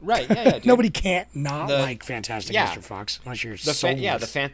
right. 0.00 0.28
Yeah, 0.28 0.42
yeah. 0.44 0.50
Dude. 0.52 0.66
Nobody 0.66 0.90
can't 0.90 1.28
not 1.34 1.68
The- 1.68 1.78
like 1.78 2.02
Fantastic 2.04 2.54
yeah. 2.54 2.74
Mr. 2.74 2.82
Fox 2.82 3.20
unless 3.24 3.42
you're 3.44 3.56
The 3.56 3.74
fan, 3.74 3.98
yeah, 3.98 4.14
the 4.18 4.26
soulless. 4.26 4.32
fan. 4.32 4.52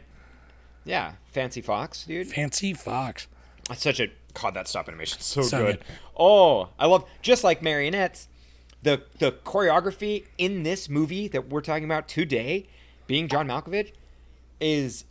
Yeah, 0.85 1.13
Fancy 1.25 1.61
Fox, 1.61 2.05
dude. 2.05 2.27
Fancy 2.27 2.73
Fox. 2.73 3.27
That's 3.67 3.83
such 3.83 3.99
a 3.99 4.07
god. 4.33 4.53
That 4.55 4.67
stop 4.67 4.87
animation 4.87 5.21
so, 5.21 5.41
So 5.43 5.57
good. 5.65 5.77
good. 5.77 5.85
Oh, 6.17 6.69
I 6.79 6.87
love 6.87 7.05
just 7.21 7.43
like 7.43 7.61
marionettes. 7.61 8.27
The 8.81 9.03
the 9.19 9.33
choreography 9.33 10.23
in 10.37 10.63
this 10.63 10.87
movie 10.89 11.27
that 11.27 11.49
we're 11.49 11.61
talking 11.61 11.83
about 11.83 12.07
today, 12.07 12.67
being 13.07 13.27
John 13.27 13.47
Malkovich, 13.47 13.91
is 14.59 15.05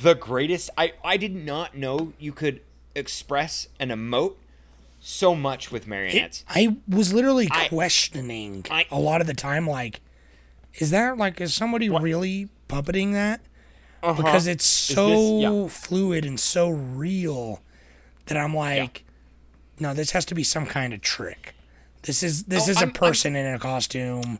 the 0.00 0.14
greatest. 0.14 0.70
I 0.76 0.92
I 1.04 1.16
did 1.16 1.34
not 1.34 1.76
know 1.76 2.12
you 2.18 2.32
could 2.32 2.60
express 2.94 3.68
an 3.78 3.88
emote 3.90 4.34
so 5.00 5.34
much 5.34 5.70
with 5.70 5.86
marionettes. 5.86 6.44
I 6.48 6.76
was 6.88 7.12
literally 7.12 7.48
I- 7.50 7.68
questioning 7.68 8.64
I- 8.70 8.86
a 8.90 8.98
lot 8.98 9.20
of 9.20 9.26
the 9.26 9.34
time, 9.34 9.66
like, 9.68 10.00
is 10.74 10.90
that 10.90 11.16
like 11.16 11.40
is 11.40 11.54
somebody 11.54 11.88
really 11.88 12.48
puppeting 12.68 13.12
that? 13.12 13.40
Uh-huh. 14.02 14.22
Because 14.22 14.46
it's 14.46 14.64
so 14.64 15.08
this- 15.08 15.42
yeah. 15.42 15.68
fluid 15.68 16.24
and 16.24 16.38
so 16.38 16.68
real 16.68 17.62
that 18.26 18.36
I'm 18.36 18.54
like, 18.54 19.04
no, 19.78 19.94
this 19.94 20.10
has 20.12 20.24
to 20.26 20.34
be 20.34 20.44
some 20.44 20.66
kind 20.66 20.92
of 20.92 21.00
trick. 21.00 21.54
This 22.02 22.22
is 22.22 22.44
this 22.44 22.68
Oh, 22.68 22.70
is 22.70 22.76
a 22.76 22.80
I'm- 22.80 22.88
I'm- 22.88 22.94
person 22.94 23.36
in 23.36 23.46
a 23.46 23.58
costume 23.58 24.38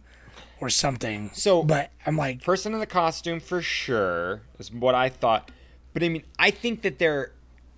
or 0.61 0.71
something. 0.71 1.31
So- 1.35 1.63
but 1.63 1.91
I'm 2.07 2.17
like, 2.17 2.43
person 2.43 2.73
in 2.73 2.81
the 2.81 2.87
costume 2.87 3.41
for 3.41 3.63
sure 3.63 4.43
is 4.59 4.73
what 4.73 4.95
I 4.95 5.09
thought. 5.09 5.51
But 5.93 6.03
I 6.03 6.09
mean, 6.09 6.25
I 6.39 6.51
think 6.51 6.83
that 6.83 6.99
there. 6.99 7.33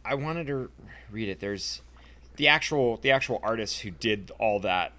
I 0.05 0.15
wanted 0.15 0.47
to 0.47 0.71
read 1.11 1.29
it. 1.29 1.41
There's 1.41 1.83
the 2.37 2.49
actual 2.49 2.97
the 2.97 3.11
actual 3.11 3.41
artists 3.43 3.81
who 3.81 3.91
did 3.91 4.33
all 4.39 4.59
that 4.61 4.93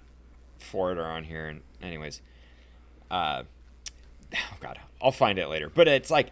for 0.59 0.91
it 0.91 0.97
are 0.97 1.09
on 1.11 1.23
here. 1.23 1.47
And 1.47 1.61
anyways, 1.81 2.21
uh, 3.11 3.43
oh 4.33 4.57
god, 4.59 4.79
I'll 5.01 5.11
find 5.11 5.37
it 5.39 5.47
later. 5.47 5.69
But 5.69 5.87
it's 5.87 6.11
like 6.11 6.31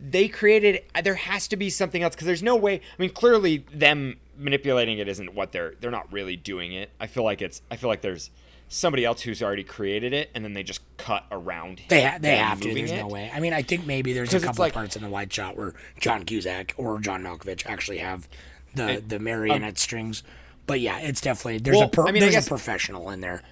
they 0.00 0.28
created. 0.28 0.82
There 1.02 1.16
has 1.16 1.48
to 1.48 1.56
be 1.56 1.68
something 1.68 2.02
else 2.02 2.14
because 2.14 2.26
there's 2.26 2.42
no 2.42 2.56
way. 2.56 2.76
I 2.76 3.02
mean, 3.02 3.10
clearly 3.10 3.64
them 3.72 4.18
manipulating 4.38 4.98
it 4.98 5.08
isn't 5.08 5.34
what 5.34 5.52
they're. 5.52 5.74
They're 5.80 5.90
not 5.90 6.10
really 6.12 6.36
doing 6.36 6.72
it. 6.72 6.90
I 7.00 7.06
feel 7.08 7.24
like 7.24 7.42
it's. 7.42 7.60
I 7.70 7.76
feel 7.76 7.88
like 7.90 8.00
there's 8.00 8.30
somebody 8.72 9.04
else 9.04 9.22
who's 9.22 9.42
already 9.42 9.64
created 9.64 10.12
it, 10.12 10.30
and 10.34 10.44
then 10.44 10.54
they 10.54 10.62
just 10.62 10.80
cut 10.96 11.26
around. 11.30 11.82
they 11.88 12.02
ha- 12.04 12.18
they 12.20 12.36
have 12.36 12.60
to. 12.60 12.72
There's 12.74 12.90
it. 12.90 12.96
no 12.96 13.08
way. 13.08 13.30
I 13.32 13.40
mean, 13.40 13.52
I 13.52 13.62
think 13.62 13.86
maybe 13.86 14.12
there's 14.12 14.32
a 14.34 14.40
couple 14.40 14.62
like- 14.64 14.72
parts 14.72 14.96
in 14.96 15.02
the 15.02 15.08
wide 15.08 15.32
shot 15.32 15.56
where 15.56 15.74
John 16.00 16.24
Cusack 16.24 16.74
or 16.76 16.98
John 17.00 17.22
Malkovich 17.22 17.66
actually 17.66 17.98
have 17.98 18.28
the 18.74 18.84
And- 18.84 19.08
the 19.08 19.18
marionette 19.18 19.78
strings. 19.78 20.22
But 20.66 20.80
yeah, 20.80 20.98
it's 21.00 21.20
definitely 21.20 21.58
there's 21.58 21.80
a 21.80 21.88
per, 21.88 22.06
I 22.06 22.12
mean, 22.12 22.20
there's 22.20 22.34
guess- 22.34 22.46
a 22.46 22.48
professional 22.48 23.10
in 23.10 23.20
there, 23.20 23.42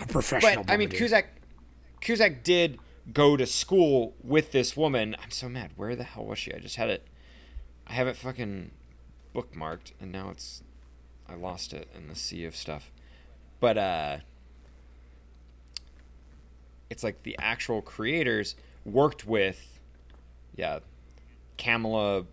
a 0.00 0.06
professional. 0.06 0.64
But 0.64 0.72
I 0.72 0.76
mean. 0.76 0.88
Cusack, 0.88 1.26
Cusack 2.00 2.42
did 2.42 2.78
go 3.12 3.36
to 3.36 3.46
school 3.46 4.14
with 4.22 4.50
this 4.52 4.76
woman. 4.76 5.14
I'm 5.22 5.30
so 5.30 5.48
mad. 5.48 5.72
Where 5.76 5.94
the 5.94 6.04
hell 6.04 6.24
was 6.24 6.38
she? 6.38 6.52
I 6.52 6.58
just 6.58 6.76
had 6.76 6.88
it. 6.90 7.06
I 7.86 7.92
have 7.92 8.06
it 8.08 8.16
fucking 8.16 8.70
bookmarked, 9.34 9.92
and 10.00 10.10
now 10.10 10.30
it's. 10.30 10.62
I 11.28 11.34
lost 11.34 11.72
it 11.72 11.88
in 11.96 12.08
the 12.08 12.14
sea 12.14 12.44
of 12.44 12.56
stuff. 12.56 12.90
But 13.60 13.78
uh, 13.78 14.16
it's 16.90 17.02
like 17.02 17.22
the 17.22 17.36
actual 17.38 17.82
creators 17.82 18.56
worked 18.84 19.26
with, 19.26 19.80
yeah, 20.56 20.80
Kamala 21.58 22.24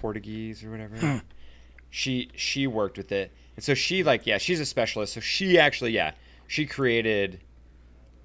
Portuguese 0.00 0.64
or 0.64 0.70
whatever. 0.70 0.96
Hmm. 0.96 1.18
She 1.90 2.30
she 2.34 2.66
worked 2.66 2.96
with 2.96 3.12
it, 3.12 3.30
and 3.54 3.64
so 3.64 3.74
she 3.74 4.02
like 4.02 4.26
yeah 4.26 4.38
she's 4.38 4.60
a 4.60 4.66
specialist. 4.66 5.12
So 5.12 5.20
she 5.20 5.58
actually 5.58 5.92
yeah 5.92 6.12
she 6.46 6.66
created 6.66 7.40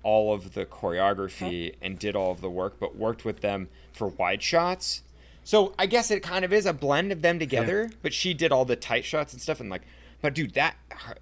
all 0.04 0.34
of 0.34 0.54
the 0.54 0.66
choreography 0.66 1.76
and 1.82 2.00
did 2.00 2.16
all 2.16 2.32
of 2.32 2.40
the 2.40 2.50
work, 2.50 2.80
but 2.80 2.96
worked 2.96 3.26
with 3.26 3.42
them 3.42 3.68
for 3.92 4.08
wide 4.08 4.42
shots. 4.42 5.04
So 5.44 5.74
I 5.78 5.86
guess 5.86 6.12
it 6.12 6.24
kind 6.24 6.46
of 6.46 6.54
is 6.54 6.66
a 6.66 6.74
blend 6.74 7.12
of 7.12 7.22
them 7.22 7.40
together. 7.40 7.90
But 8.02 8.14
she 8.14 8.34
did 8.34 8.52
all 8.52 8.64
the 8.64 8.76
tight 8.78 9.04
shots 9.06 9.34
and 9.34 9.42
stuff, 9.42 9.60
and 9.60 9.70
like, 9.70 9.84
but 10.22 10.34
dude, 10.34 10.54
that 10.54 10.78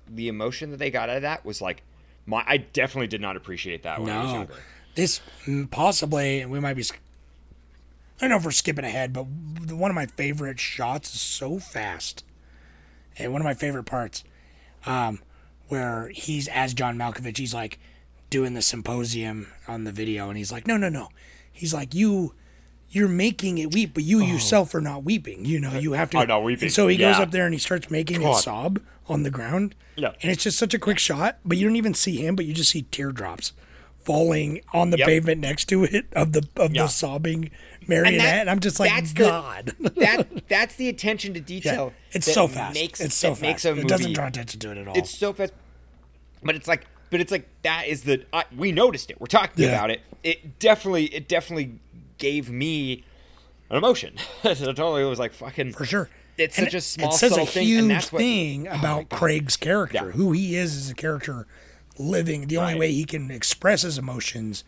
the 0.08 0.28
emotion 0.28 0.72
that 0.72 0.78
they 0.78 0.92
got 0.92 1.10
out 1.10 1.18
of 1.18 1.22
that 1.24 1.46
was 1.46 1.62
like, 1.62 1.84
my 2.26 2.44
I 2.46 2.58
definitely 2.58 3.08
did 3.08 3.22
not 3.22 3.36
appreciate 3.38 3.84
that 3.84 4.02
when 4.02 4.10
I 4.12 4.22
was 4.24 4.32
no, 4.32 4.38
younger. 4.40 4.54
this 4.96 5.22
mm, 5.46 5.70
possibly 5.70 6.46
we 6.46 6.60
might 6.60 6.76
be. 6.76 6.84
I 6.84 8.22
don't 8.22 8.30
know 8.30 8.38
if 8.38 8.46
we're 8.46 8.52
skipping 8.52 8.86
ahead, 8.86 9.12
but 9.14 9.24
one 9.24 9.92
of 9.92 9.96
my 9.96 10.06
favorite 10.06 10.60
shots 10.60 11.14
is 11.14 11.20
so 11.22 11.60
fast, 11.60 12.24
and 13.18 13.32
one 13.34 13.42
of 13.42 13.46
my 13.46 13.54
favorite 13.54 13.84
parts, 13.84 14.24
um, 14.86 15.20
where 15.68 16.10
he's 16.14 16.48
as 16.48 16.74
John 16.74 16.98
Malkovich, 16.98 17.38
he's 17.38 17.54
like 17.54 17.78
doing 18.30 18.54
the 18.54 18.62
symposium 18.62 19.48
on 19.68 19.84
the 19.84 19.92
video, 19.92 20.30
and 20.30 20.38
he's 20.38 20.52
like, 20.52 20.66
no, 20.66 20.78
no, 20.78 20.90
no, 20.90 21.10
he's 21.52 21.74
like 21.74 21.94
you. 21.94 22.34
You're 22.88 23.10
making 23.10 23.58
it 23.58 23.74
weep, 23.74 23.94
but 23.96 24.04
you 24.04 24.22
yourself 24.22 24.74
are 24.74 24.80
not 24.80 25.04
weeping. 25.04 25.44
You 25.44 25.60
know, 25.60 25.74
you 25.74 25.94
have 25.94 26.12
to. 26.12 26.18
I'm 26.20 26.24
Oh. 26.30 26.36
not 26.36 26.44
weeping. 26.44 26.66
And 26.66 26.72
so 26.72 26.88
he 26.88 26.96
goes 26.96 27.18
up 27.18 27.32
there 27.32 27.44
and 27.46 27.54
he 27.54 27.60
starts 27.60 27.90
making 27.92 28.22
it 28.22 28.24
God. 28.24 28.42
sob 28.42 28.80
on 29.08 29.24
the 29.24 29.30
ground. 29.32 29.76
Yeah. 29.96 30.14
And 30.22 30.32
it's 30.32 30.44
just 30.44 30.58
such 30.58 30.74
a 30.74 30.80
quick 30.80 31.00
shot, 31.00 31.38
but 31.46 31.58
you 31.58 31.68
don't 31.68 31.76
even 31.76 31.94
see 31.94 32.18
him, 32.26 32.36
but 32.36 32.46
you 32.46 32.54
just 32.54 32.72
see 32.72 32.84
teardrops 32.84 33.54
falling 34.04 34.62
on 34.74 34.92
the 34.92 34.98
Yep. 35.00 35.08
pavement 35.08 35.42
next 35.42 35.66
to 35.66 35.84
it 35.84 36.06
of 36.14 36.34
the 36.34 36.48
of 36.58 36.76
Yeah. 36.76 36.84
the 36.84 36.88
sobbing 36.90 37.50
marionette. 37.88 38.20
that- 38.22 38.40
And 38.42 38.50
I'm 38.50 38.60
just 38.60 38.80
like, 38.80 38.92
that's 38.92 39.14
the- 39.14 39.24
God. 39.24 39.76
that 39.96 40.28
that's 40.48 40.76
the 40.76 40.90
attention 40.90 41.34
to 41.34 41.40
Yeah. 41.40 41.46
detail. 41.46 41.94
It's 42.12 42.32
so 42.32 42.48
fast. 42.48 42.76
It 42.76 42.80
makes, 42.82 43.00
it's 43.02 43.16
so 43.16 43.30
fast. 43.32 43.42
Makes 43.42 43.66
a 43.66 43.76
it 43.78 43.88
doesn't 43.88 44.14
draw 44.14 44.28
attention 44.28 44.60
to 44.60 44.72
it 44.72 44.78
at 44.78 44.88
all. 44.88 44.98
It's 44.98 45.10
so 45.18 45.34
fast, 45.34 45.54
but 46.44 46.56
it's 46.56 46.68
like, 46.68 46.86
but 47.10 47.20
it's 47.22 47.32
like 47.32 47.48
that 47.64 47.88
is 47.88 48.04
the 48.04 48.26
I 48.34 48.44
we 48.56 48.72
noticed 48.72 49.10
it. 49.10 49.20
We're 49.20 49.28
talking 49.28 49.64
Yeah. 49.64 49.70
about 49.72 49.90
it. 49.92 50.02
It 50.24 50.60
definitely, 50.60 51.06
it 51.06 51.28
definitely 51.28 51.80
gave 52.18 52.50
me 52.50 53.04
an 53.70 53.78
emotion. 53.78 54.18
so 54.44 54.50
it 54.52 54.58
totally 54.76 55.04
was 55.06 55.18
like 55.20 55.34
fucking 55.34 55.74
for 55.74 55.86
sure. 55.86 56.10
It's 56.38 56.58
And 56.58 56.68
such 56.68 56.74
a 56.74 56.82
small, 56.82 57.10
it 57.14 57.18
says 57.18 57.38
a 57.38 57.46
thing, 57.46 57.66
huge 57.68 57.82
and 57.82 57.92
that's 57.92 58.12
what. 58.12 58.20
thing 58.20 58.68
Oh 58.68 58.72
about 58.78 59.10
God. 59.10 59.18
Craig's 59.20 59.56
character, 59.58 60.06
Yeah. 60.08 60.12
who 60.12 60.32
he 60.34 60.56
is 60.56 60.76
as 60.76 60.90
a 60.90 60.94
character, 60.96 61.48
living. 61.98 62.48
The 62.48 62.58
only 62.58 62.74
Right. 62.74 62.80
way 62.80 62.92
he 62.92 63.06
can 63.06 63.32
express 63.32 63.84
his 63.84 63.98
emotions 63.98 64.64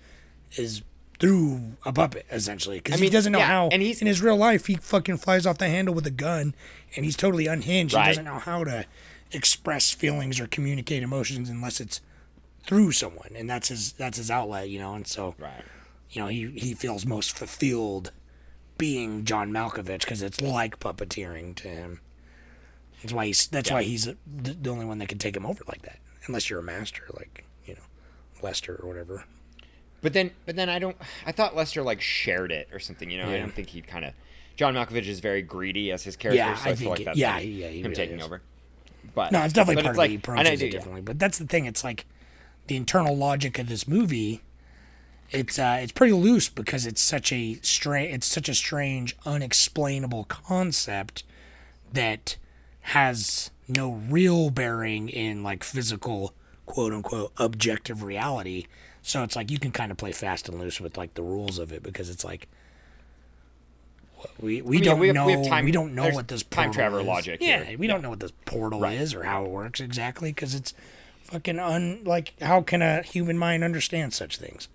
is 0.55 0.82
through 1.20 1.74
a 1.84 1.91
puppet, 1.91 2.26
essentially, 2.32 2.78
because 2.78 3.01
I 3.01 3.03
he 3.03 3.09
doesn't 3.09 3.32
know 3.34 3.39
yeah, 3.39 3.47
how. 3.47 3.70
and 3.70 3.82
he's- 3.82 4.01
in 4.01 4.07
his 4.07 4.22
real 4.22 4.38
life, 4.38 4.68
he 4.68 4.76
fucking 4.76 5.18
flies 5.18 5.45
off 5.45 5.57
the 5.57 5.68
handle 5.68 5.93
with 5.95 6.05
a 6.07 6.11
gun, 6.11 6.53
and 6.95 7.03
he's 7.05 7.18
totally 7.18 7.47
unhinged. 7.47 7.93
Right. 7.95 8.03
He 8.05 8.09
doesn't 8.11 8.26
know 8.26 8.39
how 8.39 8.63
to 8.63 8.86
express 9.32 9.91
feelings 9.91 10.39
or 10.39 10.47
communicate 10.47 11.03
emotions 11.03 11.49
unless 11.49 11.82
it's 11.82 11.99
through 12.65 12.91
someone, 12.93 13.30
and 13.36 13.49
that's 13.49 13.70
his 13.70 13.93
that's 13.93 14.18
his 14.18 14.30
outlet, 14.32 14.70
you 14.70 14.80
know. 14.80 14.93
And 14.93 15.07
so, 15.07 15.36
Right. 15.39 15.63
you 16.11 16.22
know, 16.22 16.28
he 16.28 16.51
he 16.55 16.74
feels 16.74 17.05
most 17.05 17.36
fulfilled 17.38 18.11
being 18.78 19.25
John 19.25 19.51
Malkovich 19.51 20.01
because 20.01 20.21
it's 20.21 20.41
like 20.41 20.80
puppeteering 20.80 21.55
to 21.57 21.67
him. 21.67 22.01
That's 23.01 23.13
why 23.13 23.25
he's 23.28 23.47
that's 23.47 23.69
why 23.71 23.84
he's 23.84 24.05
the, 24.05 24.15
the 24.53 24.69
only 24.69 24.86
one 24.86 24.97
that 24.99 25.07
can 25.09 25.17
take 25.17 25.36
him 25.36 25.45
over 25.45 25.63
like 25.67 25.84
that, 25.84 25.99
unless 26.28 26.49
you're 26.49 26.59
a 26.59 26.63
master 26.63 27.03
like 27.15 27.45
you 27.65 27.75
know 27.75 27.82
Lester 28.41 28.75
or 28.82 28.88
whatever. 28.88 29.25
But 30.01 30.13
then, 30.13 30.32
but 30.45 30.55
then 30.55 30.69
I 30.69 30.80
don't. 30.80 30.95
I 31.25 31.32
thought 31.32 31.55
Lester 31.55 31.82
like 31.84 32.01
shared 32.01 32.51
it 32.51 32.69
or 32.71 32.80
something. 32.80 33.09
You 33.09 33.17
know, 33.19 33.30
I 33.30 33.38
don't 33.39 33.53
think 33.53 33.69
he 33.69 33.82
kind 33.82 34.05
of. 34.05 34.13
John 34.55 34.73
Malkovich 34.73 35.05
is 35.07 35.19
very 35.19 35.41
greedy 35.43 35.91
as 35.91 36.03
his 36.03 36.15
character, 36.15 36.38
Yeah, 36.38 36.55
so 36.55 36.69
I 36.69 36.71
I, 36.71 36.75
feel 36.75 36.89
like 36.89 36.99
it- 37.01 37.05
that's 37.05 37.17
yeah, 37.17 37.36
like 37.36 37.43
yeah, 37.45 37.67
him 37.67 37.84
really 37.84 37.95
taking 37.95 38.17
is. 38.19 38.25
over. 38.25 38.41
But 39.13 39.32
No, 39.32 39.43
it's 39.43 39.53
definitely 39.53 39.75
but 39.84 39.95
part 39.95 39.95
it's 39.95 39.99
of 39.99 40.05
it. 40.05 40.36
He 40.36 40.39
and 40.39 40.47
I 40.47 40.55
do, 40.55 40.65
it 40.65 40.67
yeah. 40.67 40.71
differently, 40.71 41.01
but 41.01 41.19
that's 41.19 41.38
the 41.38 41.45
thing. 41.45 41.65
It's 41.65 41.84
like 41.84 42.05
the 42.67 42.75
internal 42.75 43.15
logic 43.15 43.57
of 43.59 43.69
this 43.69 43.88
movie. 43.88 44.41
It's 45.32 45.59
uh, 45.59 45.80
it's 45.82 45.91
pretty 45.91 46.13
loose 46.13 46.47
because 46.49 46.86
it's 46.86 47.01
such 47.01 47.32
a 47.34 47.55
strange, 47.61 48.13
it's 48.13 48.28
such 48.28 48.47
a 48.47 48.53
strange, 48.55 49.15
unexplainable 49.25 50.23
concept 50.25 51.23
that 51.91 52.38
has 52.82 53.51
no 53.67 53.91
real 54.09 54.49
bearing 54.49 55.09
in 55.09 55.43
like 55.43 55.63
physical, 55.63 56.34
quote 56.65 56.93
unquote, 56.93 57.34
objective 57.38 58.03
reality. 58.03 58.67
So 59.01 59.23
it's 59.23 59.36
like 59.36 59.51
you 59.51 59.59
can 59.59 59.71
kind 59.71 59.91
of 59.91 59.97
play 59.97 60.11
fast 60.13 60.47
and 60.47 60.59
loose 60.59 60.80
with 60.80 60.97
like 60.97 61.13
the 61.15 61.23
rules 61.23 61.59
of 61.59 61.71
it 61.73 61.84
because 61.84 62.09
it's 62.09 62.23
like 62.23 62.47
we 64.39 64.61
we 64.61 64.78
mean, 64.78 64.84
don't 64.84 64.99
we 64.99 65.07
have- 65.07 65.15
know 65.15 65.25
we 65.28 65.61
we, 65.63 65.71
don't 65.71 65.93
know 65.93 66.09
what 66.09 66.28
this 66.28 66.43
time 66.43 66.67
portal 66.69 66.73
travel 66.73 67.03
logic 67.03 67.39
Yeah, 67.41 67.63
here. 67.63 67.78
we 67.78 67.88
don't 67.88 68.01
know 68.01 68.09
what 68.09 68.19
this 68.19 68.32
portal 68.45 68.84
is 68.86 69.13
or 69.13 69.23
how 69.23 69.43
it 69.45 69.49
works 69.51 69.80
exactly 69.80 70.32
because 70.32 70.55
it's 70.55 70.73
fucking 71.23 71.59
un 71.59 72.01
like 72.05 72.34
how 72.41 72.61
can 72.61 72.82
a 72.82 73.01
human 73.03 73.38
mind 73.38 73.63
understand 73.63 74.13
such 74.13 74.38
things? 74.38 74.69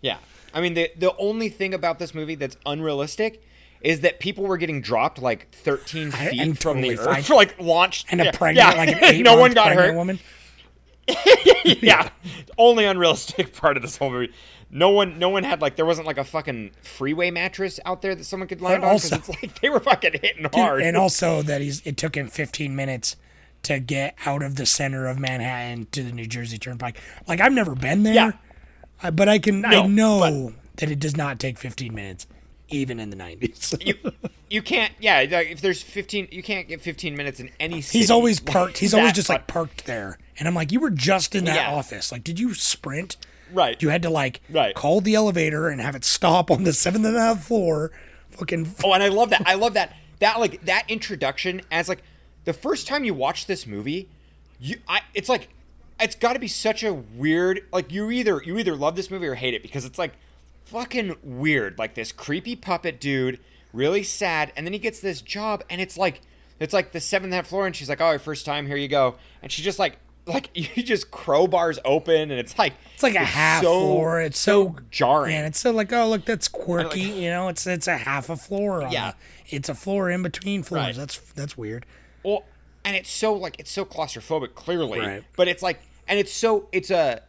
Yeah, 0.00 0.18
I 0.54 0.60
mean 0.60 0.74
the 0.74 0.90
the 0.96 1.14
only 1.16 1.48
thing 1.48 1.74
about 1.74 1.98
this 1.98 2.14
movie 2.14 2.34
that's 2.34 2.56
unrealistic 2.66 3.42
is 3.82 4.00
that 4.00 4.20
people 4.20 4.44
were 4.44 4.58
getting 4.58 4.80
dropped 4.82 5.18
like 5.20 5.50
13 5.52 6.10
feet 6.10 6.38
and 6.40 6.58
from 6.58 6.80
the 6.82 6.88
totally 6.96 7.10
earth, 7.18 7.26
fine. 7.26 7.36
like 7.36 7.58
launched, 7.60 8.06
And 8.10 8.20
a 8.20 8.30
pregnant 8.32 8.74
yeah. 8.76 8.78
like 8.78 8.88
an 8.90 9.04
eight 9.04 9.22
no 9.24 9.36
one 9.38 9.52
got 9.52 9.72
hurt. 9.72 9.94
woman. 9.94 10.18
yeah, 11.64 12.10
only 12.58 12.84
unrealistic 12.84 13.54
part 13.54 13.76
of 13.76 13.82
this 13.82 13.96
whole 13.96 14.10
movie. 14.10 14.32
No 14.70 14.90
one, 14.90 15.18
no 15.18 15.28
one 15.30 15.42
had 15.44 15.60
like 15.60 15.76
there 15.76 15.86
wasn't 15.86 16.06
like 16.06 16.18
a 16.18 16.24
fucking 16.24 16.70
freeway 16.82 17.30
mattress 17.30 17.80
out 17.84 18.02
there 18.02 18.14
that 18.14 18.24
someone 18.24 18.48
could 18.48 18.60
land 18.60 18.76
And 18.76 18.84
on 18.84 18.96
because 18.96 19.12
it's 19.12 19.28
like 19.28 19.60
they 19.60 19.68
were 19.68 19.80
fucking 19.80 20.12
hitting 20.12 20.42
Dude, 20.44 20.54
hard. 20.54 20.82
and 20.82 20.96
also 20.96 21.42
that 21.42 21.60
he's 21.60 21.80
it 21.84 21.96
took 21.96 22.16
him 22.16 22.28
15 22.28 22.76
minutes 22.76 23.16
to 23.64 23.80
get 23.80 24.14
out 24.24 24.42
of 24.42 24.56
the 24.56 24.66
center 24.66 25.06
of 25.06 25.18
Manhattan 25.18 25.86
to 25.92 26.02
the 26.02 26.12
New 26.12 26.26
Jersey 26.26 26.58
Turnpike. 26.58 26.98
Like 27.26 27.40
I've 27.40 27.52
never 27.52 27.74
been 27.74 28.04
there, 28.04 28.14
Yeah. 28.14 28.30
Uh, 29.02 29.10
but 29.10 29.28
I 29.28 29.38
can 29.38 29.64
I 29.64 29.70
No, 29.82 29.86
know 29.86 30.52
that 30.76 30.90
it 30.90 30.98
does 30.98 31.16
not 31.16 31.38
take 31.38 31.58
15 31.58 31.94
minutes, 31.94 32.26
even 32.68 32.98
in 33.00 33.10
the 33.10 33.16
90s. 33.16 33.76
you, 33.86 33.94
you 34.48 34.62
can't. 34.62 34.92
Yeah, 35.00 35.20
if 35.20 35.60
there's 35.60 35.82
15, 35.82 36.28
you 36.30 36.42
can't 36.42 36.68
get 36.68 36.80
15 36.80 37.16
minutes 37.16 37.40
in 37.40 37.50
any. 37.60 37.80
City. 37.80 37.98
He's 37.98 38.10
always 38.10 38.40
parked. 38.40 38.78
He's 38.78 38.94
always 38.94 39.12
just 39.12 39.28
like 39.28 39.46
parked 39.46 39.86
there, 39.86 40.18
and 40.38 40.46
I'm 40.48 40.54
like, 40.54 40.72
you 40.72 40.80
were 40.80 40.90
just 40.90 41.34
in 41.34 41.44
that 41.44 41.56
Yeah. 41.56 41.72
office. 41.74 42.10
Like, 42.12 42.24
did 42.24 42.38
you 42.38 42.54
sprint? 42.54 43.16
Right. 43.52 43.80
You 43.82 43.88
had 43.88 44.02
to 44.02 44.10
like 44.10 44.40
Right. 44.48 44.74
call 44.74 45.00
the 45.00 45.14
elevator 45.14 45.68
and 45.68 45.80
have 45.80 45.96
it 45.96 46.04
stop 46.04 46.50
on 46.50 46.62
the 46.64 46.72
seventh 46.72 47.04
and 47.04 47.16
a 47.16 47.20
half 47.20 47.44
floor. 47.44 47.90
Fucking 48.30 48.74
Oh, 48.84 48.92
and 48.92 49.02
I 49.02 49.08
love 49.08 49.30
that. 49.30 49.42
I 49.44 49.54
love 49.54 49.74
that. 49.74 49.92
That 50.20 50.38
like 50.38 50.64
that 50.66 50.84
introduction 50.88 51.62
as 51.70 51.88
like 51.88 52.02
the 52.44 52.52
first 52.52 52.86
time 52.86 53.02
you 53.04 53.12
watch 53.12 53.46
this 53.46 53.66
movie, 53.66 54.08
you 54.60 54.76
I 54.86 55.00
it's 55.14 55.28
like 55.28 55.48
it's 56.00 56.14
got 56.14 56.32
to 56.34 56.38
be 56.38 56.48
such 56.48 56.82
a 56.82 56.92
weird 56.92 57.62
like 57.72 57.92
you 57.92 58.10
either 58.10 58.42
you 58.44 58.58
either 58.58 58.74
love 58.76 58.96
this 58.96 59.10
movie 59.10 59.26
or 59.26 59.34
hate 59.34 59.54
it 59.54 59.62
because 59.62 59.84
it's 59.84 59.98
like 59.98 60.12
fucking 60.64 61.16
weird. 61.22 61.78
Like 61.78 61.94
this 61.94 62.12
creepy 62.12 62.56
puppet 62.56 63.00
dude, 63.00 63.40
really 63.72 64.02
sad, 64.02 64.52
and 64.56 64.66
then 64.66 64.72
he 64.72 64.78
gets 64.78 65.00
this 65.00 65.20
job 65.20 65.62
and 65.70 65.80
it's 65.80 65.96
like 65.96 66.20
it's 66.58 66.74
like 66.74 66.92
the 66.92 67.00
seventh 67.00 67.32
half 67.32 67.46
floor 67.46 67.66
and 67.66 67.74
she's 67.74 67.88
like, 67.88 68.00
"Oh, 68.00 68.10
your 68.10 68.18
first 68.18 68.44
time, 68.46 68.66
here 68.66 68.76
you 68.76 68.88
go." 68.88 69.16
And 69.42 69.50
she 69.50 69.62
just 69.62 69.78
like 69.78 69.96
like 70.26 70.50
you 70.54 70.82
just 70.82 71.10
crowbars 71.10 71.78
open 71.84 72.30
and 72.30 72.32
it's 72.38 72.58
like 72.58 72.74
It's 72.94 73.02
like 73.02 73.14
a 73.14 73.24
half 73.24 73.62
so- 73.62 73.78
floor. 73.80 74.20
It's 74.20 74.38
so, 74.38 74.76
jarring. 74.90 75.34
and 75.34 75.46
it's 75.46 75.58
so 75.58 75.70
like, 75.70 75.92
oh 75.92 76.08
look, 76.08 76.24
that's 76.24 76.48
quirky. 76.48 77.00
you 77.00 77.30
know, 77.30 77.48
it's 77.48 77.66
it's 77.66 77.88
a 77.88 77.96
half 77.96 78.28
a 78.28 78.36
floor. 78.36 78.86
Yeah. 78.90 79.12
the- 79.12 79.56
it's 79.56 79.68
a 79.68 79.74
floor 79.74 80.10
in 80.10 80.22
between 80.22 80.62
floors. 80.62 80.86
Right. 80.86 80.94
That's 80.96 81.18
that's 81.32 81.58
weird. 81.58 81.84
Well, 82.22 82.44
and 82.84 82.94
it's 82.94 83.10
so 83.10 83.32
like 83.34 83.56
it's 83.58 83.70
so 83.70 83.84
claustrophobic, 83.84 84.54
clearly. 84.54 85.00
Right. 85.00 85.24
But 85.36 85.48
it's 85.48 85.62
like, 85.62 85.80
and 86.10 86.18
it's 86.18 86.32
so 86.32 86.68
it's 86.72 86.90
a, 86.90 87.22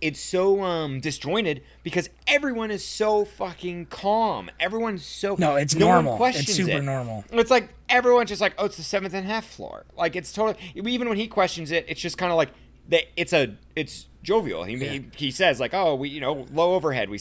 it's 0.00 0.20
so 0.20 0.62
um 0.62 1.00
disjointed 1.00 1.62
because 1.82 2.08
everyone 2.26 2.70
is 2.70 2.84
so 2.84 3.24
fucking 3.26 3.86
calm. 3.86 4.48
Everyone's 4.60 5.04
so 5.04 5.34
No, 5.38 5.56
it's 5.56 5.74
no 5.74 5.86
normal. 6.00 6.24
It's 6.26 6.52
super 6.54 6.70
it. 6.78 6.82
normal. 6.82 7.24
It's 7.32 7.50
like 7.50 7.68
everyone's 7.88 8.28
just 8.30 8.40
like, 8.40 8.54
oh, 8.58 8.66
it's 8.66 8.76
the 8.76 8.82
seventh 8.84 9.12
and 9.12 9.26
a 9.26 9.28
half 9.28 9.44
floor. 9.44 9.84
Like 9.96 10.14
it's 10.16 10.32
totally. 10.32 10.56
Even 10.74 11.08
when 11.08 11.18
he 11.18 11.26
questions 11.26 11.70
it, 11.72 11.84
it's 11.88 12.00
just 12.00 12.16
kind 12.16 12.30
of 12.32 12.36
like 12.38 12.50
that. 12.88 13.02
It's 13.16 13.32
a 13.32 13.56
it's 13.76 14.06
jovial. 14.22 14.64
He, 14.64 14.76
he 14.78 15.04
he 15.16 15.30
says 15.30 15.58
like, 15.60 15.74
oh, 15.74 15.94
we 15.96 16.08
you 16.08 16.20
know 16.20 16.46
low 16.52 16.74
overhead. 16.74 17.10
We 17.10 17.18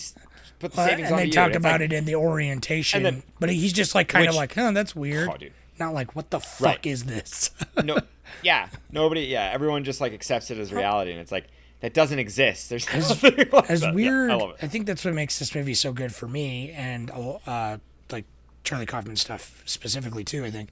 put 0.59 0.71
the 0.71 0.77
Well, 0.77 0.87
savings 0.87 1.07
and 1.07 1.15
on 1.15 1.19
they 1.23 1.29
talk 1.31 1.53
about 1.55 1.81
like- 1.81 1.89
it 1.91 1.93
in 1.93 2.05
the 2.05 2.15
orientation, 2.15 3.03
then- 3.03 3.23
but 3.39 3.49
he's 3.49 3.73
just 3.73 3.95
like 3.95 4.07
kind 4.07 4.27
of 4.29 4.35
like, 4.35 4.55
oh, 4.57 4.71
that's 4.71 4.95
weird. 4.95 5.29
Oh. 5.29 5.37
Not 5.79 5.93
like, 5.93 6.15
what 6.15 6.31
the 6.31 6.39
fuck 6.39 6.65
Right. 6.65 6.85
is 6.87 7.03
this? 7.03 7.51
no, 7.83 7.97
yeah, 8.43 8.69
nobody, 8.91 9.21
yeah, 9.21 9.49
everyone 9.53 9.83
just 9.83 10.01
like 10.01 10.13
accepts 10.13 10.51
it 10.51 10.57
as 10.57 10.71
reality, 10.73 11.11
and 11.11 11.19
it's 11.19 11.31
like 11.31 11.47
that 11.81 11.93
doesn't 11.93 12.19
exist. 12.19 12.69
There's 12.69 12.87
nothing 12.93 13.35
like 13.51 13.69
as 13.69 13.81
that. 13.81 13.87
Yeah, 13.87 13.93
weird. 13.93 14.31
I. 14.31 14.53
I 14.61 14.67
think 14.67 14.85
that's 14.87 15.05
what 15.05 15.13
makes 15.13 15.39
this 15.39 15.53
movie 15.53 15.73
so 15.73 15.93
good 15.93 16.13
for 16.13 16.27
me, 16.27 16.71
and 16.71 17.11
uh, 17.11 17.77
like 18.11 18.25
Charlie 18.63 18.85
Kaufman 18.85 19.15
stuff 19.15 19.61
specifically 19.65 20.23
too. 20.23 20.43
I 20.43 20.51
think, 20.51 20.69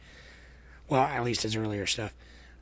well, 0.90 1.04
at 1.04 1.24
least 1.24 1.44
his 1.44 1.56
earlier 1.56 1.86
stuff, 1.86 2.14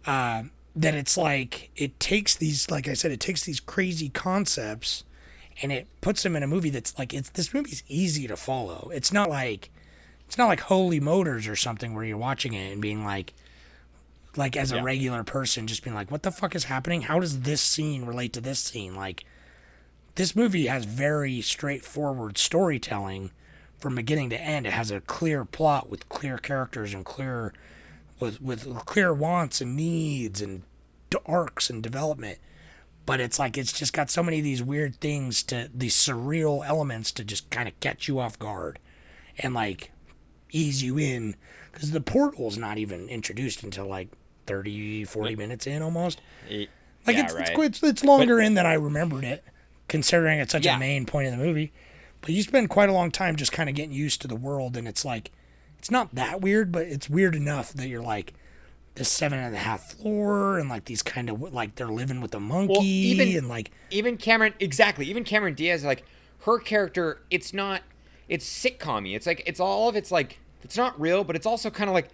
uh, 0.05 0.43
that 0.75 0.93
it's 0.93 1.17
like 1.17 1.69
it 1.75 1.99
takes 1.99 2.35
these, 2.35 2.69
like 2.69 2.87
I 2.87 2.93
said, 2.93 3.11
it 3.11 3.19
takes 3.19 3.43
these 3.45 3.59
crazy 3.59 4.09
concepts, 4.09 5.03
and 5.61 5.71
it 5.71 5.87
puts 6.01 6.23
them 6.23 6.35
in 6.35 6.43
a 6.43 6.47
movie 6.47 6.69
that's 6.69 6.97
like 6.99 7.13
it's 7.13 7.29
this 7.29 7.53
movie's 7.53 7.83
easy 7.87 8.27
to 8.27 8.35
follow. 8.35 8.91
It's 8.93 9.13
not 9.13 9.29
like 9.29 9.69
it's 10.27 10.37
not 10.37 10.47
like 10.47 10.61
Holy 10.61 10.99
Motors 10.99 11.47
or 11.47 11.55
something 11.55 11.93
where 11.93 12.03
you're 12.03 12.17
watching 12.17 12.53
it 12.53 12.71
and 12.71 12.81
being 12.81 13.05
like. 13.05 13.33
Like 14.35 14.57
as 14.57 14.71
a 14.71 14.77
Yeah. 14.77 14.83
regular 14.83 15.23
person, 15.23 15.67
just 15.67 15.83
being 15.83 15.95
like, 15.95 16.09
"What 16.09 16.23
the 16.23 16.31
fuck 16.31 16.55
is 16.55 16.63
happening? 16.65 17.03
How 17.03 17.19
does 17.19 17.41
this 17.41 17.61
scene 17.61 18.05
relate 18.05 18.33
to 18.33 18.41
this 18.41 18.59
scene?" 18.59 18.95
Like, 18.95 19.25
this 20.15 20.35
movie 20.35 20.67
has 20.67 20.85
very 20.85 21.41
straightforward 21.41 22.37
storytelling 22.37 23.31
from 23.77 23.95
beginning 23.95 24.29
to 24.31 24.39
end. 24.41 24.65
It 24.65 24.73
has 24.73 24.89
a 24.91 25.01
clear 25.01 25.45
plot 25.45 25.89
with 25.89 26.09
clear 26.09 26.37
characters 26.37 26.93
and 26.93 27.05
clear 27.05 27.53
with 28.19 28.41
with 28.41 28.65
clear 28.85 29.13
wants 29.13 29.61
and 29.61 29.75
needs 29.75 30.41
and 30.41 30.63
arcs 31.27 31.69
and 31.69 31.83
development. 31.83 32.39
But 33.05 33.19
it's 33.19 33.37
like 33.37 33.55
it's 33.57 33.71
just 33.73 33.93
got 33.93 34.09
so 34.09 34.23
many 34.23 34.39
of 34.39 34.43
these 34.43 34.63
weird 34.63 34.99
things 34.99 35.43
to 35.43 35.69
these 35.73 35.93
surreal 35.95 36.65
elements 36.65 37.11
to 37.13 37.23
just 37.23 37.49
kind 37.51 37.67
of 37.67 37.79
catch 37.79 38.07
you 38.07 38.19
off 38.19 38.39
guard. 38.39 38.79
and 39.39 39.53
like 39.53 39.91
ease 40.51 40.83
you 40.83 40.97
in 40.99 41.35
because 41.71 41.89
the 41.91 41.99
portal's 42.01 42.57
not 42.57 42.77
even 42.77 43.09
introduced 43.09 43.63
until 43.63 43.87
like 43.87 44.09
30, 44.45 45.05
40 45.05 45.35
minutes 45.35 45.67
in 45.67 45.81
almost. 45.81 46.21
Like 46.49 46.69
yeah, 47.17 47.23
it's, 47.25 47.33
right. 47.33 47.49
it's 47.49 47.59
it's 47.59 47.83
it's 47.83 48.03
longer 48.03 48.39
in 48.39 48.53
than 48.53 48.65
I 48.65 48.73
remembered 48.73 49.23
it, 49.23 49.43
considering 49.87 50.39
it's 50.39 50.51
such 50.51 50.65
Yeah. 50.65 50.77
a 50.77 50.79
main 50.79 51.05
point 51.05 51.27
of 51.27 51.37
the 51.37 51.43
movie. 51.43 51.71
But 52.21 52.29
you 52.29 52.41
spend 52.43 52.69
quite 52.69 52.87
a 52.89 52.93
long 52.93 53.11
time 53.11 53.35
just 53.35 53.51
kind 53.51 53.67
of 53.69 53.75
getting 53.75 53.91
used 53.91 54.21
to 54.21 54.27
the 54.27 54.35
world, 54.35 54.77
and 54.77 54.87
it's 54.87 55.03
like 55.03 55.31
it's 55.77 55.91
not 55.91 56.15
that 56.15 56.39
weird, 56.39 56.71
but 56.71 56.83
it's 56.87 57.09
weird 57.09 57.35
enough 57.35 57.73
that 57.73 57.87
you're 57.89 58.01
like 58.01 58.33
this 58.95 59.09
seven 59.09 59.39
and 59.39 59.53
a 59.53 59.57
half 59.57 59.91
floor, 59.93 60.57
and 60.59 60.69
like 60.69 60.85
these 60.85 61.01
kind 61.03 61.29
of 61.29 61.41
like 61.53 61.75
they're 61.75 61.87
living 61.87 62.21
with 62.21 62.33
a 62.35 62.39
monkey, 62.39 62.85
even- 62.85 63.35
and 63.37 63.49
like 63.49 63.71
even 63.91 64.15
Cameron 64.15 64.53
exactly 64.61 65.05
even 65.07 65.23
Cameron 65.25 65.55
Diaz 65.55 65.83
like 65.83 66.05
her 66.45 66.59
character 66.59 67.19
it's 67.29 67.53
not 67.53 67.81
it's 68.29 68.45
sitcom 68.45 69.13
it's 69.13 69.25
like 69.27 69.43
it's 69.45 69.59
all 69.59 69.89
of 69.89 69.95
it's 69.97 70.11
like 70.11 70.39
it's 70.61 70.77
not 70.77 70.99
real 70.99 71.23
but 71.25 71.35
it's 71.35 71.45
also 71.45 71.69
kind 71.69 71.89
of 71.89 71.93
like 71.93 72.07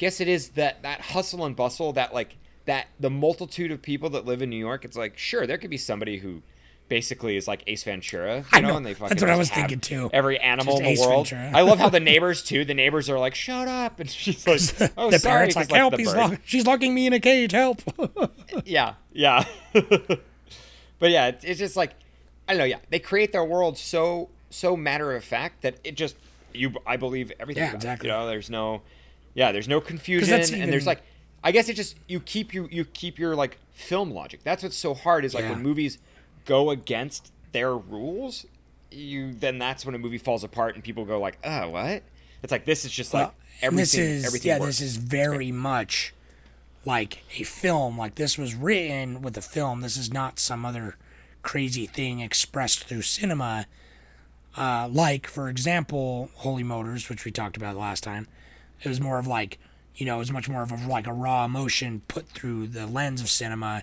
guess 0.00 0.18
it 0.18 0.28
is 0.28 0.48
that 0.50 0.82
that 0.82 0.98
hustle 1.02 1.44
and 1.44 1.54
bustle 1.54 1.92
that 1.92 2.14
like 2.14 2.36
that 2.64 2.86
the 2.98 3.10
multitude 3.10 3.70
of 3.70 3.82
people 3.82 4.08
that 4.08 4.24
live 4.24 4.40
in 4.40 4.48
New 4.48 4.56
York 4.56 4.82
it's 4.82 4.96
like 4.96 5.18
sure 5.18 5.46
there 5.46 5.58
could 5.58 5.68
be 5.68 5.76
somebody 5.76 6.16
who 6.16 6.42
basically 6.88 7.36
is 7.36 7.46
like 7.46 7.62
Ace 7.66 7.84
Ventura 7.84 8.38
you 8.38 8.44
I 8.50 8.60
know, 8.62 8.68
know. 8.68 8.76
and 8.78 8.86
they 8.86 8.94
fucking 8.94 9.10
That's 9.10 9.20
what 9.20 9.30
I 9.30 9.36
was 9.36 9.50
thinking, 9.50 9.78
too. 9.78 10.08
every 10.12 10.38
animal 10.40 10.72
Just 10.72 10.78
in 10.80 10.84
the 10.86 10.90
Ace 10.92 11.00
world. 11.06 11.32
I 11.34 11.60
love 11.60 11.78
how 11.78 11.90
the 11.90 12.00
neighbors 12.00 12.42
too 12.42 12.64
the 12.64 12.72
neighbors 12.72 13.10
are 13.10 13.18
like 13.18 13.34
shut 13.34 13.68
up 13.68 14.00
and 14.00 14.08
she's 14.10 14.46
like 14.46 14.90
oh 14.96 15.10
the 15.10 15.18
sorry 15.18 15.48
'cause, 15.48 15.56
like, 15.56 15.70
help, 15.72 15.98
he's 15.98 16.14
she's 16.46 16.66
locking 16.66 16.94
me 16.94 17.06
in 17.06 17.12
a 17.12 17.20
cage, 17.20 17.52
help. 17.52 17.82
yeah, 18.64 18.94
yeah. 19.12 19.44
but 19.74 21.10
yeah, 21.10 21.32
it's, 21.42 21.58
just 21.58 21.76
like 21.76 21.92
I 22.48 22.54
don't 22.54 22.60
know. 22.60 22.64
Yeah, 22.64 22.78
they 22.88 23.00
create 23.00 23.32
their 23.32 23.44
world 23.44 23.76
so 23.76 24.30
so 24.48 24.76
matter 24.78 25.14
of 25.14 25.22
fact 25.22 25.60
that 25.60 25.76
it 25.84 25.94
just 25.94 26.16
you 26.54 26.72
I 26.86 26.96
believe 26.96 27.30
everything. 27.38 27.64
Yeah, 27.64 27.72
it, 27.72 27.74
exactly. 27.74 28.08
You 28.08 28.14
know, 28.14 28.26
there's 28.26 28.48
no 28.48 28.80
yeah, 29.34 29.52
there's 29.52 29.68
no 29.68 29.80
confusion, 29.80 30.28
that's 30.30 30.50
and 30.50 30.72
there's 30.72 30.86
like 30.86 31.02
I 31.42 31.52
guess 31.52 31.68
it 31.68 31.74
just 31.74 31.96
you 32.08 32.20
keep 32.20 32.52
you 32.52 32.68
you 32.70 32.84
keep 32.84 33.18
your 33.18 33.34
like 33.34 33.58
film 33.72 34.10
logic. 34.10 34.40
That's 34.44 34.62
what's 34.62 34.76
so 34.76 34.94
hard 34.94 35.24
is 35.24 35.34
like 35.34 35.44
Yeah. 35.44 35.50
when 35.52 35.62
movies 35.62 35.98
go 36.44 36.70
against 36.70 37.32
their 37.52 37.74
rules, 37.76 38.46
you 38.90 39.32
then 39.32 39.58
that's 39.58 39.86
when 39.86 39.94
a 39.94 39.98
movie 39.98 40.18
falls 40.18 40.44
apart 40.44 40.74
and 40.74 40.84
people 40.84 41.04
go 41.04 41.18
like, 41.20 41.38
oh, 41.44 41.70
what? 41.70 42.02
It's 42.42 42.50
like 42.52 42.64
this 42.64 42.84
is 42.84 42.92
just 42.92 43.14
like 43.14 43.28
Well, 43.28 43.34
and 43.62 43.72
everything. 43.74 43.76
this 43.82 43.94
is 43.94 44.24
everything 44.26 44.48
yeah, 44.48 44.58
works. 44.58 44.78
this 44.78 44.80
is 44.82 44.96
very 44.96 45.52
much 45.52 46.12
like 46.84 47.22
a 47.38 47.42
film. 47.42 47.98
Like 47.98 48.14
this 48.16 48.36
was 48.38 48.54
written 48.54 49.22
with 49.22 49.36
a 49.36 49.42
film. 49.42 49.80
This 49.82 49.96
is 49.96 50.12
not 50.12 50.38
some 50.38 50.64
other 50.64 50.96
crazy 51.42 51.86
thing 51.86 52.20
expressed 52.20 52.84
through 52.84 53.02
cinema. 53.02 53.66
Uh, 54.56 54.88
like 54.90 55.26
for 55.26 55.48
example, 55.48 56.30
Holy 56.36 56.62
Motors, 56.62 57.08
which 57.08 57.24
we 57.24 57.30
talked 57.30 57.56
about 57.56 57.76
last 57.76 58.02
time. 58.02 58.26
It 58.82 58.88
was 58.88 59.00
more 59.00 59.18
of 59.18 59.26
like 59.26 59.58
you 60.00 60.06
know, 60.06 60.16
it 60.16 60.20
was 60.20 60.32
much 60.32 60.48
more 60.48 60.62
of 60.62 60.72
a 60.72 60.88
like 60.88 61.06
a 61.06 61.12
raw 61.12 61.44
emotion 61.44 62.02
put 62.08 62.28
through 62.28 62.68
the 62.68 62.86
lens 62.86 63.20
of 63.20 63.28
cinema, 63.28 63.82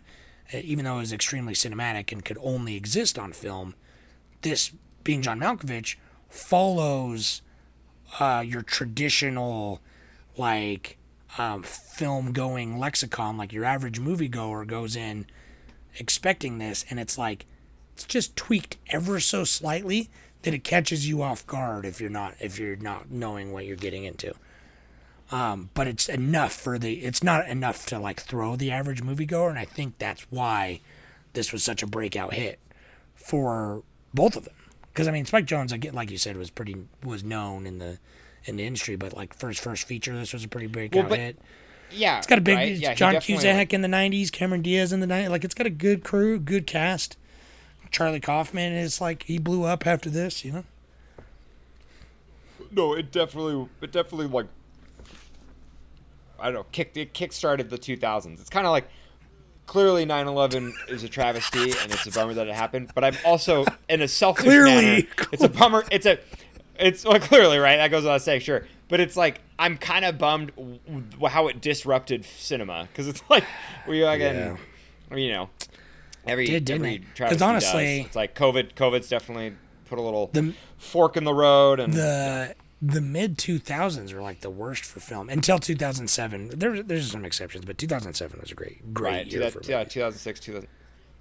uh, 0.54 0.58
even 0.64 0.86
though 0.86 0.96
it 0.96 1.02
was 1.02 1.14
extremely 1.14 1.54
cinematic 1.54 2.12
and 2.12 2.26
could 2.26 2.38
only 2.42 2.76
exist 2.76 3.20
on 3.20 3.34
film. 3.34 3.76
This 4.42 4.72
being 5.04 5.22
John 5.22 5.40
Malkovich 5.40 5.96
follows 6.30 7.42
uh, 8.20 8.44
your 8.46 8.62
traditional 8.62 9.80
like 10.38 10.98
um, 11.38 11.64
film 11.64 12.32
going 12.32 12.80
lexicon 12.80 13.38
like 13.38 13.52
your 13.52 13.66
average 13.66 14.00
moviegoer 14.00 14.66
goes 14.66 14.96
in 14.96 15.26
expecting 15.96 16.58
this 16.58 16.86
and 16.90 17.00
it's 17.00 17.18
like 17.18 17.46
it's 17.94 18.06
just 18.06 18.36
tweaked 18.36 18.78
ever 18.90 19.20
so 19.20 19.44
slightly 19.44 20.10
that 20.44 20.54
it 20.54 20.64
catches 20.64 21.08
you 21.08 21.22
off 21.22 21.46
guard 21.48 21.86
if 21.86 22.00
you're 22.00 22.10
not 22.10 22.36
if 22.40 22.60
you're 22.60 22.76
not 22.76 23.10
knowing 23.12 23.52
what 23.52 23.66
you're 23.66 23.76
getting 23.76 24.04
into 24.04 24.34
um, 25.32 25.70
but 25.74 25.88
it's 25.88 26.08
enough 26.08 26.54
for 26.54 26.78
the 26.78 26.96
it's 27.06 27.24
not 27.24 27.48
enough 27.48 27.86
to 27.86 28.00
like 28.00 28.22
throw 28.22 28.56
the 28.56 28.72
average 28.72 29.04
moviegoer 29.04 29.50
and 29.50 29.60
i 29.60 29.66
think 29.66 29.98
that's 29.98 30.26
why 30.30 30.80
this 31.34 31.52
was 31.52 31.64
such 31.64 31.84
a 31.84 31.88
breakout 31.88 32.34
hit 32.34 32.60
for 33.16 33.84
both 34.14 34.36
of 34.36 34.46
them 34.46 34.54
because 34.88 35.08
i 35.08 35.12
mean 35.12 35.26
spike 35.26 35.46
jonze 35.46 35.72
again 35.72 35.94
like 35.94 36.10
you 36.10 36.18
said 36.18 36.38
was 36.38 36.50
pretty 36.50 36.76
was 37.04 37.24
known 37.24 37.66
in 37.66 37.80
the 37.80 38.00
in 38.46 38.56
the 38.56 38.66
industry 38.66 38.96
but 38.96 39.14
like 39.16 39.34
for 39.34 39.50
his 39.50 39.60
first 39.60 39.86
feature 39.86 40.16
this 40.16 40.34
was 40.34 40.44
a 40.44 40.48
pretty 40.48 40.68
breakout 40.68 41.10
but- 41.10 41.20
hit 41.20 41.38
yeah, 41.90 42.18
it's 42.18 42.28
got 42.28 42.38
a 42.38 42.42
big 42.42 42.58
right? 42.58 42.76
Yeah, 42.76 42.94
John 42.94 43.14
definitely, 43.14 43.44
Cusack 43.44 43.74
in 43.74 43.82
the 43.82 43.88
'90s, 43.88 44.30
Cameron 44.30 44.62
Diaz 44.62 44.92
in 44.92 45.00
the 45.00 45.08
'90s. 45.08 45.30
Like 45.30 45.46
it's 45.46 45.54
got 45.54 45.68
a 45.68 45.70
good 45.72 46.04
crew, 46.04 46.40
good 46.40 46.68
cast. 46.68 47.18
Charlie 47.92 48.20
Kaufman 48.20 48.74
is 48.74 49.00
like 49.00 49.24
he 49.24 49.38
blew 49.38 49.64
up 49.64 49.88
after 49.88 50.10
this, 50.10 50.44
you 50.44 50.52
know. 50.52 50.64
No, 52.72 52.94
it 52.94 53.12
definitely, 53.12 53.70
it 53.82 53.92
definitely 53.92 54.28
like, 54.28 54.48
I 56.40 56.46
don't 56.46 56.54
know, 56.54 56.66
kicked 56.72 56.98
it 56.98 57.14
kick 57.14 57.34
started 57.34 57.70
the 57.70 57.78
2000s. 57.78 58.40
It's 58.40 58.50
kind 58.50 58.66
of 58.66 58.72
like, 58.72 58.88
clearly 59.66 60.06
9/11 60.06 60.72
is 60.90 61.04
a 61.04 61.10
travesty 61.10 61.60
and 61.82 61.92
it's 61.92 62.06
a 62.08 62.12
bummer 62.12 62.34
that 62.36 62.48
it 62.48 62.56
happened. 62.56 62.92
But 62.96 63.04
I'm 63.04 63.16
also 63.26 63.66
in 63.90 64.02
a 64.02 64.08
selfish 64.08 64.46
Clearly. 64.46 64.76
manner, 64.76 65.08
it's 65.32 65.44
a 65.44 65.50
bummer. 65.50 65.84
It's 65.92 66.06
a, 66.06 66.20
it's 66.80 67.04
well, 67.06 67.20
clearly 67.20 67.58
right. 67.58 67.78
That 67.78 67.90
goes 67.92 68.04
without 68.04 68.22
saying, 68.22 68.42
sure. 68.42 68.66
But 68.90 69.00
it's 69.02 69.18
like 69.18 69.42
I'm 69.60 69.78
kind 69.78 70.06
of 70.06 70.18
bummed 70.18 70.56
w- 70.56 70.80
w- 70.88 71.28
how 71.28 71.48
it 71.48 71.60
disrupted 71.60 72.24
cinema 72.24 72.88
because 72.92 73.08
it's 73.10 73.22
like 73.30 73.44
we 73.88 74.04
again, 74.04 74.58
you 75.12 75.34
know, 75.34 75.50
every 76.26 76.46
Did, 76.46 76.64
didn't 76.66 76.86
every 76.86 77.00
because 77.16 77.42
honestly- 77.42 77.98
does. 77.98 78.06
it's 78.08 78.16
like 78.16 78.36
COVID. 78.36 78.76
COVID's 78.76 79.10
definitely 79.10 79.54
put 79.90 80.00
a 80.00 80.02
little 80.02 80.30
The- 80.32 80.54
fork 80.78 81.18
in 81.18 81.26
the 81.26 81.34
road 81.34 81.80
and 81.82 81.94
The 81.94 82.56
the 82.82 83.02
mid 83.02 83.38
2000s 83.38 84.14
were 84.14 84.22
like 84.22 84.42
the 84.42 84.50
worst 84.50 84.86
for 84.86 85.00
film 85.00 85.30
until 85.30 85.58
2007. 85.60 86.50
There 86.60 86.84
there's 86.84 87.12
some 87.12 87.26
exceptions, 87.26 87.66
but 87.66 87.78
2007 87.78 88.40
was 88.40 88.52
a 88.52 88.56
great 88.56 88.94
great 88.94 89.12
Right, 89.12 89.28
year 89.28 89.50
two, 89.50 89.60
for 89.60 89.72
yeah, 89.72 89.84
2006, 89.84 90.40
2000. 90.40 90.70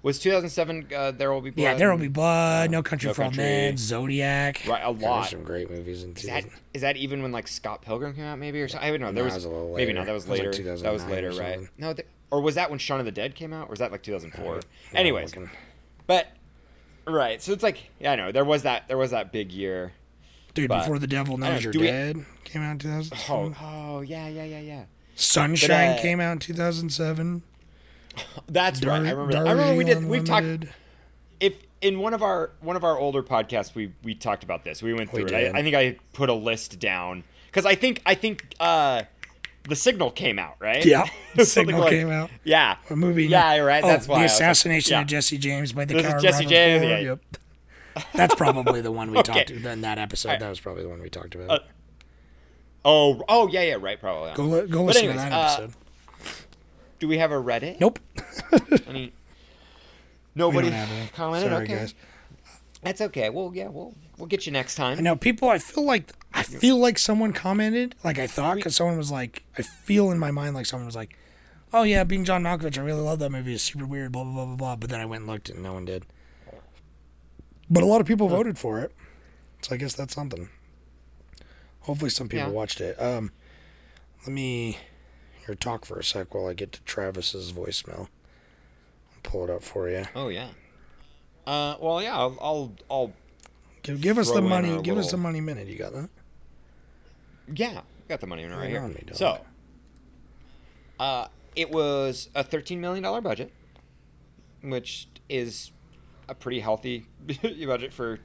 Was 0.03 0.19
2007 0.19 0.87
uh, 0.95 1.11
There 1.11 1.33
Will 1.33 1.41
Be 1.41 1.49
Blood? 1.49 1.63
Yeah, 1.63 1.73
There 1.73 1.89
Will 1.89 1.97
Be 1.97 2.07
Blood, 2.07 2.69
No 2.69 2.83
Country 2.83 3.07
No 3.07 3.13
for 3.15 3.23
Old 3.23 3.31
Country. 3.33 3.43
Men, 3.43 3.77
Zodiac. 3.77 4.61
Right, 4.67 4.81
a 4.85 4.91
Yeah, 4.93 5.09
lot. 5.09 5.29
some 5.29 5.43
great 5.43 5.69
movies 5.71 6.03
in 6.03 6.11
Is 6.15 6.23
that, 6.23 6.43
2000. 6.43 6.51
is 6.75 6.81
that 6.81 6.97
even 6.97 7.23
when 7.23 7.31
like 7.31 7.47
Scott 7.47 7.81
Pilgrim 7.81 8.13
came 8.13 8.23
out, 8.25 8.37
maybe 8.37 8.61
or 8.61 8.67
something? 8.67 8.87
I 8.87 8.91
don't 8.91 9.01
know. 9.01 9.11
There 9.11 9.23
No, 9.27 9.33
was, 9.33 9.33
that 9.33 9.37
was 9.37 9.45
a 9.45 9.49
little 9.49 9.75
maybe 9.75 9.93
not. 9.93 10.05
That 10.05 10.13
was 10.13 10.25
That 10.25 10.31
was 10.31 10.39
like 10.39 10.53
later. 10.55 10.77
that 10.83 10.93
was 10.93 11.05
later, 11.05 11.31
right? 11.31 11.59
No, 11.79 11.93
th- 11.93 12.07
or 12.29 12.41
was 12.41 12.55
that 12.55 12.69
when 12.69 12.77
Shaun 12.77 12.99
of 12.99 13.05
the 13.05 13.11
Dead 13.11 13.33
came 13.33 13.51
out? 13.51 13.67
Or 13.67 13.71
was 13.71 13.79
that 13.79 13.91
like 13.91 14.03
2004? 14.03 14.55
Yeah, 14.93 14.99
Anyways, 14.99 15.33
but 16.05 16.27
right. 17.07 17.41
So 17.41 17.51
it's 17.51 17.63
like 17.63 17.89
yeah, 17.99 18.11
I 18.11 18.15
know 18.15 18.31
there 18.31 18.45
was 18.45 18.63
that 18.63 18.87
there 18.87 18.97
was 18.97 19.11
that 19.11 19.31
big 19.31 19.51
year. 19.51 19.93
Dude, 20.61 20.69
but- 20.69 20.79
Before 20.79 20.99
the 20.99 21.07
Devil 21.07 21.37
Knows 21.37 21.63
You're 21.63 21.73
we- 21.73 21.79
Dead 21.87 22.25
came 22.43 22.61
out 22.61 22.71
in 22.71 22.79
2000. 22.79 23.17
Oh, 23.29 23.53
oh 23.61 24.01
yeah, 24.01 24.27
yeah, 24.27 24.43
yeah, 24.43 24.59
yeah. 24.59 24.83
Sunshine 25.15 25.93
But, 25.93 25.99
uh, 25.99 26.01
came 26.01 26.19
out 26.19 26.31
in 26.33 26.39
2007. 26.39 27.41
That's 28.47 28.79
Dar- 28.79 28.89
right. 29.01 29.07
I 29.07 29.11
remember. 29.11 29.37
I 29.47 29.51
remember 29.51 29.75
we 29.75 29.83
did. 29.83 30.05
We've 30.05 30.23
talked. 30.23 30.65
If 31.39 31.53
in 31.81 31.99
one 31.99 32.13
of 32.13 32.23
our 32.23 32.51
one 32.61 32.75
of 32.75 32.83
our 32.83 32.97
older 32.97 33.21
podcasts 33.21 33.75
we 33.75 33.93
we 34.03 34.15
talked 34.15 34.43
about 34.43 34.63
this 34.63 34.81
we 34.81 34.93
went 34.95 35.13
We 35.13 35.19
through 35.23 35.37
it. 35.37 35.53
I, 35.55 35.59
I 35.59 35.61
think 35.61 35.75
i 35.75 35.95
put 36.13 36.27
a 36.27 36.33
list 36.33 36.79
down 36.79 37.23
because 37.45 37.67
i 37.67 37.75
think 37.75 38.01
i 38.03 38.15
think 38.15 38.55
uh 38.59 39.03
the 39.69 39.75
signal 39.75 40.09
came 40.09 40.39
out 40.39 40.55
right 40.59 40.83
Yeah, 40.83 41.05
the 41.35 41.45
Signal 41.45 41.81
like- 41.81 41.91
came 41.91 42.09
out. 42.09 42.31
yeah 42.43 42.77
A 42.89 42.95
movie. 42.95 43.27
yeah 43.27 43.57
right 43.57 43.83
Oh, 43.83 43.87
that's 43.87 44.07
why 44.07 44.15
the 44.15 44.21
like, 44.23 44.31
assassination 44.31 44.93
yeah. 44.93 45.01
of 45.01 45.07
Jesse 45.07 45.37
James 45.37 45.71
by 45.73 45.85
the 45.85 45.93
This 45.93 46.03
is 46.05 46.09
coward 46.09 46.21
Jesse 46.23 46.43
Robert 46.45 46.49
James, 46.49 46.83
yeah. 46.83 46.97
Yep. 46.99 47.19
That's 48.13 48.35
probably 48.35 48.81
the 48.81 48.91
one 48.91 49.11
we 49.11 49.17
Okay. 49.19 49.33
talked 49.33 49.51
about 49.51 49.73
in 49.73 49.81
that 49.81 49.97
episode. 49.97 50.39
That 50.39 50.49
was 50.49 50.59
probably 50.59 50.83
the 50.83 50.89
one 50.89 51.01
we 51.01 51.09
talked 51.09 51.35
about. 51.35 51.49
Uh, 51.49 51.59
oh 52.85 53.21
oh 53.27 53.47
yeah 53.49 53.61
yeah 53.63 53.77
right 53.79 53.99
probably 53.99 54.33
go 54.33 54.43
li- 54.43 54.67
go 54.67 54.79
But 54.79 54.95
listen 54.95 55.03
anyways, 55.09 55.23
to 55.23 55.29
that 55.29 55.33
uh, 55.33 55.63
episode. 55.63 55.73
do 56.99 57.07
we 57.07 57.17
have 57.17 57.31
a 57.31 57.35
reddit 57.35 57.79
nope. 57.81 57.99
nobody 60.35 60.71
commented 61.13 61.51
Sorry, 61.51 61.63
okay 61.63 61.75
guys. 61.75 61.93
that's 62.83 63.01
okay 63.01 63.29
well 63.29 63.51
yeah 63.53 63.67
we'll 63.67 63.93
we'll 64.17 64.27
get 64.27 64.45
you 64.45 64.51
next 64.51 64.75
time. 64.75 64.97
I 64.97 65.01
know 65.01 65.15
people. 65.15 65.49
I 65.49 65.57
feel 65.59 65.85
like 65.85 66.11
I 66.33 66.43
feel 66.43 66.77
like 66.77 66.97
someone 66.97 67.33
commented, 67.33 67.95
like 68.03 68.19
I 68.19 68.27
thought, 68.27 68.55
because 68.55 68.75
someone 68.75 68.97
was 68.97 69.11
like, 69.11 69.43
I 69.57 69.61
feel 69.63 70.11
in 70.11 70.19
my 70.19 70.31
mind 70.31 70.55
like 70.55 70.65
someone 70.65 70.85
was 70.85 70.95
like, 70.95 71.17
"Oh 71.73 71.83
yeah, 71.83 72.03
being 72.03 72.23
John 72.25 72.43
Malkovich, 72.43 72.77
I 72.77 72.81
really 72.81 73.01
love 73.01 73.19
that 73.19 73.31
movie. 73.31 73.53
It's 73.55 73.63
super 73.63 73.85
weird." 73.85 74.11
Blah 74.11 74.23
blah 74.23 74.33
blah 74.33 74.45
blah 74.45 74.55
blah. 74.55 74.75
But 74.75 74.89
then 74.89 74.99
I 74.99 75.05
went 75.05 75.21
and 75.23 75.31
looked, 75.31 75.49
and 75.49 75.61
no 75.63 75.73
one 75.73 75.85
did. 75.85 76.05
But 77.69 77.83
a 77.83 77.85
lot 77.85 77.99
of 78.01 78.07
people 78.07 78.27
voted 78.29 78.57
for 78.57 78.79
it, 78.79 78.91
so 79.61 79.75
I 79.75 79.77
guess 79.77 79.93
that's 79.93 80.13
something. 80.13 80.49
Hopefully, 81.81 82.09
some 82.09 82.27
people 82.29 82.47
Yeah. 82.47 82.53
watched 82.53 82.79
it. 82.81 82.99
Um, 83.01 83.31
let 84.25 84.31
me 84.33 84.77
here 85.45 85.55
talk 85.55 85.85
for 85.85 85.99
a 85.99 86.03
sec 86.03 86.33
while 86.33 86.47
I 86.47 86.53
get 86.53 86.71
to 86.73 86.81
Travis's 86.81 87.51
voicemail. 87.53 88.07
I'll 89.13 89.21
pull 89.23 89.43
it 89.45 89.49
up 89.49 89.63
for 89.63 89.89
you. 89.89 90.05
oh 90.15 90.27
yeah 90.29 90.49
uh 91.45 91.75
well 91.79 92.01
yeah 92.03 92.13
i'll 92.17 92.37
i'll, 92.41 92.73
I'll 92.91 93.13
Give, 93.83 94.01
give 94.01 94.17
us 94.17 94.29
the 94.31 94.41
money. 94.41 94.81
Give 94.81 94.97
us 94.97 95.11
the 95.11 95.17
money 95.17 95.39
minute. 95.39 95.67
You 95.69 95.77
got 95.77 95.93
that? 95.93 96.09
Yeah, 97.53 97.81
got 98.09 98.19
the 98.19 98.27
money 98.27 98.43
right, 98.43 98.57
Right 98.57 98.69
here. 98.69 98.85
me, 98.85 99.01
so, 99.13 99.39
uh, 100.99 101.27
it 101.55 101.69
was 101.71 102.29
a 102.35 102.43
thirteen 102.43 102.81
million 102.81 103.01
dollar 103.03 103.21
budget, 103.21 103.53
which 104.61 105.07
is 105.29 105.71
a 106.29 106.35
pretty 106.35 106.59
healthy 106.59 107.05
budget 107.41 107.93
for 107.93 108.19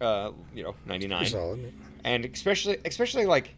uh, 0.00 0.30
you 0.54 0.62
know, 0.62 0.74
ninety 0.86 1.06
nine, 1.06 1.26
Solid. 1.26 1.72
and 2.04 2.24
especially 2.24 2.78
especially 2.84 3.26
like 3.26 3.54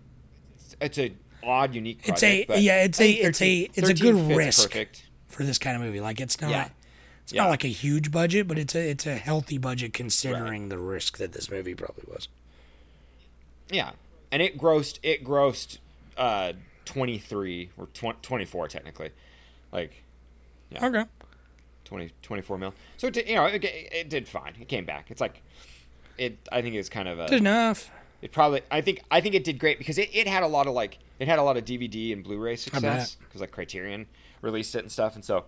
it's 0.81 0.99
a 0.99 1.13
odd, 1.43 1.75
unique. 1.75 2.01
It's 2.05 2.23
a 2.23 2.45
but 2.45 2.61
yeah, 2.63 2.85
it's 2.85 3.01
I 3.01 3.05
a 3.05 3.07
think 3.15 3.25
it's 3.27 3.43
a 3.43 3.61
it's 3.75 3.89
a 3.89 3.95
good 3.95 4.37
risk 4.37 4.71
Perfect. 4.71 5.05
for 5.29 5.45
this 5.45 5.59
kind 5.59 5.77
of 5.77 5.83
movie. 5.83 6.01
Like 6.01 6.21
it's 6.21 6.41
not 6.41 6.51
Yeah. 6.51 6.69
it's 7.23 7.33
Yeah. 7.33 7.43
not 7.45 7.51
like 7.51 7.65
a 7.65 7.69
huge 7.69 8.11
budget, 8.11 8.47
but 8.49 8.59
it's 8.59 8.75
a 8.75 8.91
it's 8.91 9.07
a 9.07 9.17
healthy 9.17 9.59
budget 9.59 9.93
considering 9.93 10.69
the 10.69 10.79
risk 10.79 11.19
that 11.19 11.33
this 11.33 11.51
movie 11.51 11.75
probably 11.75 12.05
was. 12.07 12.29
Yeah, 13.71 13.93
and 14.31 14.43
it 14.43 14.59
grossed 14.59 14.99
it 15.03 15.25
grossed 15.25 15.79
uh, 16.17 16.53
twenty 16.85 17.19
three 17.19 17.71
or 17.77 17.87
tw- 17.87 18.23
twenty 18.23 18.45
four 18.45 18.69
technically, 18.69 19.11
like 19.73 20.03
yeah, 20.71 20.87
Okay. 20.87 21.05
20, 21.87 22.11
24 22.23 22.59
mil. 22.59 22.75
So 22.99 23.07
it 23.07 23.15
did, 23.15 23.29
you 23.29 23.37
know 23.37 23.47
it, 23.47 23.65
it 23.65 24.11
did 24.11 24.29
fine. 24.29 24.55
It 24.61 24.69
came 24.69 24.85
back. 24.85 25.11
It's 25.11 25.21
like 25.21 25.43
it. 26.19 26.39
I 26.53 26.61
think 26.61 26.75
it's 26.75 26.89
kind 26.89 27.09
of 27.09 27.19
a. 27.19 27.27
Good 27.29 27.41
enough. 27.41 27.91
It 28.21 28.33
probably. 28.33 28.61
I 28.71 28.81
think. 28.83 29.03
I 29.11 29.21
think 29.21 29.35
it 29.35 29.45
did 29.45 29.59
great 29.59 29.79
because 29.79 29.97
it, 29.97 30.11
it 30.13 30.27
had 30.27 30.43
a 30.43 30.47
lot 30.47 30.67
of 30.67 30.75
like. 30.75 30.99
It 31.19 31.29
had 31.29 31.39
a 31.39 31.43
lot 31.43 31.57
of 31.57 31.65
DVD 31.65 32.13
and 32.13 32.23
Blu-ray 32.23 32.57
success 32.57 33.15
because 33.15 33.41
like 33.41 33.51
Criterion 33.51 34.07
released 34.43 34.75
it 34.75 34.81
and 34.81 34.93
stuff, 34.93 35.15
and 35.15 35.25
so 35.25 35.45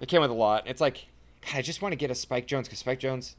it 0.00 0.08
came 0.08 0.20
with 0.20 0.30
a 0.30 0.34
lot. 0.34 0.64
It's 0.66 0.82
like, 0.82 1.06
God, 1.46 1.56
I 1.56 1.62
just 1.62 1.80
want 1.80 1.92
to 1.92 1.96
get 1.96 2.10
a 2.10 2.14
Spike 2.14 2.46
Jonze 2.46 2.64
because 2.64 2.80
Spike 2.80 3.00
Jonze 3.00 3.34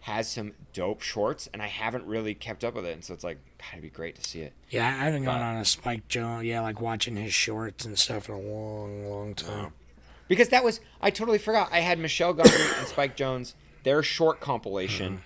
has 0.00 0.28
some 0.28 0.52
dope 0.72 1.02
shorts, 1.02 1.48
and 1.52 1.62
I 1.62 1.66
haven't 1.66 2.06
really 2.06 2.34
kept 2.34 2.64
up 2.64 2.74
with 2.74 2.86
it, 2.86 2.92
and 2.92 3.04
so 3.04 3.14
it's 3.14 3.24
like, 3.24 3.38
God, 3.58 3.66
it'd 3.72 3.82
be 3.82 3.90
great 3.90 4.16
to 4.16 4.28
see 4.28 4.40
it. 4.40 4.52
Yeah, 4.70 4.86
I 4.86 5.04
haven't 5.04 5.24
gone 5.24 5.42
on 5.42 5.56
a 5.56 5.64
Spike 5.64 6.08
Jonze. 6.08 6.44
Yeah, 6.44 6.60
like 6.60 6.80
watching 6.80 7.16
his 7.16 7.32
shorts 7.32 7.84
and 7.84 7.98
stuff 7.98 8.28
in 8.28 8.34
a 8.34 8.40
long, 8.40 9.08
long 9.08 9.34
time. 9.34 9.72
Because 10.28 10.48
that 10.48 10.64
was 10.64 10.80
I 11.00 11.10
totally 11.10 11.38
forgot. 11.38 11.68
I 11.72 11.80
had 11.80 11.98
Michel 11.98 12.34
Gondry 12.34 12.78
and 12.78 12.86
Spike 12.88 13.16
Jonze 13.16 13.54
their 13.84 14.02
short 14.02 14.40
compilation, 14.40 15.22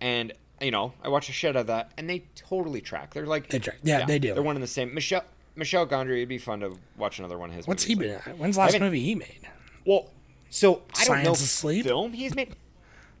and 0.00 0.32
you 0.60 0.70
know 0.70 0.92
I 1.02 1.08
watched 1.08 1.28
a 1.28 1.32
shit 1.32 1.56
out 1.56 1.60
of 1.62 1.66
that, 1.66 1.90
and 1.98 2.08
they 2.08 2.24
totally 2.36 2.80
track. 2.80 3.14
They're 3.14 3.26
like 3.26 3.48
They 3.48 3.58
track. 3.58 3.78
Yeah, 3.82 4.06
they 4.06 4.18
do. 4.18 4.34
They're 4.34 4.42
one 4.42 4.56
and 4.56 4.62
the 4.62 4.68
same. 4.68 4.94
Michelle 4.94 5.24
Michel 5.56 5.86
Gondry. 5.86 6.18
It'd 6.18 6.28
be 6.28 6.38
fun 6.38 6.60
to 6.60 6.78
watch 6.96 7.18
another 7.18 7.36
one 7.38 7.50
of 7.50 7.56
his. 7.56 7.66
What's 7.66 7.84
he 7.84 7.94
been? 7.96 8.18
When's 8.36 8.54
the 8.54 8.60
last 8.60 8.72
haven't- 8.74 8.86
movie 8.86 9.00
he 9.00 9.14
made? 9.16 9.48
Well, 9.84 10.10
so 10.50 10.82
I 10.98 11.04
don't 11.04 11.24
know 11.24 11.32
Asleep? 11.32 11.84
film 11.84 12.12
he's 12.12 12.34
made. 12.34 12.54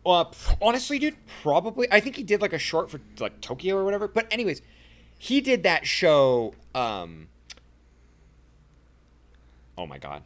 Uh, 0.06 0.24
honestly, 0.62 0.98
dude, 0.98 1.16
probably. 1.42 1.88
I 1.90 2.00
think 2.00 2.16
he 2.16 2.22
did 2.22 2.40
like 2.40 2.52
a 2.52 2.58
short 2.58 2.90
for 2.90 3.00
like 3.18 3.40
Tokyo 3.40 3.76
or 3.76 3.84
whatever. 3.84 4.06
But 4.08 4.26
anyways, 4.30 4.62
he 5.18 5.40
did 5.40 5.64
that 5.64 5.86
show. 5.86 6.54
Um, 6.74 7.28
oh 9.76 9.86
my 9.86 9.98
god! 9.98 10.22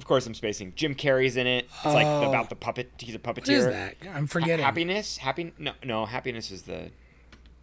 Of 0.00 0.06
course, 0.06 0.26
I'm 0.26 0.34
spacing. 0.34 0.72
Jim 0.76 0.94
Carrey's 0.94 1.36
in 1.36 1.46
it. 1.46 1.66
It's 1.66 1.84
like 1.84 2.06
Oh. 2.06 2.28
about 2.28 2.48
the 2.48 2.56
puppet. 2.56 2.90
He's 2.98 3.14
a 3.14 3.18
puppeteer. 3.18 3.36
What 3.36 3.48
is 3.48 3.66
that? 3.66 3.96
I'm 4.14 4.26
forgetting. 4.26 4.64
Happiness. 4.64 5.18
Happy. 5.18 5.52
No, 5.58 5.72
no. 5.84 6.06
Happiness 6.06 6.50
is 6.50 6.62
the. 6.62 6.90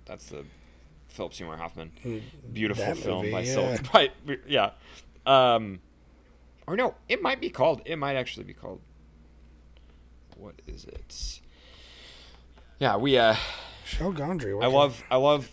That's 0.06 0.28
the. 0.28 0.46
Philip 1.08 1.34
Seymour 1.34 1.58
Hoffman. 1.58 1.92
Beautiful 2.54 2.84
Mm, 2.84 2.88
that 2.88 2.98
film 2.98 3.18
movie, 3.22 3.32
by 3.32 3.40
yeah. 3.42 3.54
Sil- 3.76 3.78
by 3.94 4.10
yeah. 4.48 4.72
Um, 5.26 5.80
or 6.68 6.76
no, 6.76 6.94
it 7.10 7.24
might 7.24 7.42
be 7.42 7.50
called. 7.50 7.82
It 7.86 7.96
might 7.96 8.16
actually 8.16 8.44
be 8.44 8.54
called. 8.54 8.82
What 10.36 10.56
is 10.68 10.86
it? 10.86 11.40
Yeah, 12.80 12.98
we. 12.98 13.18
uh 13.18 13.36
Michel 13.84 14.14
Gondry. 14.14 14.54
what 14.56 14.62
I 14.64 14.66
kind- 14.68 14.74
love. 14.76 15.04
I 15.10 15.16
love. 15.16 15.52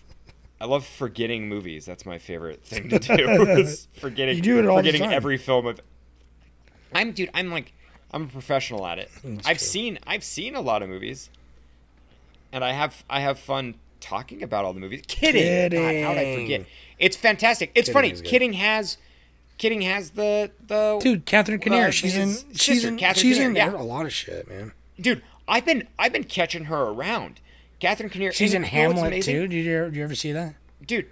I 0.61 0.67
love 0.67 0.87
forgetting 0.87 1.49
movies. 1.49 1.85
That's 1.87 2.05
my 2.07 2.19
favorite 2.19 2.65
thing 2.65 2.89
to 2.91 2.99
do. 2.99 3.43
is 3.49 3.89
forgetting. 3.99 4.37
You 4.37 4.43
do 4.43 4.59
it 4.59 4.67
all 4.67 4.77
the 4.77 4.83
Forgetting 4.83 5.01
time. 5.03 5.13
every 5.13 5.39
film 5.39 5.67
of. 5.67 5.81
I'm 6.95 7.13
dude. 7.13 7.31
I'm 7.35 7.51
like. 7.51 7.73
I'm 8.13 8.25
a 8.25 8.27
professional 8.29 8.87
at 8.87 9.01
it. 9.01 9.11
That's 9.25 9.47
I've 9.47 9.59
true. 9.59 9.67
seen. 9.67 9.99
I've 10.07 10.23
seen 10.23 10.55
a 10.55 10.61
lot 10.61 10.83
of 10.83 10.89
movies. 10.89 11.31
And 12.53 12.65
I 12.65 12.73
have. 12.73 13.05
I 13.11 13.21
have 13.21 13.39
fun 13.39 13.75
talking 14.01 14.43
about 14.43 14.65
all 14.65 14.73
the 14.73 14.81
movies. 14.81 15.03
Kidding. 15.09 15.71
God, 15.71 16.05
how'd 16.05 16.19
I 16.19 16.37
forget? 16.37 16.67
It's 16.99 17.17
fantastic. 17.17 17.73
It's 17.75 17.89
Kidding 17.89 18.15
funny. 18.17 18.29
Kidding 18.29 18.53
has. 18.55 18.99
Kidding 19.59 19.83
has 19.83 20.11
the 20.11 20.51
the 20.67 20.99
Dude, 21.03 21.27
Catherine 21.27 21.59
Keener. 21.61 21.87
uh, 21.87 21.91
she's 21.91 22.17
in. 22.17 22.29
his 22.29 22.45
She's 22.55 22.63
sister, 22.77 22.89
in. 22.89 22.97
Catherine 22.99 23.23
she's 23.23 23.37
Keener, 23.39 23.51
in 23.51 23.57
yeah. 23.57 23.73
a 23.75 23.83
lot 23.83 24.05
of 24.07 24.13
shit, 24.13 24.49
man. 24.49 24.73
dude. 25.01 25.23
I've 25.47 25.65
been 25.65 25.87
I've 25.99 26.13
been 26.13 26.25
catching 26.25 26.65
her 26.65 26.83
around. 26.85 27.41
Catherine 27.81 28.09
Keener. 28.11 28.33
She's 28.33 28.55
in 28.55 28.65
and 28.65 28.73
you 28.73 28.79
know 28.83 28.89
what's 28.89 29.01
Hamlet 29.01 29.23
2. 29.25 29.47
Did 29.49 29.53
you 29.65 29.73
ever, 29.77 29.85
did 29.91 29.97
you 29.97 30.05
ever 30.05 30.15
see 30.15 30.33
that? 30.33 30.55
dude. 30.87 31.07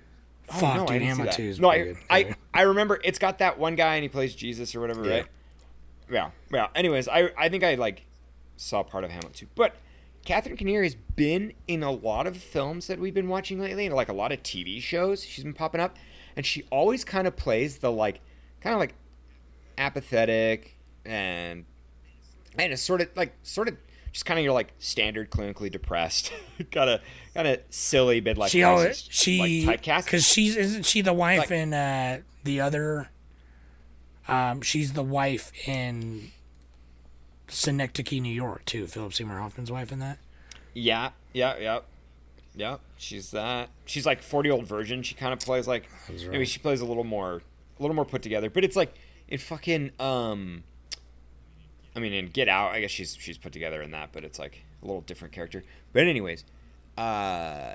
Oh, 0.52 0.58
Fuck, 0.58 0.76
no, 0.76 0.82
I 0.88 0.98
dude, 0.98 1.02
Hamlet. 1.02 1.32
2 1.32 1.42
is 1.42 1.60
No, 1.60 1.70
I. 1.70 1.94
I, 2.10 2.34
I 2.54 2.62
remember 2.62 3.00
it's 3.04 3.18
got 3.18 3.38
that 3.38 3.58
one 3.58 3.74
guy 3.76 3.94
and 3.96 4.02
he 4.02 4.08
plays 4.08 4.34
Jesus 4.34 4.74
or 4.74 4.80
whatever, 4.80 5.04
Yeah. 5.04 5.14
right? 5.14 5.26
Yeah, 6.10 6.30
yeah. 6.52 6.68
Anyways, 6.74 7.08
I 7.08 7.30
I 7.36 7.48
think 7.48 7.64
I 7.64 7.74
like 7.76 8.04
saw 8.56 8.82
part 8.82 9.04
of 9.04 9.10
Hamlet 9.10 9.34
2, 9.34 9.46
but 9.54 9.74
Catherine 10.24 10.56
Keener 10.56 10.82
has 10.82 10.94
been 10.94 11.52
in 11.66 11.82
a 11.82 11.90
lot 11.90 12.26
of 12.26 12.36
films 12.36 12.86
that 12.86 12.98
we've 12.98 13.14
been 13.14 13.28
watching 13.28 13.58
lately, 13.60 13.86
and 13.86 13.94
like 13.94 14.08
a 14.08 14.12
lot 14.12 14.30
of 14.32 14.42
TV 14.42 14.80
shows. 14.80 15.24
She's 15.24 15.42
been 15.44 15.52
popping 15.54 15.80
up, 15.80 15.96
and 16.36 16.44
she 16.46 16.64
always 16.70 17.04
kind 17.04 17.26
of 17.26 17.34
plays 17.36 17.78
the 17.78 17.90
like, 17.90 18.20
kind 18.60 18.74
of 18.74 18.80
like 18.80 18.94
apathetic 19.78 20.76
and 21.04 21.64
and 22.58 22.72
it's 22.72 22.82
sort 22.82 23.00
of 23.00 23.08
like 23.16 23.34
sort 23.42 23.68
of 23.68 23.76
just 24.12 24.26
kind 24.26 24.38
of 24.38 24.44
your 24.44 24.52
like 24.52 24.72
standard 24.78 25.30
clinically 25.30 25.70
depressed, 25.70 26.32
kind 26.70 26.90
of 26.90 27.00
kind 27.34 27.48
of 27.48 27.60
silly 27.70 28.20
bit 28.20 28.36
like 28.36 28.50
she 28.50 28.62
always 28.62 29.06
she 29.10 29.64
like 29.66 29.82
typecast. 29.82 30.04
because 30.04 30.24
she's 30.26 30.56
isn't 30.56 30.84
she 30.84 31.00
the 31.00 31.14
wife 31.14 31.38
Like- 31.40 31.50
in 31.50 31.72
uh, 31.74 32.20
the 32.44 32.60
other? 32.60 33.08
Um, 34.28 34.62
she's 34.62 34.92
the 34.92 35.02
wife 35.02 35.52
in 35.66 36.30
Synecdoche, 37.48 38.20
New 38.20 38.32
York, 38.32 38.64
too. 38.64 38.86
Philip 38.86 39.14
Seymour 39.14 39.38
Hoffman's 39.38 39.70
wife 39.70 39.92
in 39.92 39.98
that. 39.98 40.18
Yeah, 40.74 41.10
yeah, 41.32 41.58
yeah, 41.58 41.80
yeah. 42.54 42.76
She's 42.96 43.30
that. 43.32 43.68
She's 43.84 44.06
like 44.06 44.22
forty 44.22 44.50
old 44.50 44.66
virgin. 44.66 45.02
She 45.02 45.14
kind 45.14 45.32
of 45.32 45.40
plays 45.40 45.68
like 45.68 45.88
maybe 46.08 46.38
right. 46.38 46.48
she 46.48 46.58
plays 46.58 46.80
a 46.80 46.86
little 46.86 47.04
more, 47.04 47.42
a 47.78 47.82
little 47.82 47.94
more 47.94 48.04
put 48.04 48.22
together. 48.22 48.48
But 48.48 48.64
it's 48.64 48.76
like 48.76 48.94
in 49.28 49.38
fucking 49.38 49.90
um. 50.00 50.64
I 51.94 52.00
mean, 52.00 52.14
in 52.14 52.28
Get 52.28 52.48
Out, 52.48 52.72
I 52.72 52.80
guess 52.80 52.90
she's 52.90 53.14
she's 53.20 53.36
put 53.36 53.52
together 53.52 53.82
in 53.82 53.90
that, 53.90 54.12
but 54.12 54.24
it's 54.24 54.38
like 54.38 54.64
a 54.82 54.86
little 54.86 55.02
different 55.02 55.34
character. 55.34 55.62
But 55.92 56.06
anyways, 56.06 56.44
uh, 56.96 57.74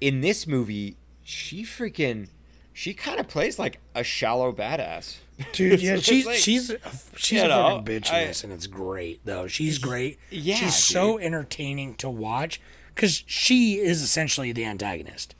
in 0.00 0.22
this 0.22 0.46
movie, 0.46 0.96
she 1.22 1.62
freaking, 1.62 2.28
she 2.76 2.92
kind 2.92 3.18
of 3.18 3.26
plays 3.26 3.58
like 3.58 3.80
a 3.94 4.04
shallow 4.04 4.52
badass. 4.52 5.16
Dude, 5.52 5.80
yeah, 5.82 5.96
she's 5.96 6.26
like- 6.26 6.36
she's 6.36 6.68
a, 6.68 6.76
she's 7.16 7.40
a 7.40 7.48
know, 7.48 7.80
fucking 7.80 7.84
bitch 7.86 8.10
in 8.10 8.14
I- 8.16 8.24
this, 8.26 8.44
and 8.44 8.52
it's 8.52 8.66
great 8.66 9.22
though. 9.24 9.46
She's 9.46 9.78
great. 9.78 10.18
Yeah, 10.30 10.56
she's 10.56 10.76
so 10.76 11.18
entertaining 11.18 11.94
to 11.96 12.10
watch 12.10 12.60
because 12.94 13.24
she 13.26 13.78
is 13.78 14.02
essentially 14.02 14.52
the 14.52 14.66
antagonist. 14.66 15.34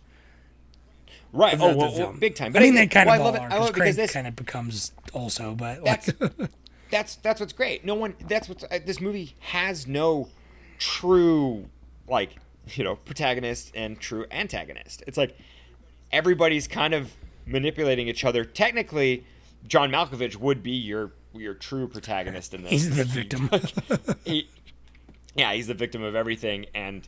right. 1.31 1.55
Oh, 1.61 1.77
well, 1.77 1.93
well, 1.95 2.13
big 2.15 2.37
time. 2.37 2.53
But 2.53 2.63
I 2.63 2.65
mean, 2.65 2.75
they 2.75 2.87
kind 2.87 3.07
well, 3.07 3.17
of 3.17 3.21
I 3.21 3.25
love 3.25 3.35
it. 3.35 3.55
I 3.55 3.59
love 3.59 3.69
it 3.69 3.75
because 3.75 3.97
this 3.97 4.13
kind 4.15 4.27
of 4.27 4.35
becomes 4.35 4.93
also, 5.13 5.55
but 5.55 5.85
That's 5.85 6.11
like, 6.19 6.33
that's 6.91 7.17
that's 7.17 7.39
what's 7.41 7.53
great. 7.53 7.85
No 7.85 7.95
one. 7.97 8.15
That's 8.27 8.49
what 8.49 8.65
uh, 8.73 8.79
this 8.85 8.99
movie 8.99 9.37
has. 9.41 9.87
No 9.87 10.31
true 10.79 11.69
like 12.09 12.37
you 12.69 12.83
know 12.83 12.97
protagonist 12.97 13.73
and 13.75 14.01
true 14.01 14.25
antagonist. 14.31 15.03
It's 15.07 15.19
like 15.19 15.37
everybody's 16.13 16.67
kind 16.67 16.95
of 16.95 17.13
manipulating 17.47 18.09
each 18.09 18.25
other. 18.25 18.45
Technically, 18.45 19.25
John 19.67 19.91
Malkovich 19.91 20.37
would 20.37 20.63
be 20.63 20.73
your 20.73 21.13
your 21.35 21.55
true 21.55 21.87
protagonist 21.87 22.55
in 22.55 22.63
this. 22.63 22.71
he's 22.71 22.97
the 22.97 23.05
victim. 23.05 23.51
he, 24.25 24.49
yeah, 25.35 25.53
he's 25.53 25.67
the 25.67 25.75
victim 25.75 26.03
of 26.03 26.15
everything, 26.15 26.67
and 26.75 27.07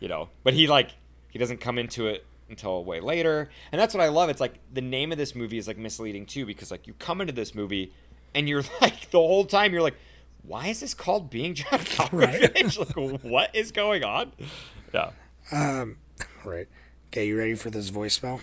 you 0.00 0.08
know, 0.08 0.28
but 0.44 0.54
he 0.54 0.66
like 0.66 0.90
he 1.30 1.38
doesn't 1.38 1.58
come 1.60 1.78
into 1.78 2.06
it 2.06 2.24
until 2.48 2.84
way 2.84 3.00
later, 3.00 3.50
and 3.72 3.80
that's 3.80 3.94
what 3.94 4.02
I 4.02 4.08
love. 4.08 4.30
It's 4.30 4.40
like 4.40 4.58
the 4.72 4.80
name 4.80 5.12
of 5.12 5.18
this 5.18 5.34
movie 5.34 5.58
is 5.58 5.66
like 5.66 5.78
misleading 5.78 6.26
too, 6.26 6.46
because 6.46 6.70
like 6.70 6.86
you 6.86 6.94
come 6.94 7.20
into 7.20 7.32
this 7.32 7.54
movie 7.54 7.92
and 8.34 8.48
you're 8.48 8.64
like 8.80 9.10
the 9.10 9.18
whole 9.18 9.44
time 9.44 9.72
you're 9.72 9.82
like, 9.82 9.96
why 10.42 10.68
is 10.68 10.80
this 10.80 10.94
called 10.94 11.30
being 11.30 11.54
John 11.54 11.66
Malkovich? 11.80 12.78
like, 12.78 13.22
what 13.22 13.54
is 13.54 13.72
going 13.72 14.04
on? 14.04 14.32
Yeah. 14.92 15.10
Um. 15.52 15.98
right. 16.44 16.68
Okay, 17.08 17.28
you 17.28 17.38
ready 17.38 17.54
for 17.54 17.70
this 17.70 17.90
voicemail? 17.90 18.40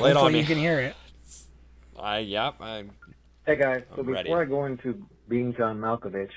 Lay 0.00 0.10
it 0.10 0.16
on 0.16 0.22
Hopefully 0.22 0.32
me. 0.34 0.40
you 0.40 0.46
can 0.46 0.58
hear 0.58 0.80
it. 0.80 0.96
I 1.98 2.18
yeah. 2.18 2.52
I 2.60 2.84
Hey 3.46 3.56
guys, 3.56 3.82
so 3.90 4.00
I'm 4.00 4.06
before 4.06 4.14
ready. 4.14 4.32
I 4.32 4.44
go 4.44 4.64
into 4.64 5.06
being 5.28 5.54
John 5.56 5.78
Malkovich, 5.78 6.30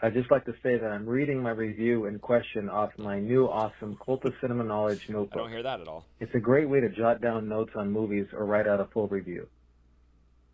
I'd 0.00 0.14
just 0.14 0.30
like 0.30 0.44
to 0.46 0.52
say 0.62 0.76
that 0.78 0.90
I'm 0.90 1.06
reading 1.06 1.42
my 1.42 1.50
review 1.50 2.06
and 2.06 2.20
question 2.20 2.68
off 2.68 2.90
my 2.98 3.18
new 3.20 3.46
awesome 3.46 3.96
Cult 4.04 4.24
of 4.24 4.34
Cinema 4.40 4.64
Knowledge 4.64 5.08
notebook. 5.08 5.12
I 5.12 5.18
notebook. 5.18 5.42
don't 5.42 5.50
hear 5.50 5.62
that 5.62 5.80
at 5.80 5.88
all. 5.88 6.06
It's 6.20 6.34
a 6.34 6.38
great 6.40 6.68
way 6.68 6.80
to 6.80 6.88
jot 6.88 7.20
down 7.20 7.48
notes 7.48 7.72
on 7.76 7.90
movies 7.90 8.26
or 8.32 8.44
write 8.44 8.66
out 8.66 8.80
a 8.80 8.86
full 8.86 9.08
review. 9.08 9.46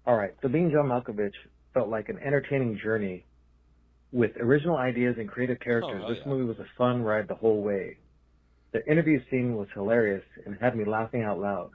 Alright, 0.06 0.34
so 0.42 0.48
being 0.48 0.70
John 0.70 0.86
Malkovich 0.86 1.34
felt 1.74 1.88
like 1.88 2.08
an 2.08 2.18
entertaining 2.18 2.78
journey 2.82 3.24
with 4.12 4.32
original 4.38 4.76
ideas 4.76 5.16
and 5.18 5.28
creative 5.28 5.60
characters. 5.60 6.02
Oh, 6.04 6.08
this 6.08 6.18
yeah. 6.24 6.28
movie 6.32 6.44
was 6.44 6.58
a 6.58 6.66
fun 6.76 7.02
ride 7.02 7.28
the 7.28 7.34
whole 7.34 7.62
way. 7.62 7.98
The 8.72 8.84
interview 8.90 9.20
scene 9.30 9.56
was 9.56 9.68
hilarious 9.74 10.24
and 10.46 10.56
had 10.60 10.76
me 10.76 10.84
laughing 10.84 11.22
out 11.22 11.38
loud. 11.40 11.70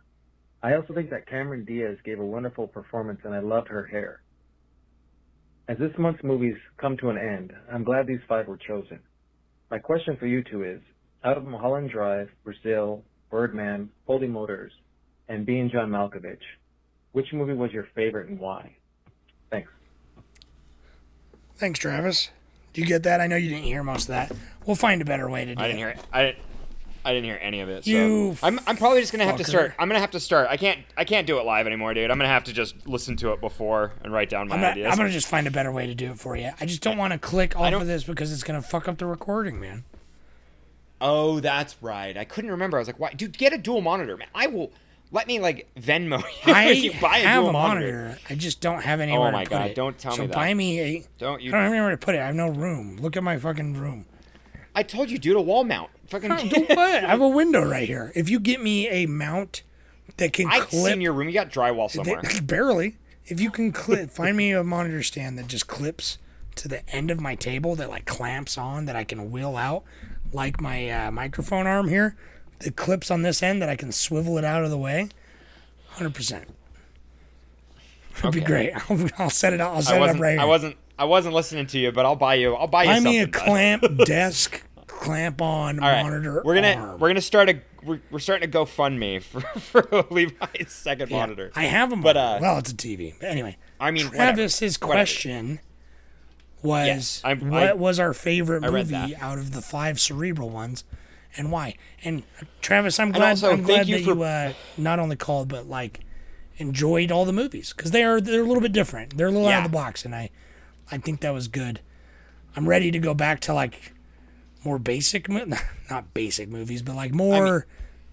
I 0.65 0.73
also 0.73 0.95
think 0.95 1.11
that 1.11 1.27
Cameron 1.27 1.63
Diaz 1.63 1.99
gave 2.03 2.19
a 2.19 2.25
wonderful 2.25 2.65
performance 2.65 3.19
and 3.23 3.35
I 3.35 3.39
loved 3.39 3.67
her 3.67 3.85
hair. 3.85 4.23
As 5.67 5.77
this 5.77 5.91
month's 5.99 6.23
movies 6.23 6.55
come 6.77 6.97
to 6.97 7.11
an 7.11 7.19
end, 7.19 7.53
I'm 7.71 7.83
glad 7.83 8.07
these 8.07 8.21
five 8.27 8.47
were 8.47 8.57
chosen. 8.57 8.97
My 9.69 9.77
question 9.77 10.17
for 10.17 10.25
you 10.25 10.43
two 10.43 10.63
is, 10.63 10.81
Out 11.23 11.37
of 11.37 11.45
Mulholland 11.45 11.91
Drive, 11.91 12.29
Brazil, 12.43 13.03
Birdman, 13.29 13.91
Holy 14.07 14.25
Motors, 14.25 14.71
and 15.29 15.45
Being 15.45 15.69
John 15.69 15.91
Malkovich, 15.91 16.41
which 17.11 17.27
movie 17.31 17.53
was 17.53 17.71
your 17.71 17.87
favorite 17.93 18.29
and 18.29 18.39
why? 18.39 18.75
Thanks. 19.51 19.69
Thanks, 21.57 21.77
Travis. 21.77 22.31
Did 22.73 22.81
you 22.81 22.87
get 22.87 23.03
that? 23.03 23.21
I 23.21 23.27
know 23.27 23.35
you 23.35 23.49
didn't 23.49 23.65
hear 23.65 23.83
most 23.83 24.05
of 24.05 24.15
that. 24.15 24.31
We'll 24.65 24.75
find 24.75 24.99
a 24.99 25.05
better 25.05 25.29
way 25.29 25.45
to 25.45 25.53
do 25.53 25.61
I 25.61 25.65
it. 25.65 25.67
didn't 25.67 25.77
hear 25.77 25.89
it. 25.89 25.99
I 26.11 26.21
didn't. 26.23 26.39
I 27.05 27.13
didn't 27.13 27.25
hear 27.25 27.39
any 27.41 27.61
of 27.61 27.69
it. 27.69 27.85
So 27.85 27.91
You 27.91 28.35
I'm, 28.41 28.59
I'm 28.65 28.75
probably 28.77 28.99
just 28.99 29.11
gonna 29.11 29.25
have 29.25 29.37
to 29.37 29.43
start. 29.43 29.73
I'm 29.77 29.87
gonna 29.87 29.99
have 29.99 30.11
to 30.11 30.19
start. 30.19 30.47
I 30.49 30.57
can't. 30.57 30.79
I 30.97 31.05
can't 31.05 31.27
do 31.27 31.37
it 31.39 31.45
live 31.45 31.67
anymore, 31.67 31.93
dude. 31.93 32.09
I'm 32.09 32.17
gonna 32.17 32.27
have 32.29 32.43
to 32.45 32.53
just 32.53 32.87
listen 32.87 33.15
to 33.17 33.31
it 33.31 33.39
before 33.39 33.93
and 34.03 34.11
write 34.11 34.29
down 34.29 34.47
my 34.47 34.55
I'm 34.55 34.61
gonna, 34.61 34.71
ideas. 34.71 34.91
I'm 34.91 34.97
gonna 34.97 35.11
just 35.11 35.27
find 35.27 35.45
a 35.47 35.51
better 35.51 35.71
way 35.71 35.85
to 35.85 35.93
do 35.95 36.11
it 36.11 36.19
for 36.19 36.35
you. 36.35 36.49
I 36.59 36.65
just 36.65 36.81
don't 36.81 36.97
want 36.97 37.13
to 37.13 37.19
click 37.19 37.55
off 37.55 37.71
of 37.73 37.85
this 37.87 38.03
because 38.03 38.33
it's 38.33 38.43
gonna 38.43 38.61
fuck 38.61 38.87
up 38.87 38.97
the 38.97 39.05
recording, 39.05 39.59
man. 39.59 39.83
Oh, 40.99 41.39
that's 41.39 41.75
right. 41.81 42.17
I 42.17 42.23
couldn't 42.25 42.51
remember. 42.51 42.77
I 42.77 42.81
was 42.81 42.87
like, 42.87 42.99
why? 42.99 43.11
Dude, 43.13 43.37
get 43.37 43.53
a 43.53 43.57
dual 43.57 43.81
monitor, 43.81 44.17
man. 44.17 44.27
I 44.33 44.47
will. 44.47 44.71
Let 45.11 45.27
me 45.27 45.39
like 45.39 45.67
Venmo 45.79 46.23
you. 46.47 46.53
I 46.53 46.65
if 46.69 46.83
you 46.83 46.93
buy 46.99 47.17
a 47.19 47.27
have 47.27 47.43
dual 47.43 47.49
a 47.51 47.53
monitor. 47.53 48.17
I 48.29 48.35
just 48.35 48.59
don't 48.61 48.81
have 48.81 48.99
anywhere 48.99 49.27
Oh 49.27 49.31
my 49.31 49.43
to 49.43 49.49
put 49.49 49.55
God, 49.59 49.69
it. 49.69 49.75
don't 49.75 49.97
tell 49.97 50.13
so 50.13 50.23
me 50.23 50.27
that. 50.29 50.33
buy 50.35 50.53
me 50.53 50.79
a. 50.79 51.05
Don't 51.19 51.41
you- 51.41 51.51
I 51.51 51.53
don't 51.55 51.63
have 51.63 51.71
anywhere 51.73 51.91
to 51.91 51.97
put 51.97 52.15
it. 52.15 52.19
I 52.19 52.25
have 52.25 52.35
no 52.35 52.49
room. 52.49 52.97
Look 52.97 53.15
at 53.15 53.23
my 53.23 53.37
fucking 53.37 53.75
room. 53.75 54.07
I 54.73 54.83
told 54.83 55.09
you, 55.11 55.17
dude, 55.19 55.37
a 55.37 55.41
wall 55.41 55.63
mount. 55.63 55.89
Fucking. 56.07 56.29
Don't 56.29 56.49
put 56.49 56.69
it. 56.69 56.77
I 56.77 57.07
have 57.07 57.21
a 57.21 57.27
window 57.27 57.67
right 57.67 57.87
here. 57.87 58.11
If 58.15 58.29
you 58.29 58.39
get 58.39 58.61
me 58.61 58.87
a 58.89 59.05
mount 59.05 59.63
that 60.17 60.33
can 60.33 60.47
I've 60.49 60.67
clip, 60.67 60.93
seen 60.93 61.01
your 61.01 61.13
room. 61.13 61.27
You 61.27 61.33
got 61.33 61.49
drywall 61.49 61.89
somewhere. 61.89 62.21
barely. 62.43 62.97
If 63.25 63.39
you 63.39 63.49
can 63.49 63.71
clip, 63.71 64.11
find 64.11 64.37
me 64.37 64.51
a 64.51 64.63
monitor 64.63 65.01
stand 65.01 65.37
that 65.39 65.47
just 65.47 65.67
clips 65.67 66.19
to 66.55 66.67
the 66.67 66.87
end 66.89 67.09
of 67.09 67.19
my 67.19 67.35
table 67.35 67.75
that 67.75 67.89
like 67.89 68.05
clamps 68.05 68.57
on 68.57 68.85
that 68.85 68.95
I 68.95 69.03
can 69.03 69.31
wheel 69.31 69.57
out, 69.57 69.83
like 70.31 70.61
my 70.61 70.89
uh, 70.89 71.11
microphone 71.11 71.67
arm 71.67 71.89
here. 71.89 72.15
That 72.59 72.75
clips 72.77 73.11
on 73.11 73.23
this 73.23 73.43
end 73.43 73.61
that 73.61 73.67
I 73.67 73.75
can 73.75 73.91
swivel 73.91 74.37
it 74.37 74.45
out 74.45 74.63
of 74.63 74.69
the 74.69 74.77
way. 74.77 75.09
Hundred 75.89 76.13
percent. 76.13 76.47
It'd 78.19 78.31
be 78.31 78.39
great. 78.41 78.71
I'll, 78.89 79.09
I'll 79.17 79.29
set 79.29 79.53
it 79.53 79.59
up. 79.59 79.73
I'll 79.73 79.81
set 79.81 80.01
it 80.01 80.09
up 80.09 80.19
right 80.19 80.33
here. 80.33 80.39
I 80.39 80.45
wasn't. 80.45 80.77
I 80.97 81.03
wasn't 81.03 81.35
listening 81.35 81.67
to 81.67 81.79
you, 81.79 81.91
but 81.91 82.05
I'll 82.05 82.15
buy 82.15 82.35
you. 82.35 82.55
I'll 82.55 82.67
buy 82.67 82.83
you 82.83 82.89
Buy 82.89 82.99
me 83.01 83.19
a 83.19 83.27
clamp 83.27 83.83
desk, 84.05 84.63
clamp 84.99 85.41
on 85.41 85.79
All 85.79 85.89
right, 85.89 86.03
monitor. 86.03 86.41
we're 86.45 86.55
gonna 86.55 86.73
arm. 86.73 86.99
we're 86.99 87.09
gonna 87.09 87.21
start 87.21 87.49
a 87.49 87.61
we're, 87.83 87.99
we're 88.11 88.19
starting 88.19 88.47
to 88.47 88.51
go 88.51 88.65
fund 88.65 88.99
me 88.99 89.19
for 89.19 89.41
for 89.41 89.83
Levi's 90.09 90.71
second 90.71 91.09
Yeah, 91.11 91.17
monitor. 91.19 91.51
I 91.55 91.63
have 91.65 91.91
a 91.93 91.95
But, 91.95 92.17
uh, 92.17 92.39
well, 92.41 92.57
it's 92.57 92.71
a 92.71 92.75
TV. 92.75 93.13
But 93.19 93.29
anyway, 93.29 93.57
I 93.79 93.91
mean. 93.91 94.09
Travis's 94.09 94.79
Whatever. 94.81 94.93
question 94.97 95.59
was, 96.63 96.87
Yes, 96.87 97.23
what 97.41 97.63
I- 97.63 97.73
was 97.73 97.99
our 97.99 98.13
favorite 98.13 98.61
movie 98.63 99.15
out 99.17 99.37
of 99.37 99.51
the 99.51 99.61
five 99.61 99.99
cerebral 99.99 100.49
ones, 100.49 100.83
and 101.37 101.51
why? 101.51 101.75
And 102.03 102.23
uh, 102.41 102.45
Travis, 102.61 102.99
I'm 102.99 103.11
glad. 103.11 103.29
also, 103.31 103.51
I'm 103.51 103.61
glad 103.61 103.87
you 103.87 103.97
that 103.97 104.03
for- 104.03 104.15
you 104.15 104.23
uh, 104.23 104.53
not 104.77 104.97
only 104.99 105.15
called 105.15 105.47
but 105.49 105.67
like 105.67 105.99
enjoyed 106.57 107.11
all 107.11 107.25
the 107.25 107.33
movies 107.33 107.73
because 107.75 107.91
they 107.91 108.03
are 108.03 108.19
they're 108.21 108.41
a 108.41 108.45
little 108.45 108.61
bit 108.61 108.71
different. 108.71 109.15
They're 109.17 109.27
a 109.27 109.31
little 109.31 109.47
out 109.47 109.65
of 109.65 109.71
the 109.71 109.77
box, 109.77 110.05
and 110.05 110.15
I 110.15 110.29
I 110.91 110.97
think 110.97 111.21
that 111.21 111.33
was 111.33 111.47
good. 111.47 111.81
I'm 112.55 112.67
ready 112.67 112.89
to 112.89 112.99
go 112.99 113.13
back 113.13 113.41
to 113.41 113.53
like 113.53 113.91
more 114.65 114.79
basic, 114.79 115.27
not 115.89 116.13
basic 116.13 116.49
movies, 116.49 116.81
but 116.81 116.95
like 116.95 117.13
more 117.13 117.65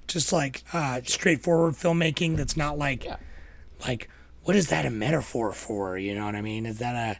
just 0.08 0.32
like 0.32 0.62
uh, 0.72 1.00
straightforward 1.04 1.74
filmmaking 1.74 2.36
that's 2.36 2.56
not 2.56 2.76
like 2.78 3.06
like 3.86 4.08
what 4.44 4.56
is 4.56 4.68
that 4.68 4.84
a 4.84 4.90
metaphor 4.90 5.52
for? 5.52 5.96
You 5.96 6.14
know 6.14 6.26
what 6.26 6.34
I 6.34 6.42
mean? 6.42 6.66
Is 6.66 6.78
that 6.78 6.94
a 6.94 7.18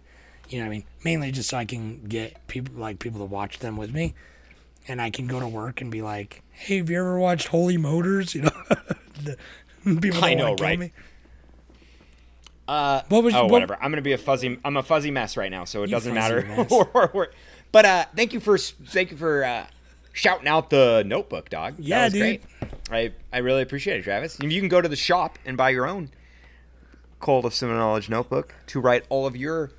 you 0.51 0.59
know 0.59 0.65
what 0.65 0.71
I 0.73 0.77
mean? 0.77 0.85
Mainly 1.05 1.31
just 1.33 1.49
so 1.49 1.57
I 1.57 1.65
can 1.65 2.05
get 2.05 2.47
people 2.49 2.75
like 2.77 2.99
people 2.99 3.21
to 3.21 3.25
watch 3.25 3.61
them 3.61 3.77
with 3.77 3.93
me, 3.95 4.15
and 4.87 5.01
I 5.01 5.11
can 5.11 5.27
go 5.27 5.41
to 5.41 5.49
work 5.49 5.81
and 5.81 5.91
be 5.91 6.03
like, 6.03 6.43
hey, 6.51 6.79
have 6.79 6.91
you 6.91 6.99
ever 6.99 7.19
watched 7.19 7.49
Holy 7.49 7.79
Motors? 7.79 8.35
You 8.35 8.43
know, 8.43 8.51
the, 9.23 9.37
people 10.01 10.25
I 10.25 10.35
know, 10.35 10.55
right? 10.57 10.79
me. 10.79 10.93
Uh, 12.69 13.03
What 13.09 13.25
was- 13.25 13.35
oh, 13.35 13.43
what- 13.45 13.51
whatever. 13.53 13.77
I'm 13.81 13.91
gonna 13.91 14.03
be 14.03 14.13
a 14.13 14.19
fuzzy. 14.19 14.59
I'm 14.65 14.77
a 14.77 14.83
fuzzy 14.83 15.11
mess 15.11 15.37
right 15.37 15.51
now, 15.51 15.65
so 15.65 15.83
it 15.83 15.91
doesn't 15.91 16.15
matter. 16.15 16.43
but 17.73 17.85
uh, 17.85 18.05
thank 18.15 18.33
you 18.33 18.41
for 18.41 18.57
thank 18.59 19.11
you 19.11 19.17
for 19.17 19.45
uh, 19.45 19.67
shouting 20.13 20.47
out 20.49 20.71
the 20.71 21.03
Notebook, 21.07 21.49
dog. 21.51 21.77
That 21.77 21.83
Yeah, 21.83 22.05
was 22.05 22.13
dude. 22.13 22.21
Great. 22.21 22.43
I 22.91 23.13
I 23.33 23.39
really 23.39 23.63
appreciate 23.63 23.99
it, 24.01 24.03
Travis. 24.05 24.39
And 24.39 24.53
you 24.53 24.61
can 24.61 24.69
go 24.69 24.81
to 24.81 24.89
the 24.89 24.97
shop 24.97 25.39
and 25.45 25.57
buy 25.57 25.71
your 25.71 25.87
own 25.87 26.11
Cult 27.21 27.45
of 27.45 27.55
Cinema 27.55 27.79
Knowledge 27.79 28.09
notebook 28.09 28.55
to 28.69 28.81
write 28.81 29.05
all 29.09 29.27
of 29.27 29.37
your 29.37 29.71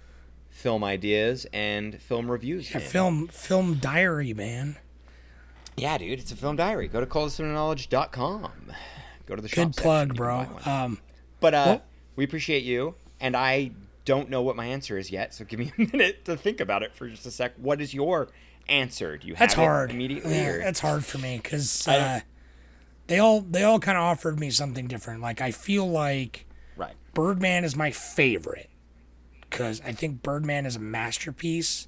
film 0.49 0.83
ideas 0.83 1.45
and 1.53 2.01
film 2.01 2.29
reviews. 2.31 2.71
Yeah, 2.73 2.79
film 2.79 3.27
film 3.27 3.75
diary, 3.75 4.33
man. 4.33 4.77
Yeah, 5.75 5.97
dude, 5.97 6.19
it's 6.19 6.31
a 6.31 6.35
film 6.35 6.55
diary. 6.55 6.87
Go 6.87 6.99
to 6.99 7.05
cultofcinemaknowledge.com. 7.07 8.51
Go 9.25 9.35
to 9.35 9.41
the 9.41 9.47
shop. 9.47 9.71
Good 9.73 9.75
plug, 9.81 10.15
bro. 10.15 10.45
Um, 10.65 10.99
But 11.39 11.53
uh, 11.53 11.63
Well- 11.65 11.83
we 12.15 12.23
appreciate 12.25 12.63
you, 12.63 12.93
and 13.19 13.35
I 13.35 13.71
don't 14.05 14.29
know 14.29 14.41
what 14.41 14.55
my 14.55 14.65
answer 14.65 14.97
is 14.97 15.11
yet. 15.11 15.33
So 15.33 15.45
give 15.45 15.59
me 15.59 15.71
a 15.77 15.81
minute 15.91 16.25
to 16.25 16.35
think 16.37 16.59
about 16.59 16.83
it 16.83 16.93
for 16.93 17.07
just 17.07 17.25
a 17.25 17.31
sec. 17.31 17.53
What 17.57 17.81
is 17.81 17.93
your 17.93 18.29
answer? 18.67 19.17
Do 19.17 19.27
you 19.27 19.33
have 19.35 19.39
That's 19.39 19.53
it 19.53 19.57
hard. 19.57 19.91
immediately? 19.91 20.35
Yeah, 20.35 20.49
or- 20.49 20.59
that's 20.59 20.79
hard 20.79 21.05
for 21.05 21.17
me 21.17 21.39
because 21.41 21.87
uh, 21.87 22.21
they 23.07 23.19
all 23.19 23.41
they 23.41 23.63
all 23.63 23.79
kind 23.79 23.97
of 23.97 24.03
offered 24.03 24.39
me 24.39 24.49
something 24.49 24.87
different. 24.87 25.21
Like 25.21 25.41
I 25.41 25.51
feel 25.51 25.89
like 25.89 26.45
right. 26.77 26.95
Birdman 27.13 27.63
is 27.63 27.75
my 27.75 27.91
favorite 27.91 28.69
because 29.49 29.81
I 29.81 29.91
think 29.91 30.23
Birdman 30.23 30.65
is 30.65 30.75
a 30.75 30.79
masterpiece. 30.79 31.87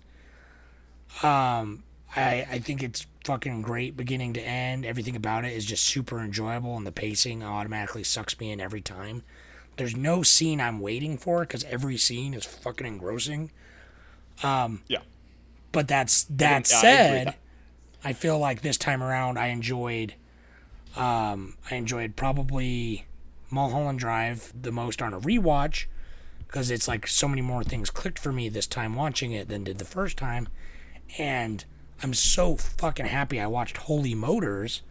Um, 1.24 1.84
I 2.16 2.45
I 2.49 2.59
think 2.59 2.84
it's 2.84 3.07
fucking 3.24 3.61
great 3.61 3.95
beginning 3.97 4.34
to 4.34 4.41
end. 4.41 4.86
Everything 4.86 5.16
about 5.16 5.45
it 5.45 5.53
is 5.53 5.66
just 5.66 5.86
super 5.86 6.20
enjoyable, 6.20 6.78
and 6.78 6.86
the 6.86 6.91
pacing 6.91 7.43
automatically 7.43 8.03
sucks 8.03 8.39
me 8.39 8.51
in 8.51 8.59
every 8.59 8.82
time. 8.82 9.24
There's 9.78 9.95
no 9.95 10.23
scene 10.23 10.61
I'm 10.61 10.80
waiting 10.80 11.17
for 11.17 11.41
because 11.41 11.63
every 11.65 11.97
scene 11.97 12.34
is 12.34 12.45
fucking 12.45 12.86
engrossing. 12.88 13.51
Um, 14.43 14.82
Yeah. 14.88 14.99
But 15.71 15.88
that's 15.88 16.23
that 16.26 16.59
I 16.59 16.61
said, 16.63 17.28
that. 17.28 17.38
I 18.03 18.13
feel 18.13 18.39
like 18.39 18.61
this 18.61 18.78
time 18.78 19.03
around 19.03 19.38
I 19.38 19.47
enjoyed 19.47 20.13
um 20.95 21.57
I 21.69 21.76
enjoyed 21.76 22.15
probably 22.15 23.05
Mulholland 23.49 23.99
Drive 23.99 24.53
the 24.59 24.71
most 24.71 25.01
on 25.01 25.13
a 25.13 25.19
rewatch 25.19 25.86
because 26.47 26.71
it's 26.71 26.88
like 26.88 27.07
so 27.07 27.28
many 27.28 27.41
more 27.41 27.63
things 27.63 27.89
clicked 27.89 28.19
for 28.19 28.32
me 28.32 28.47
this 28.47 28.67
time 28.67 28.95
watching 28.95 29.32
it 29.34 29.49
than 29.49 29.63
did 29.65 29.78
the 29.80 29.86
first 29.86 30.15
time 30.17 30.47
and 31.17 31.65
I'm 32.01 32.13
so 32.13 32.55
fucking 32.55 33.07
happy 33.07 33.39
I 33.41 33.47
watched 33.47 33.78
Holy 33.78 34.15
Motors 34.15 34.82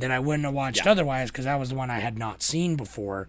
that 0.00 0.10
I 0.10 0.18
wouldn't 0.18 0.44
have 0.44 0.54
watched 0.54 0.84
Yeah. 0.84 0.90
otherwise 0.90 1.30
because 1.30 1.44
that 1.44 1.60
was 1.60 1.68
the 1.68 1.74
one 1.76 1.90
I 1.90 2.00
had 2.00 2.18
not 2.18 2.42
seen 2.42 2.74
before 2.74 3.28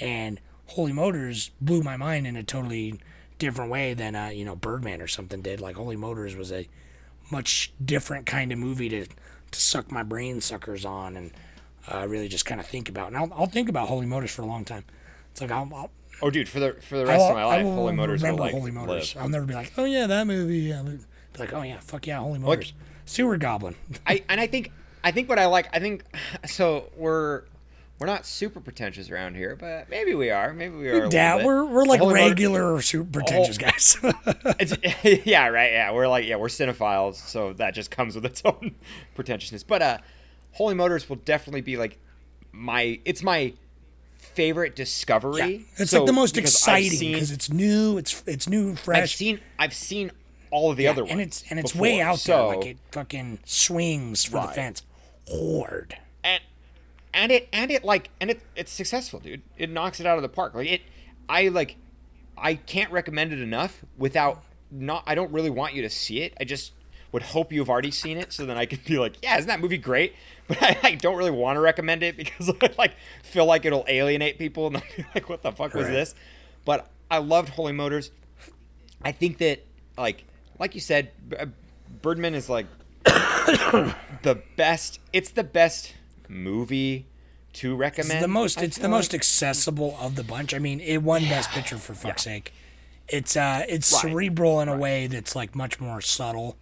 and 0.00 0.40
Holy 0.66 0.92
Motors 0.92 1.50
blew 1.60 1.82
my 1.82 1.96
mind 1.96 2.26
in 2.26 2.36
a 2.36 2.42
totally 2.42 3.00
different 3.38 3.70
way 3.70 3.94
than 3.94 4.14
uh, 4.14 4.28
you 4.28 4.44
know 4.44 4.56
Birdman 4.56 5.00
or 5.00 5.06
something 5.06 5.42
did. 5.42 5.60
Like 5.60 5.76
Holy 5.76 5.96
Motors 5.96 6.36
was 6.36 6.52
a 6.52 6.68
much 7.30 7.72
different 7.84 8.26
kind 8.26 8.52
of 8.52 8.58
movie 8.58 8.88
to 8.88 9.06
to 9.06 9.60
suck 9.60 9.90
my 9.90 10.02
brain 10.02 10.40
suckers 10.40 10.84
on 10.84 11.16
and 11.16 11.30
uh, 11.92 12.06
really 12.06 12.28
just 12.28 12.44
kind 12.46 12.60
of 12.60 12.66
think 12.66 12.88
about. 12.88 13.08
And 13.08 13.16
I'll, 13.16 13.32
I'll 13.34 13.46
think 13.46 13.68
about 13.68 13.88
Holy 13.88 14.06
Motors 14.06 14.30
for 14.30 14.42
a 14.42 14.46
long 14.46 14.64
time. 14.64 14.84
It's 15.32 15.40
like 15.40 15.50
I'll, 15.50 15.68
I'll 15.74 15.90
Oh, 16.20 16.30
dude, 16.30 16.48
for 16.48 16.58
the 16.58 16.72
for 16.80 16.98
the 16.98 17.06
rest 17.06 17.22
I'll- 17.22 17.30
of 17.30 17.36
my 17.36 17.44
life, 17.44 17.62
Holy 17.64 17.92
Motors 17.94 18.22
will 18.22 18.36
like 18.36 18.52
Holy 18.52 18.72
Motors. 18.72 19.14
live. 19.14 19.22
I'll 19.22 19.28
never 19.28 19.46
be 19.46 19.54
like, 19.54 19.72
oh 19.78 19.84
yeah, 19.84 20.06
that 20.08 20.26
movie. 20.26 20.58
Yeah. 20.58 20.82
Be 20.82 20.98
like, 21.38 21.52
oh 21.52 21.62
yeah, 21.62 21.78
fuck 21.78 22.06
yeah, 22.06 22.18
Holy 22.18 22.38
Motors. 22.40 22.72
Sewer 23.06 23.36
Goblin. 23.36 23.76
I 24.06 24.24
and 24.28 24.40
I 24.40 24.46
think 24.48 24.72
I 25.04 25.12
think 25.12 25.28
what 25.28 25.38
I 25.38 25.46
like 25.46 25.68
I 25.72 25.78
think 25.78 26.02
so 26.46 26.90
we're 26.96 27.44
we're 27.98 28.06
not 28.06 28.24
super 28.26 28.60
pretentious 28.60 29.10
around 29.10 29.34
here, 29.34 29.56
but 29.56 29.90
maybe 29.90 30.14
we 30.14 30.30
are. 30.30 30.52
Maybe 30.52 30.76
we 30.76 30.88
are. 30.88 31.08
yeah, 31.10 31.44
we're 31.44 31.64
we're 31.64 31.84
like 31.84 32.00
regular 32.00 32.80
super 32.80 33.10
pretentious 33.20 33.58
guys. 33.58 33.96
It's, 34.60 34.76
yeah, 35.26 35.48
right. 35.48 35.72
Yeah, 35.72 35.92
we're 35.92 36.08
like 36.08 36.26
yeah, 36.26 36.36
we're 36.36 36.48
cinephiles, 36.48 37.14
so 37.16 37.52
that 37.54 37.74
just 37.74 37.90
comes 37.90 38.14
with 38.14 38.24
its 38.24 38.42
own 38.44 38.74
pretentiousness. 39.14 39.62
But 39.64 39.82
uh, 39.82 39.98
Holy 40.52 40.74
Motors 40.74 41.08
will 41.08 41.16
definitely 41.16 41.60
be 41.62 41.76
like 41.76 41.98
my. 42.52 43.00
It's 43.04 43.22
my 43.22 43.52
favorite 44.18 44.76
discovery. 44.76 45.38
Yeah, 45.76 45.82
it's 45.82 45.90
So, 45.90 45.98
like 46.00 46.06
the 46.06 46.12
most 46.12 46.34
because 46.34 46.54
exciting 46.54 47.12
because 47.12 47.30
it's 47.32 47.50
new. 47.50 47.98
It's 47.98 48.22
it's 48.26 48.48
new, 48.48 48.74
fresh. 48.76 49.02
I've 49.02 49.10
seen 49.10 49.40
I've 49.58 49.74
seen 49.74 50.10
all 50.50 50.70
of 50.70 50.76
the 50.76 50.84
Yeah, 50.84 50.90
other 50.90 51.02
ones, 51.02 51.12
and 51.12 51.20
it's 51.20 51.44
and 51.50 51.58
it's 51.60 51.72
before, 51.72 51.82
way 51.82 52.00
out 52.00 52.18
so, 52.20 52.32
there. 52.50 52.56
Like 52.58 52.66
it 52.66 52.76
fucking 52.92 53.40
swings 53.44 54.24
for 54.24 54.40
the 54.40 54.48
fence 54.48 54.82
hard. 55.30 55.96
and 56.24 56.40
and 57.14 57.32
it 57.32 57.48
and 57.52 57.70
it 57.70 57.84
like 57.84 58.10
and 58.20 58.30
it 58.30 58.40
it's 58.56 58.72
successful, 58.72 59.20
dude. 59.20 59.42
It 59.56 59.70
knocks 59.70 60.00
it 60.00 60.06
out 60.06 60.16
of 60.16 60.22
the 60.22 60.28
park. 60.28 60.54
Like 60.54 60.68
it, 60.68 60.82
I 61.28 61.48
like, 61.48 61.76
I 62.36 62.54
can't 62.54 62.90
recommend 62.92 63.32
it 63.32 63.40
enough 63.40 63.84
without 63.96 64.42
not. 64.70 65.02
I 65.06 65.14
don't 65.14 65.32
really 65.32 65.50
want 65.50 65.74
you 65.74 65.82
to 65.82 65.90
see 65.90 66.20
it. 66.22 66.34
I 66.40 66.44
just 66.44 66.72
would 67.12 67.22
hope 67.22 67.52
you've 67.52 67.70
already 67.70 67.90
seen 67.90 68.18
it, 68.18 68.32
so 68.32 68.44
then 68.44 68.58
I 68.58 68.66
can 68.66 68.80
be 68.86 68.98
like, 68.98 69.14
yeah, 69.22 69.36
isn't 69.38 69.48
that 69.48 69.60
movie 69.60 69.78
great? 69.78 70.14
But 70.48 70.62
I 70.62 70.78
like, 70.82 71.02
don't 71.02 71.16
really 71.18 71.30
want 71.30 71.56
to 71.56 71.60
recommend 71.60 72.02
it 72.02 72.16
because 72.16 72.48
I 72.62 72.70
like 72.78 72.92
feel 73.22 73.44
like 73.44 73.66
it'll 73.66 73.84
alienate 73.86 74.38
people 74.38 74.66
and 74.68 74.76
they'll 74.76 74.82
be 74.96 75.04
like, 75.14 75.28
what 75.28 75.42
the 75.42 75.52
fuck 75.52 75.74
was 75.74 75.84
Right. 75.84 75.92
this? 75.92 76.14
But 76.64 76.88
I 77.10 77.18
loved 77.18 77.50
Holy 77.50 77.72
Motors. 77.74 78.10
I 79.02 79.12
think 79.12 79.36
that 79.38 79.64
like 79.98 80.24
like 80.58 80.74
you 80.74 80.80
said, 80.80 81.10
B- 81.28 81.36
uh, 81.36 81.46
Birdman 82.00 82.34
is 82.34 82.48
like 82.48 82.64
the 83.04 84.42
best. 84.56 85.00
It's 85.12 85.30
the 85.30 85.44
best 85.44 85.92
movie 86.28 87.06
to 87.54 87.72
It's 87.72 87.78
recommend. 87.80 88.22
the 88.22 88.28
most. 88.28 88.58
I 88.58 88.62
It's 88.64 88.76
the 88.76 88.82
feel 88.82 88.90
most 88.90 89.14
accessible 89.14 89.96
of 90.00 90.14
the 90.16 90.22
bunch. 90.24 90.54
I 90.54 90.58
mean, 90.58 90.80
it 90.80 90.98
won 91.02 91.22
Best 91.22 91.50
Picture 91.50 91.78
for 91.78 91.94
fuck's 91.94 92.22
sake. 92.22 92.52
It's 93.08 93.36
uh, 93.36 93.64
it's 93.68 93.90
Right. 93.92 94.02
cerebral 94.02 94.60
in 94.60 94.68
a 94.68 94.76
way 94.76 95.06
that's 95.06 95.34
like 95.34 95.54
much 95.54 95.80
more 95.80 96.00
subtle, 96.00 96.56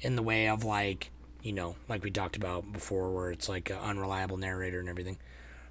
in 0.00 0.16
the 0.16 0.22
way 0.22 0.48
of 0.48 0.64
like 0.64 1.10
you 1.42 1.52
know, 1.52 1.74
like 1.88 2.04
we 2.04 2.10
talked 2.10 2.36
about 2.36 2.72
before, 2.72 3.10
where 3.12 3.30
it's 3.32 3.48
like 3.48 3.68
an 3.68 3.76
unreliable 3.78 4.36
narrator 4.36 4.78
and 4.78 4.88
everything, 4.88 5.18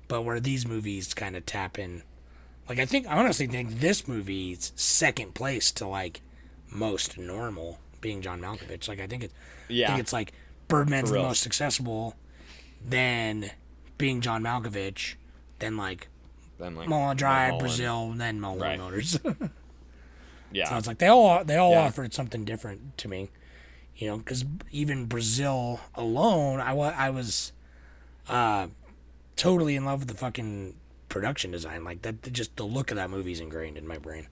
but 0.10 0.24
where 0.24 0.40
these 0.42 0.68
movies 0.68 1.14
kind 1.14 1.36
of 1.36 1.46
tap 1.46 1.80
in. 1.80 2.04
Like 2.70 2.78
I 2.78 2.86
think 2.86 3.08
I 3.08 3.18
honestly 3.18 3.48
think 3.48 3.80
this 3.80 4.08
movie's 4.08 4.72
second 4.76 5.34
place 5.34 5.72
to 5.74 5.88
like 5.88 6.22
most 6.70 7.18
normal 7.18 7.80
being 8.02 8.22
John 8.22 8.42
Malkovich. 8.42 8.88
Like 8.88 9.00
I 9.00 9.08
think 9.08 9.24
it. 9.24 9.32
I 9.70 9.74
Yeah. 9.74 9.88
think 9.88 10.00
it's 10.02 10.14
like 10.14 10.34
Birdman's 10.68 11.10
For 11.10 11.16
the 11.18 11.24
most 11.24 11.46
accessible, 11.46 12.16
then 12.86 13.52
being 13.98 14.22
John 14.22 14.44
Malkovich, 14.44 15.16
then 15.60 15.78
like 15.78 16.08
Then, 16.60 16.76
like, 16.76 16.88
Mulholland 16.88 17.20
Drive, 17.20 17.52
Mulholland. 17.54 17.60
Brazil, 17.60 18.14
then 18.18 18.40
Mulholland 18.40 18.62
Right. 18.64 18.80
Motors. 18.80 19.20
Yeah. 20.54 20.68
so 20.70 20.76
it's 20.76 20.88
like 20.88 20.98
they 20.98 21.08
all 21.08 21.46
they 21.46 21.56
all 21.56 21.72
Yeah. 21.72 21.84
offered 21.86 22.14
something 22.14 22.44
different 22.44 22.98
to 22.98 23.08
me, 23.08 23.30
you 23.96 24.08
know, 24.08 24.18
because 24.18 24.44
even 24.70 25.06
Brazil 25.06 25.80
alone, 25.96 26.60
I 26.60 26.74
wa- 26.74 26.94
I 26.98 27.10
was, 27.10 27.54
uh, 28.28 28.68
totally 29.38 29.78
in 29.78 29.86
love 29.86 30.00
with 30.00 30.10
the 30.10 30.14
fucking 30.14 30.76
production 31.08 31.52
design. 31.52 31.86
Like 31.86 32.02
that, 32.02 32.34
just 32.34 32.58
the 32.58 32.66
look 32.66 32.92
of 32.92 32.98
that 32.98 33.10
movie's 33.10 33.40
ingrained 33.40 33.78
in 33.78 33.88
my 33.88 33.98
brain. 33.98 34.28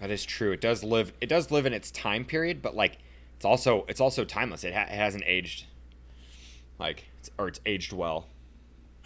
That 0.00 0.10
is 0.10 0.24
true. 0.24 0.52
It 0.52 0.60
does 0.60 0.82
live. 0.82 1.12
It 1.20 1.28
does 1.28 1.50
live 1.50 1.66
in 1.66 1.72
its 1.72 1.90
time 1.90 2.24
period, 2.24 2.62
but 2.62 2.74
like, 2.76 2.98
it's 3.36 3.44
also 3.44 3.84
it's 3.88 4.00
also 4.00 4.24
timeless. 4.24 4.62
It, 4.64 4.74
ha- 4.74 4.82
it 4.82 4.90
hasn't 4.96 5.24
aged, 5.26 5.66
like, 6.82 7.04
it's, 7.18 7.30
or 7.38 7.48
it's 7.48 7.60
aged 7.64 7.92
well. 7.92 8.26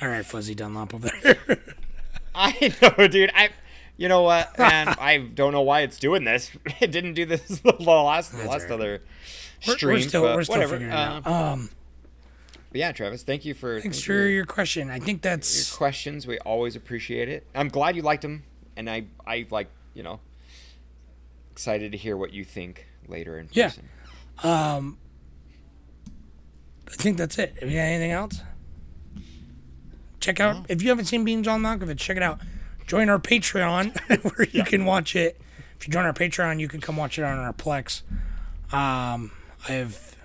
All 0.00 0.08
right, 0.08 0.24
Fuzzy 0.26 0.54
Dunlop 0.54 0.94
over 0.94 1.10
there. 1.22 1.58
I 2.34 2.74
know, 2.82 3.06
dude. 3.08 3.30
I, 3.34 3.50
you 3.96 4.08
know 4.08 4.22
what, 4.22 4.58
man? 4.58 4.88
I 5.00 5.18
don't 5.18 5.52
know 5.52 5.62
why 5.62 5.80
it's 5.82 5.98
doing 5.98 6.24
this. 6.24 6.50
It 6.80 6.90
didn't 6.90 7.14
do 7.14 7.24
this 7.26 7.42
the 7.60 7.72
last 7.78 8.32
the 8.32 8.44
last 8.46 8.64
right. 8.64 8.72
other 8.72 9.02
We're- 9.66 9.76
stream. 9.78 9.94
we're 9.94 10.00
still 10.08 10.22
we're 10.22 10.42
still 10.44 10.56
whatever. 10.56 10.74
figuring 10.74 10.92
it 10.92 10.96
Uh, 10.96 11.20
out. 11.24 11.26
Um, 11.26 11.70
but 12.70 12.78
yeah, 12.80 12.92
Travis, 12.92 13.22
thank 13.22 13.44
you 13.46 13.54
for 13.54 13.80
thanks 13.80 14.02
for 14.02 14.12
you 14.12 14.34
your 14.34 14.44
question. 14.44 14.90
I 14.90 14.98
think 14.98 15.22
that's 15.22 15.70
your 15.70 15.76
questions. 15.78 16.26
We 16.26 16.38
always 16.40 16.76
appreciate 16.76 17.28
it. 17.30 17.46
I'm 17.54 17.68
glad 17.68 17.96
you 17.96 18.02
liked 18.02 18.22
them, 18.22 18.42
and 18.76 18.90
I 18.90 19.06
I 19.26 19.46
like 19.50 19.68
you 19.94 20.02
know 20.02 20.20
excited 21.52 21.92
to 21.92 21.98
hear 21.98 22.16
what 22.18 22.32
you 22.34 22.44
think 22.44 22.86
later 23.08 23.38
in 23.38 23.48
Yeah. 23.52 23.68
person. 23.70 23.88
um. 24.42 24.98
I 26.86 26.90
think 26.92 27.16
that's 27.16 27.38
it. 27.38 27.56
Have 27.60 27.70
you 27.70 27.76
got 27.76 27.82
anything 27.82 28.12
else? 28.12 28.40
Check 30.20 30.40
out 30.40 30.66
if 30.68 30.82
you 30.82 30.88
haven't 30.88 31.04
seen 31.06 31.24
Being 31.24 31.42
John 31.42 31.62
Malkovich, 31.62 31.98
check 31.98 32.16
it 32.16 32.22
out. 32.22 32.40
Join 32.86 33.08
our 33.08 33.18
Patreon 33.18 33.96
where 34.36 34.48
you 34.50 34.64
can 34.64 34.84
watch 34.84 35.16
it. 35.16 35.40
If 35.78 35.86
you 35.86 35.92
join 35.92 36.04
our 36.04 36.12
Patreon, 36.12 36.60
you 36.60 36.68
can 36.68 36.80
come 36.80 36.96
watch 36.96 37.18
it 37.18 37.22
on 37.22 37.38
our 37.38 37.52
Plex. 37.52 38.02
Um, 38.72 39.32
I've 39.68 40.16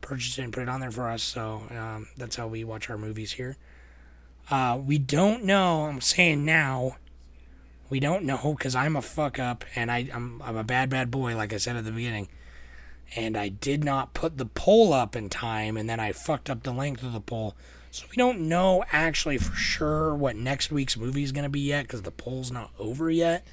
purchased 0.00 0.38
it 0.38 0.42
and 0.42 0.52
put 0.52 0.62
it 0.62 0.68
on 0.68 0.80
there 0.80 0.90
for 0.90 1.08
us, 1.08 1.22
so 1.22 1.62
um, 1.70 2.08
that's 2.16 2.36
how 2.36 2.46
we 2.46 2.64
watch 2.64 2.88
our 2.88 2.98
movies 2.98 3.32
here. 3.32 3.56
Uh, 4.50 4.78
we 4.82 4.98
don't 4.98 5.44
know. 5.44 5.82
I'm 5.82 6.00
saying 6.00 6.44
now. 6.44 6.96
We 7.90 8.00
don't 8.00 8.24
know 8.24 8.54
because 8.56 8.74
I'm 8.74 8.96
a 8.96 9.02
fuck 9.02 9.38
up 9.38 9.64
and 9.74 9.90
I, 9.90 10.10
I'm 10.12 10.42
I'm 10.44 10.56
a 10.56 10.64
bad 10.64 10.90
bad 10.90 11.10
boy, 11.10 11.34
like 11.36 11.54
I 11.54 11.56
said 11.56 11.74
at 11.76 11.84
the 11.84 11.90
beginning 11.90 12.28
and 13.16 13.36
I 13.36 13.48
did 13.48 13.84
not 13.84 14.14
put 14.14 14.38
the 14.38 14.46
poll 14.46 14.92
up 14.92 15.16
in 15.16 15.28
time, 15.28 15.76
and 15.76 15.88
then 15.88 16.00
I 16.00 16.12
fucked 16.12 16.50
up 16.50 16.62
the 16.62 16.72
length 16.72 17.02
of 17.02 17.12
the 17.12 17.20
poll. 17.20 17.54
So 17.90 18.06
we 18.10 18.16
don't 18.16 18.48
know 18.48 18.84
actually 18.92 19.38
for 19.38 19.56
sure 19.56 20.14
what 20.14 20.36
next 20.36 20.70
week's 20.70 20.96
movie 20.96 21.22
is 21.22 21.32
going 21.32 21.44
to 21.44 21.48
be 21.48 21.60
yet 21.60 21.84
because 21.84 22.02
the 22.02 22.10
poll's 22.10 22.50
not 22.50 22.70
over 22.78 23.10
yet. 23.10 23.46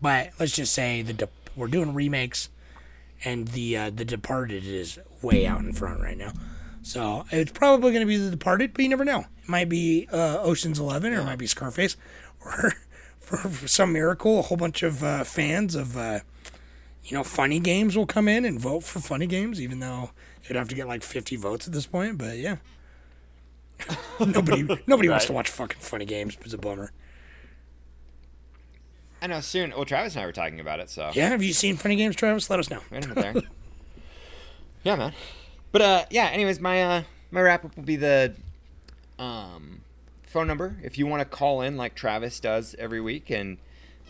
But 0.00 0.30
let's 0.40 0.52
just 0.52 0.72
say 0.72 1.02
the 1.02 1.12
de- 1.12 1.28
we're 1.54 1.68
doing 1.68 1.94
remakes, 1.94 2.48
and 3.24 3.48
the 3.48 3.76
uh, 3.76 3.90
the 3.90 4.04
Departed 4.04 4.64
is 4.64 4.98
way 5.20 5.46
out 5.46 5.60
in 5.60 5.72
front 5.72 6.00
right 6.00 6.16
now. 6.16 6.32
So 6.82 7.26
it's 7.30 7.52
probably 7.52 7.92
going 7.92 8.00
to 8.00 8.06
be 8.06 8.16
the 8.16 8.30
Departed, 8.30 8.72
but 8.74 8.82
you 8.82 8.88
never 8.88 9.04
know. 9.04 9.26
It 9.42 9.48
might 9.48 9.68
be 9.68 10.08
uh, 10.12 10.38
Ocean's 10.40 10.80
Eleven, 10.80 11.12
or 11.12 11.20
it 11.20 11.24
might 11.24 11.38
be 11.38 11.46
Scarface, 11.46 11.96
or 12.44 12.72
for, 13.20 13.36
for 13.36 13.68
some 13.68 13.92
miracle, 13.92 14.40
a 14.40 14.42
whole 14.42 14.56
bunch 14.56 14.82
of 14.82 15.04
uh, 15.04 15.22
fans 15.24 15.74
of. 15.74 15.96
You 17.04 17.16
know, 17.16 17.24
funny 17.24 17.58
games 17.58 17.96
will 17.96 18.06
come 18.06 18.28
in 18.28 18.44
and 18.44 18.60
vote 18.60 18.84
for 18.84 19.00
funny 19.00 19.26
games, 19.26 19.60
even 19.60 19.80
though 19.80 20.10
you'd 20.44 20.56
have 20.56 20.68
to 20.68 20.74
get 20.74 20.86
like 20.86 21.02
50 21.02 21.36
votes 21.36 21.66
at 21.66 21.72
this 21.72 21.86
point. 21.86 22.16
But 22.16 22.38
yeah, 22.38 22.56
nobody 24.20 24.62
nobody 24.86 25.08
wants 25.08 25.26
to 25.26 25.32
watch 25.32 25.50
fucking 25.50 25.80
funny 25.80 26.04
games. 26.04 26.36
It's 26.42 26.54
a 26.54 26.58
bummer. 26.58 26.92
I 29.20 29.28
know 29.28 29.40
soon. 29.40 29.70
Well, 29.70 29.84
Travis 29.84 30.14
and 30.14 30.22
I 30.22 30.26
were 30.26 30.32
talking 30.32 30.58
about 30.58 30.80
it, 30.80 30.90
so 30.90 31.10
Yeah, 31.14 31.28
have 31.28 31.42
you 31.42 31.52
seen 31.52 31.76
funny 31.76 31.94
games, 31.96 32.16
Travis? 32.16 32.50
Let 32.50 32.58
us 32.58 32.70
know. 32.70 32.80
Wait 32.90 33.04
a 33.04 33.08
minute 33.08 33.34
there. 33.34 33.42
yeah, 34.82 34.96
man. 34.96 35.12
But 35.70 35.82
uh, 35.82 36.04
yeah. 36.10 36.26
Anyways, 36.26 36.60
my 36.60 36.82
uh, 36.82 37.02
my 37.30 37.40
wrap 37.40 37.64
up 37.64 37.76
will 37.76 37.84
be 37.84 37.96
the 37.96 38.34
um 39.18 39.80
phone 40.24 40.46
number 40.46 40.76
if 40.82 40.96
you 40.96 41.06
want 41.06 41.20
to 41.20 41.24
call 41.26 41.60
in 41.60 41.76
like 41.76 41.94
Travis 41.94 42.40
does 42.40 42.74
every 42.78 43.00
week 43.00 43.28
and 43.30 43.58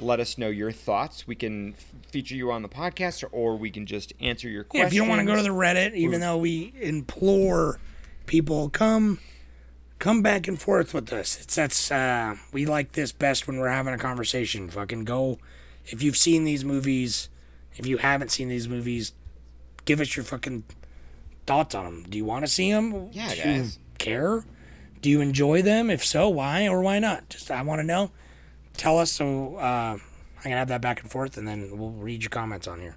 let 0.00 0.20
us 0.20 0.38
know 0.38 0.48
your 0.48 0.72
thoughts. 0.72 1.26
We 1.26 1.34
can 1.34 1.74
feature 2.10 2.34
you 2.34 2.50
on 2.50 2.62
the 2.62 2.68
podcast, 2.68 3.24
or 3.32 3.56
we 3.56 3.70
can 3.70 3.86
just 3.86 4.12
answer 4.20 4.48
your 4.48 4.62
Yeah, 4.64 4.68
questions. 4.68 4.86
if 4.88 4.94
you 4.94 5.00
don't 5.00 5.08
want 5.08 5.20
to 5.20 5.26
go 5.26 5.36
to 5.36 5.42
the 5.42 5.48
Reddit, 5.50 5.94
even 5.94 6.20
though 6.20 6.36
we 6.38 6.72
implore 6.80 7.78
people 8.26 8.68
come 8.70 9.18
come 9.98 10.20
back 10.22 10.48
and 10.48 10.60
forth 10.60 10.92
with 10.94 11.12
us. 11.12 11.38
It's 11.40 11.54
that's 11.54 11.90
uh 11.90 12.36
we 12.52 12.66
like 12.66 12.92
this 12.92 13.12
best 13.12 13.46
when 13.46 13.58
we're 13.58 13.68
having 13.68 13.94
a 13.94 13.98
conversation. 13.98 14.68
Fucking 14.68 15.04
go 15.04 15.38
if 15.86 16.02
you've 16.02 16.16
seen 16.16 16.44
these 16.44 16.64
movies, 16.64 17.28
if 17.76 17.86
you 17.86 17.98
haven't 17.98 18.30
seen 18.30 18.48
these 18.48 18.68
movies, 18.68 19.12
give 19.84 20.00
us 20.00 20.16
your 20.16 20.24
fucking 20.24 20.64
thoughts 21.46 21.74
on 21.74 21.84
them. 21.84 22.06
Do 22.08 22.16
you 22.18 22.24
want 22.24 22.44
to 22.44 22.50
see 22.50 22.70
them? 22.70 23.08
Yeah, 23.12 23.30
Do 23.30 23.36
you 23.36 23.42
guys. 23.44 23.78
care? 23.98 24.44
Do 25.00 25.10
you 25.10 25.20
enjoy 25.20 25.62
them? 25.62 25.90
If 25.90 26.04
so, 26.04 26.28
why 26.28 26.68
or 26.68 26.80
why 26.82 26.98
not? 27.00 27.28
Just 27.28 27.50
I 27.50 27.62
want 27.62 27.80
to 27.80 27.84
know. 27.86 28.12
Tell 28.76 28.98
us 28.98 29.12
so 29.12 29.56
uh, 29.56 29.98
I 30.38 30.42
can 30.42 30.52
have 30.52 30.68
that 30.68 30.80
back 30.80 31.02
and 31.02 31.10
forth, 31.10 31.36
and 31.36 31.46
then 31.46 31.78
we'll 31.78 31.90
read 31.90 32.22
your 32.22 32.30
comments 32.30 32.66
on 32.66 32.80
here. 32.80 32.96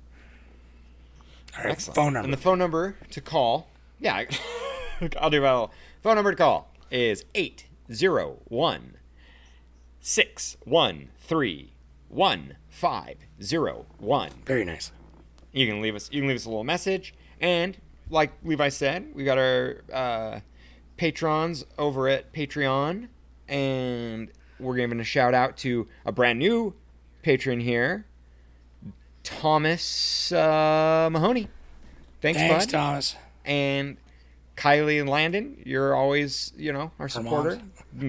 All 1.58 1.64
right, 1.64 1.72
Excellent. 1.72 1.96
phone 1.96 2.14
number. 2.14 2.26
And 2.26 2.34
the 2.34 2.38
phone 2.38 2.60
number 2.60 2.96
to 3.12 3.22
call, 3.22 3.68
yeah, 4.00 4.24
I'll 5.20 5.30
do 5.30 5.42
my 5.42 5.68
phone 6.02 6.16
number 6.16 6.32
to 6.32 6.38
call 6.38 6.72
is 6.92 7.26
801 7.36 8.98
613 10.02 11.70
1501. 12.10 14.30
Very 14.46 14.66
nice. 14.66 14.92
You 15.52 15.68
can 15.68 15.82
leave 15.82 15.96
us 15.96 16.10
you 16.12 16.22
can 16.22 16.28
leave 16.28 16.38
us 16.38 16.46
a 16.46 16.50
little 16.50 16.64
message 16.64 17.14
and 17.40 17.78
like 18.10 18.32
Levi 18.44 18.70
said, 18.70 19.12
we 19.16 19.24
got 19.24 19.38
our 19.38 19.82
uh, 19.92 20.40
patrons 20.98 21.66
over 21.78 22.08
at 22.08 22.34
Patreon 22.34 23.08
and 23.48 24.32
we're 24.60 24.76
giving 24.76 25.00
a 25.00 25.04
shout 25.04 25.34
out 25.34 25.58
to 25.58 25.88
a 26.06 26.12
brand 26.12 26.40
new 26.40 26.74
patron 27.22 27.60
here, 27.60 28.06
Thomas 29.24 30.32
uh, 30.32 31.10
Mahoney. 31.12 31.50
Thanks, 32.22 32.40
Thanks, 32.40 32.66
bud. 32.66 32.72
Thomas. 32.72 33.16
And 33.44 33.98
Kylie 34.56 35.00
and 35.00 35.10
Landon, 35.10 35.62
you're 35.66 35.94
always, 35.94 36.54
you 36.58 36.72
know, 36.72 36.92
our 37.00 37.10
supporter. 37.10 37.62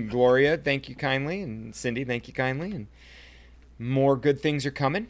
Gloria, 0.09 0.57
thank 0.57 0.88
you 0.88 0.94
kindly, 0.94 1.42
and 1.42 1.74
Cindy, 1.74 2.05
thank 2.05 2.28
you 2.28 2.34
kindly, 2.34 2.72
and 2.72 2.86
more 3.78 4.16
good 4.16 4.40
things 4.40 4.64
are 4.66 4.70
coming. 4.70 5.09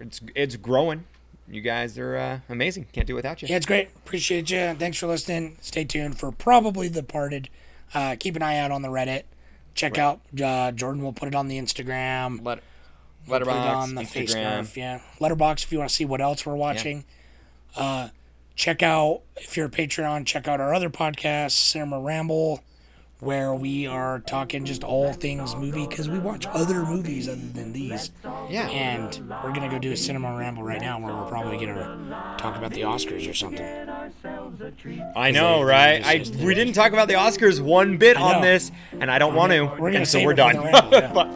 It's 0.00 0.20
it's 0.34 0.56
growing. 0.56 1.04
You 1.48 1.60
guys 1.60 1.98
are 1.98 2.16
uh, 2.16 2.40
amazing. 2.48 2.86
Can't 2.92 3.06
do 3.06 3.14
it 3.14 3.16
without 3.16 3.42
you. 3.42 3.48
Yeah, 3.48 3.56
it's 3.56 3.66
great. 3.66 3.88
Appreciate 3.96 4.50
you. 4.50 4.74
Thanks 4.74 4.98
for 4.98 5.06
listening. 5.06 5.58
Stay 5.60 5.84
tuned 5.84 6.18
for 6.18 6.32
probably 6.32 6.88
the 6.88 7.02
parted. 7.02 7.48
Uh, 7.94 8.16
keep 8.18 8.34
an 8.36 8.42
eye 8.42 8.58
out 8.58 8.70
on 8.70 8.82
the 8.82 8.88
Reddit. 8.88 9.24
Check 9.76 9.98
out 9.98 10.20
uh, 10.42 10.72
Jordan. 10.72 11.02
will 11.02 11.12
put 11.12 11.28
it 11.28 11.34
on 11.34 11.48
the 11.48 11.58
Instagram. 11.58 12.44
Let, 12.44 12.60
We'll 13.28 13.40
put 13.40 13.48
it 13.48 13.50
Letterboxd, 13.50 13.76
on 13.76 13.94
the 13.96 14.02
Instagram. 14.02 14.28
scarf. 14.28 14.76
Yeah, 14.76 15.00
Letterboxd 15.20 15.64
if 15.64 15.72
you 15.72 15.78
want 15.78 15.90
to 15.90 15.94
see 15.96 16.04
what 16.04 16.20
else 16.20 16.46
we're 16.46 16.54
watching. 16.54 17.04
Uh, 17.76 18.08
check 18.54 18.82
out 18.82 19.22
if 19.36 19.56
you're 19.56 19.66
a 19.66 19.70
Patreon. 19.70 20.24
Check 20.26 20.46
out 20.48 20.60
our 20.60 20.72
other 20.72 20.88
podcast, 20.90 21.50
Cinema 21.52 22.00
Ramble, 22.00 22.62
where 23.20 23.54
we 23.54 23.86
are 23.86 24.20
talking 24.20 24.64
just 24.66 24.84
all 24.84 25.12
things 25.12 25.56
movie 25.56 25.86
because 25.86 26.08
we 26.08 26.18
watch 26.18 26.46
other 26.48 26.84
movies 26.84 27.28
other 27.28 27.36
than 27.54 27.72
these. 27.72 28.10
Yeah. 28.50 28.68
And 28.68 29.18
we're 29.42 29.52
gonna 29.52 29.70
go 29.70 29.78
do 29.78 29.92
a 29.92 29.96
Cinema 29.96 30.36
Ramble 30.36 30.62
right 30.62 30.80
now, 30.80 31.00
where 31.00 31.14
we're 31.14 31.24
probably 31.28 31.56
gonna 31.64 32.36
talk 32.38 32.56
about 32.56 32.72
the 32.72 32.82
Oscars 32.82 33.28
or 33.28 33.32
something. 33.34 33.64
I 35.16 35.30
know, 35.30 35.58
they- 35.60 35.64
right? 35.64 36.02
they 36.02 36.08
I 36.10 36.18
just- 36.18 36.36
we 36.36 36.54
didn't 36.54 36.74
talk 36.74 36.92
about 36.92 37.08
the 37.08 37.14
Oscars 37.14 37.60
one 37.60 37.96
bit 37.96 38.16
on 38.18 38.42
this, 38.42 38.70
and 39.00 39.10
I 39.10 39.18
don't 39.18 39.34
want 39.34 39.52
to. 39.52 39.62
We're 39.64 39.76
gonna 39.90 39.98
and 39.98 40.08
so 40.08 40.22
we're 40.22 40.34
done. 40.34 40.56
ramble, 40.58 40.90
yeah. 40.92 41.12
But- 41.14 41.30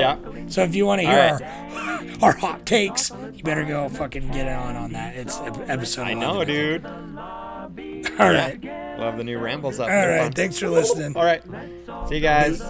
yeah. 0.00 0.16
So 0.48 0.62
if 0.62 0.74
you 0.74 0.84
want 0.86 1.00
to 1.00 1.06
hear 1.06 1.38
All 1.40 1.78
our, 1.78 2.32
our 2.32 2.36
hot 2.36 2.66
takes, 2.66 3.10
you 3.32 3.42
better 3.44 3.64
go 3.64 3.88
fucking 3.88 4.28
get 4.32 4.48
on 4.48 4.74
on 4.76 4.92
that. 4.92 5.14
It's 5.16 5.38
ep- 5.40 5.68
episode. 5.68 6.02
I 6.08 6.14
know, 6.14 6.44
think. 6.44 6.48
dude. 6.48 6.86
All 8.18 8.30
right. 8.30 8.62
We'll 8.62 9.06
have 9.06 9.18
the 9.18 9.24
new 9.24 9.38
rambles 9.38 9.80
up. 9.80 9.88
All 9.90 9.96
fun. 10.18 10.32
Thanks 10.32 10.58
for 10.58 10.68
listening. 10.68 11.16
All 11.16 11.24
right. 11.24 11.42
See 12.08 12.16
you 12.16 12.20
guys. 12.20 12.60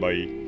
Bye. 0.00 0.41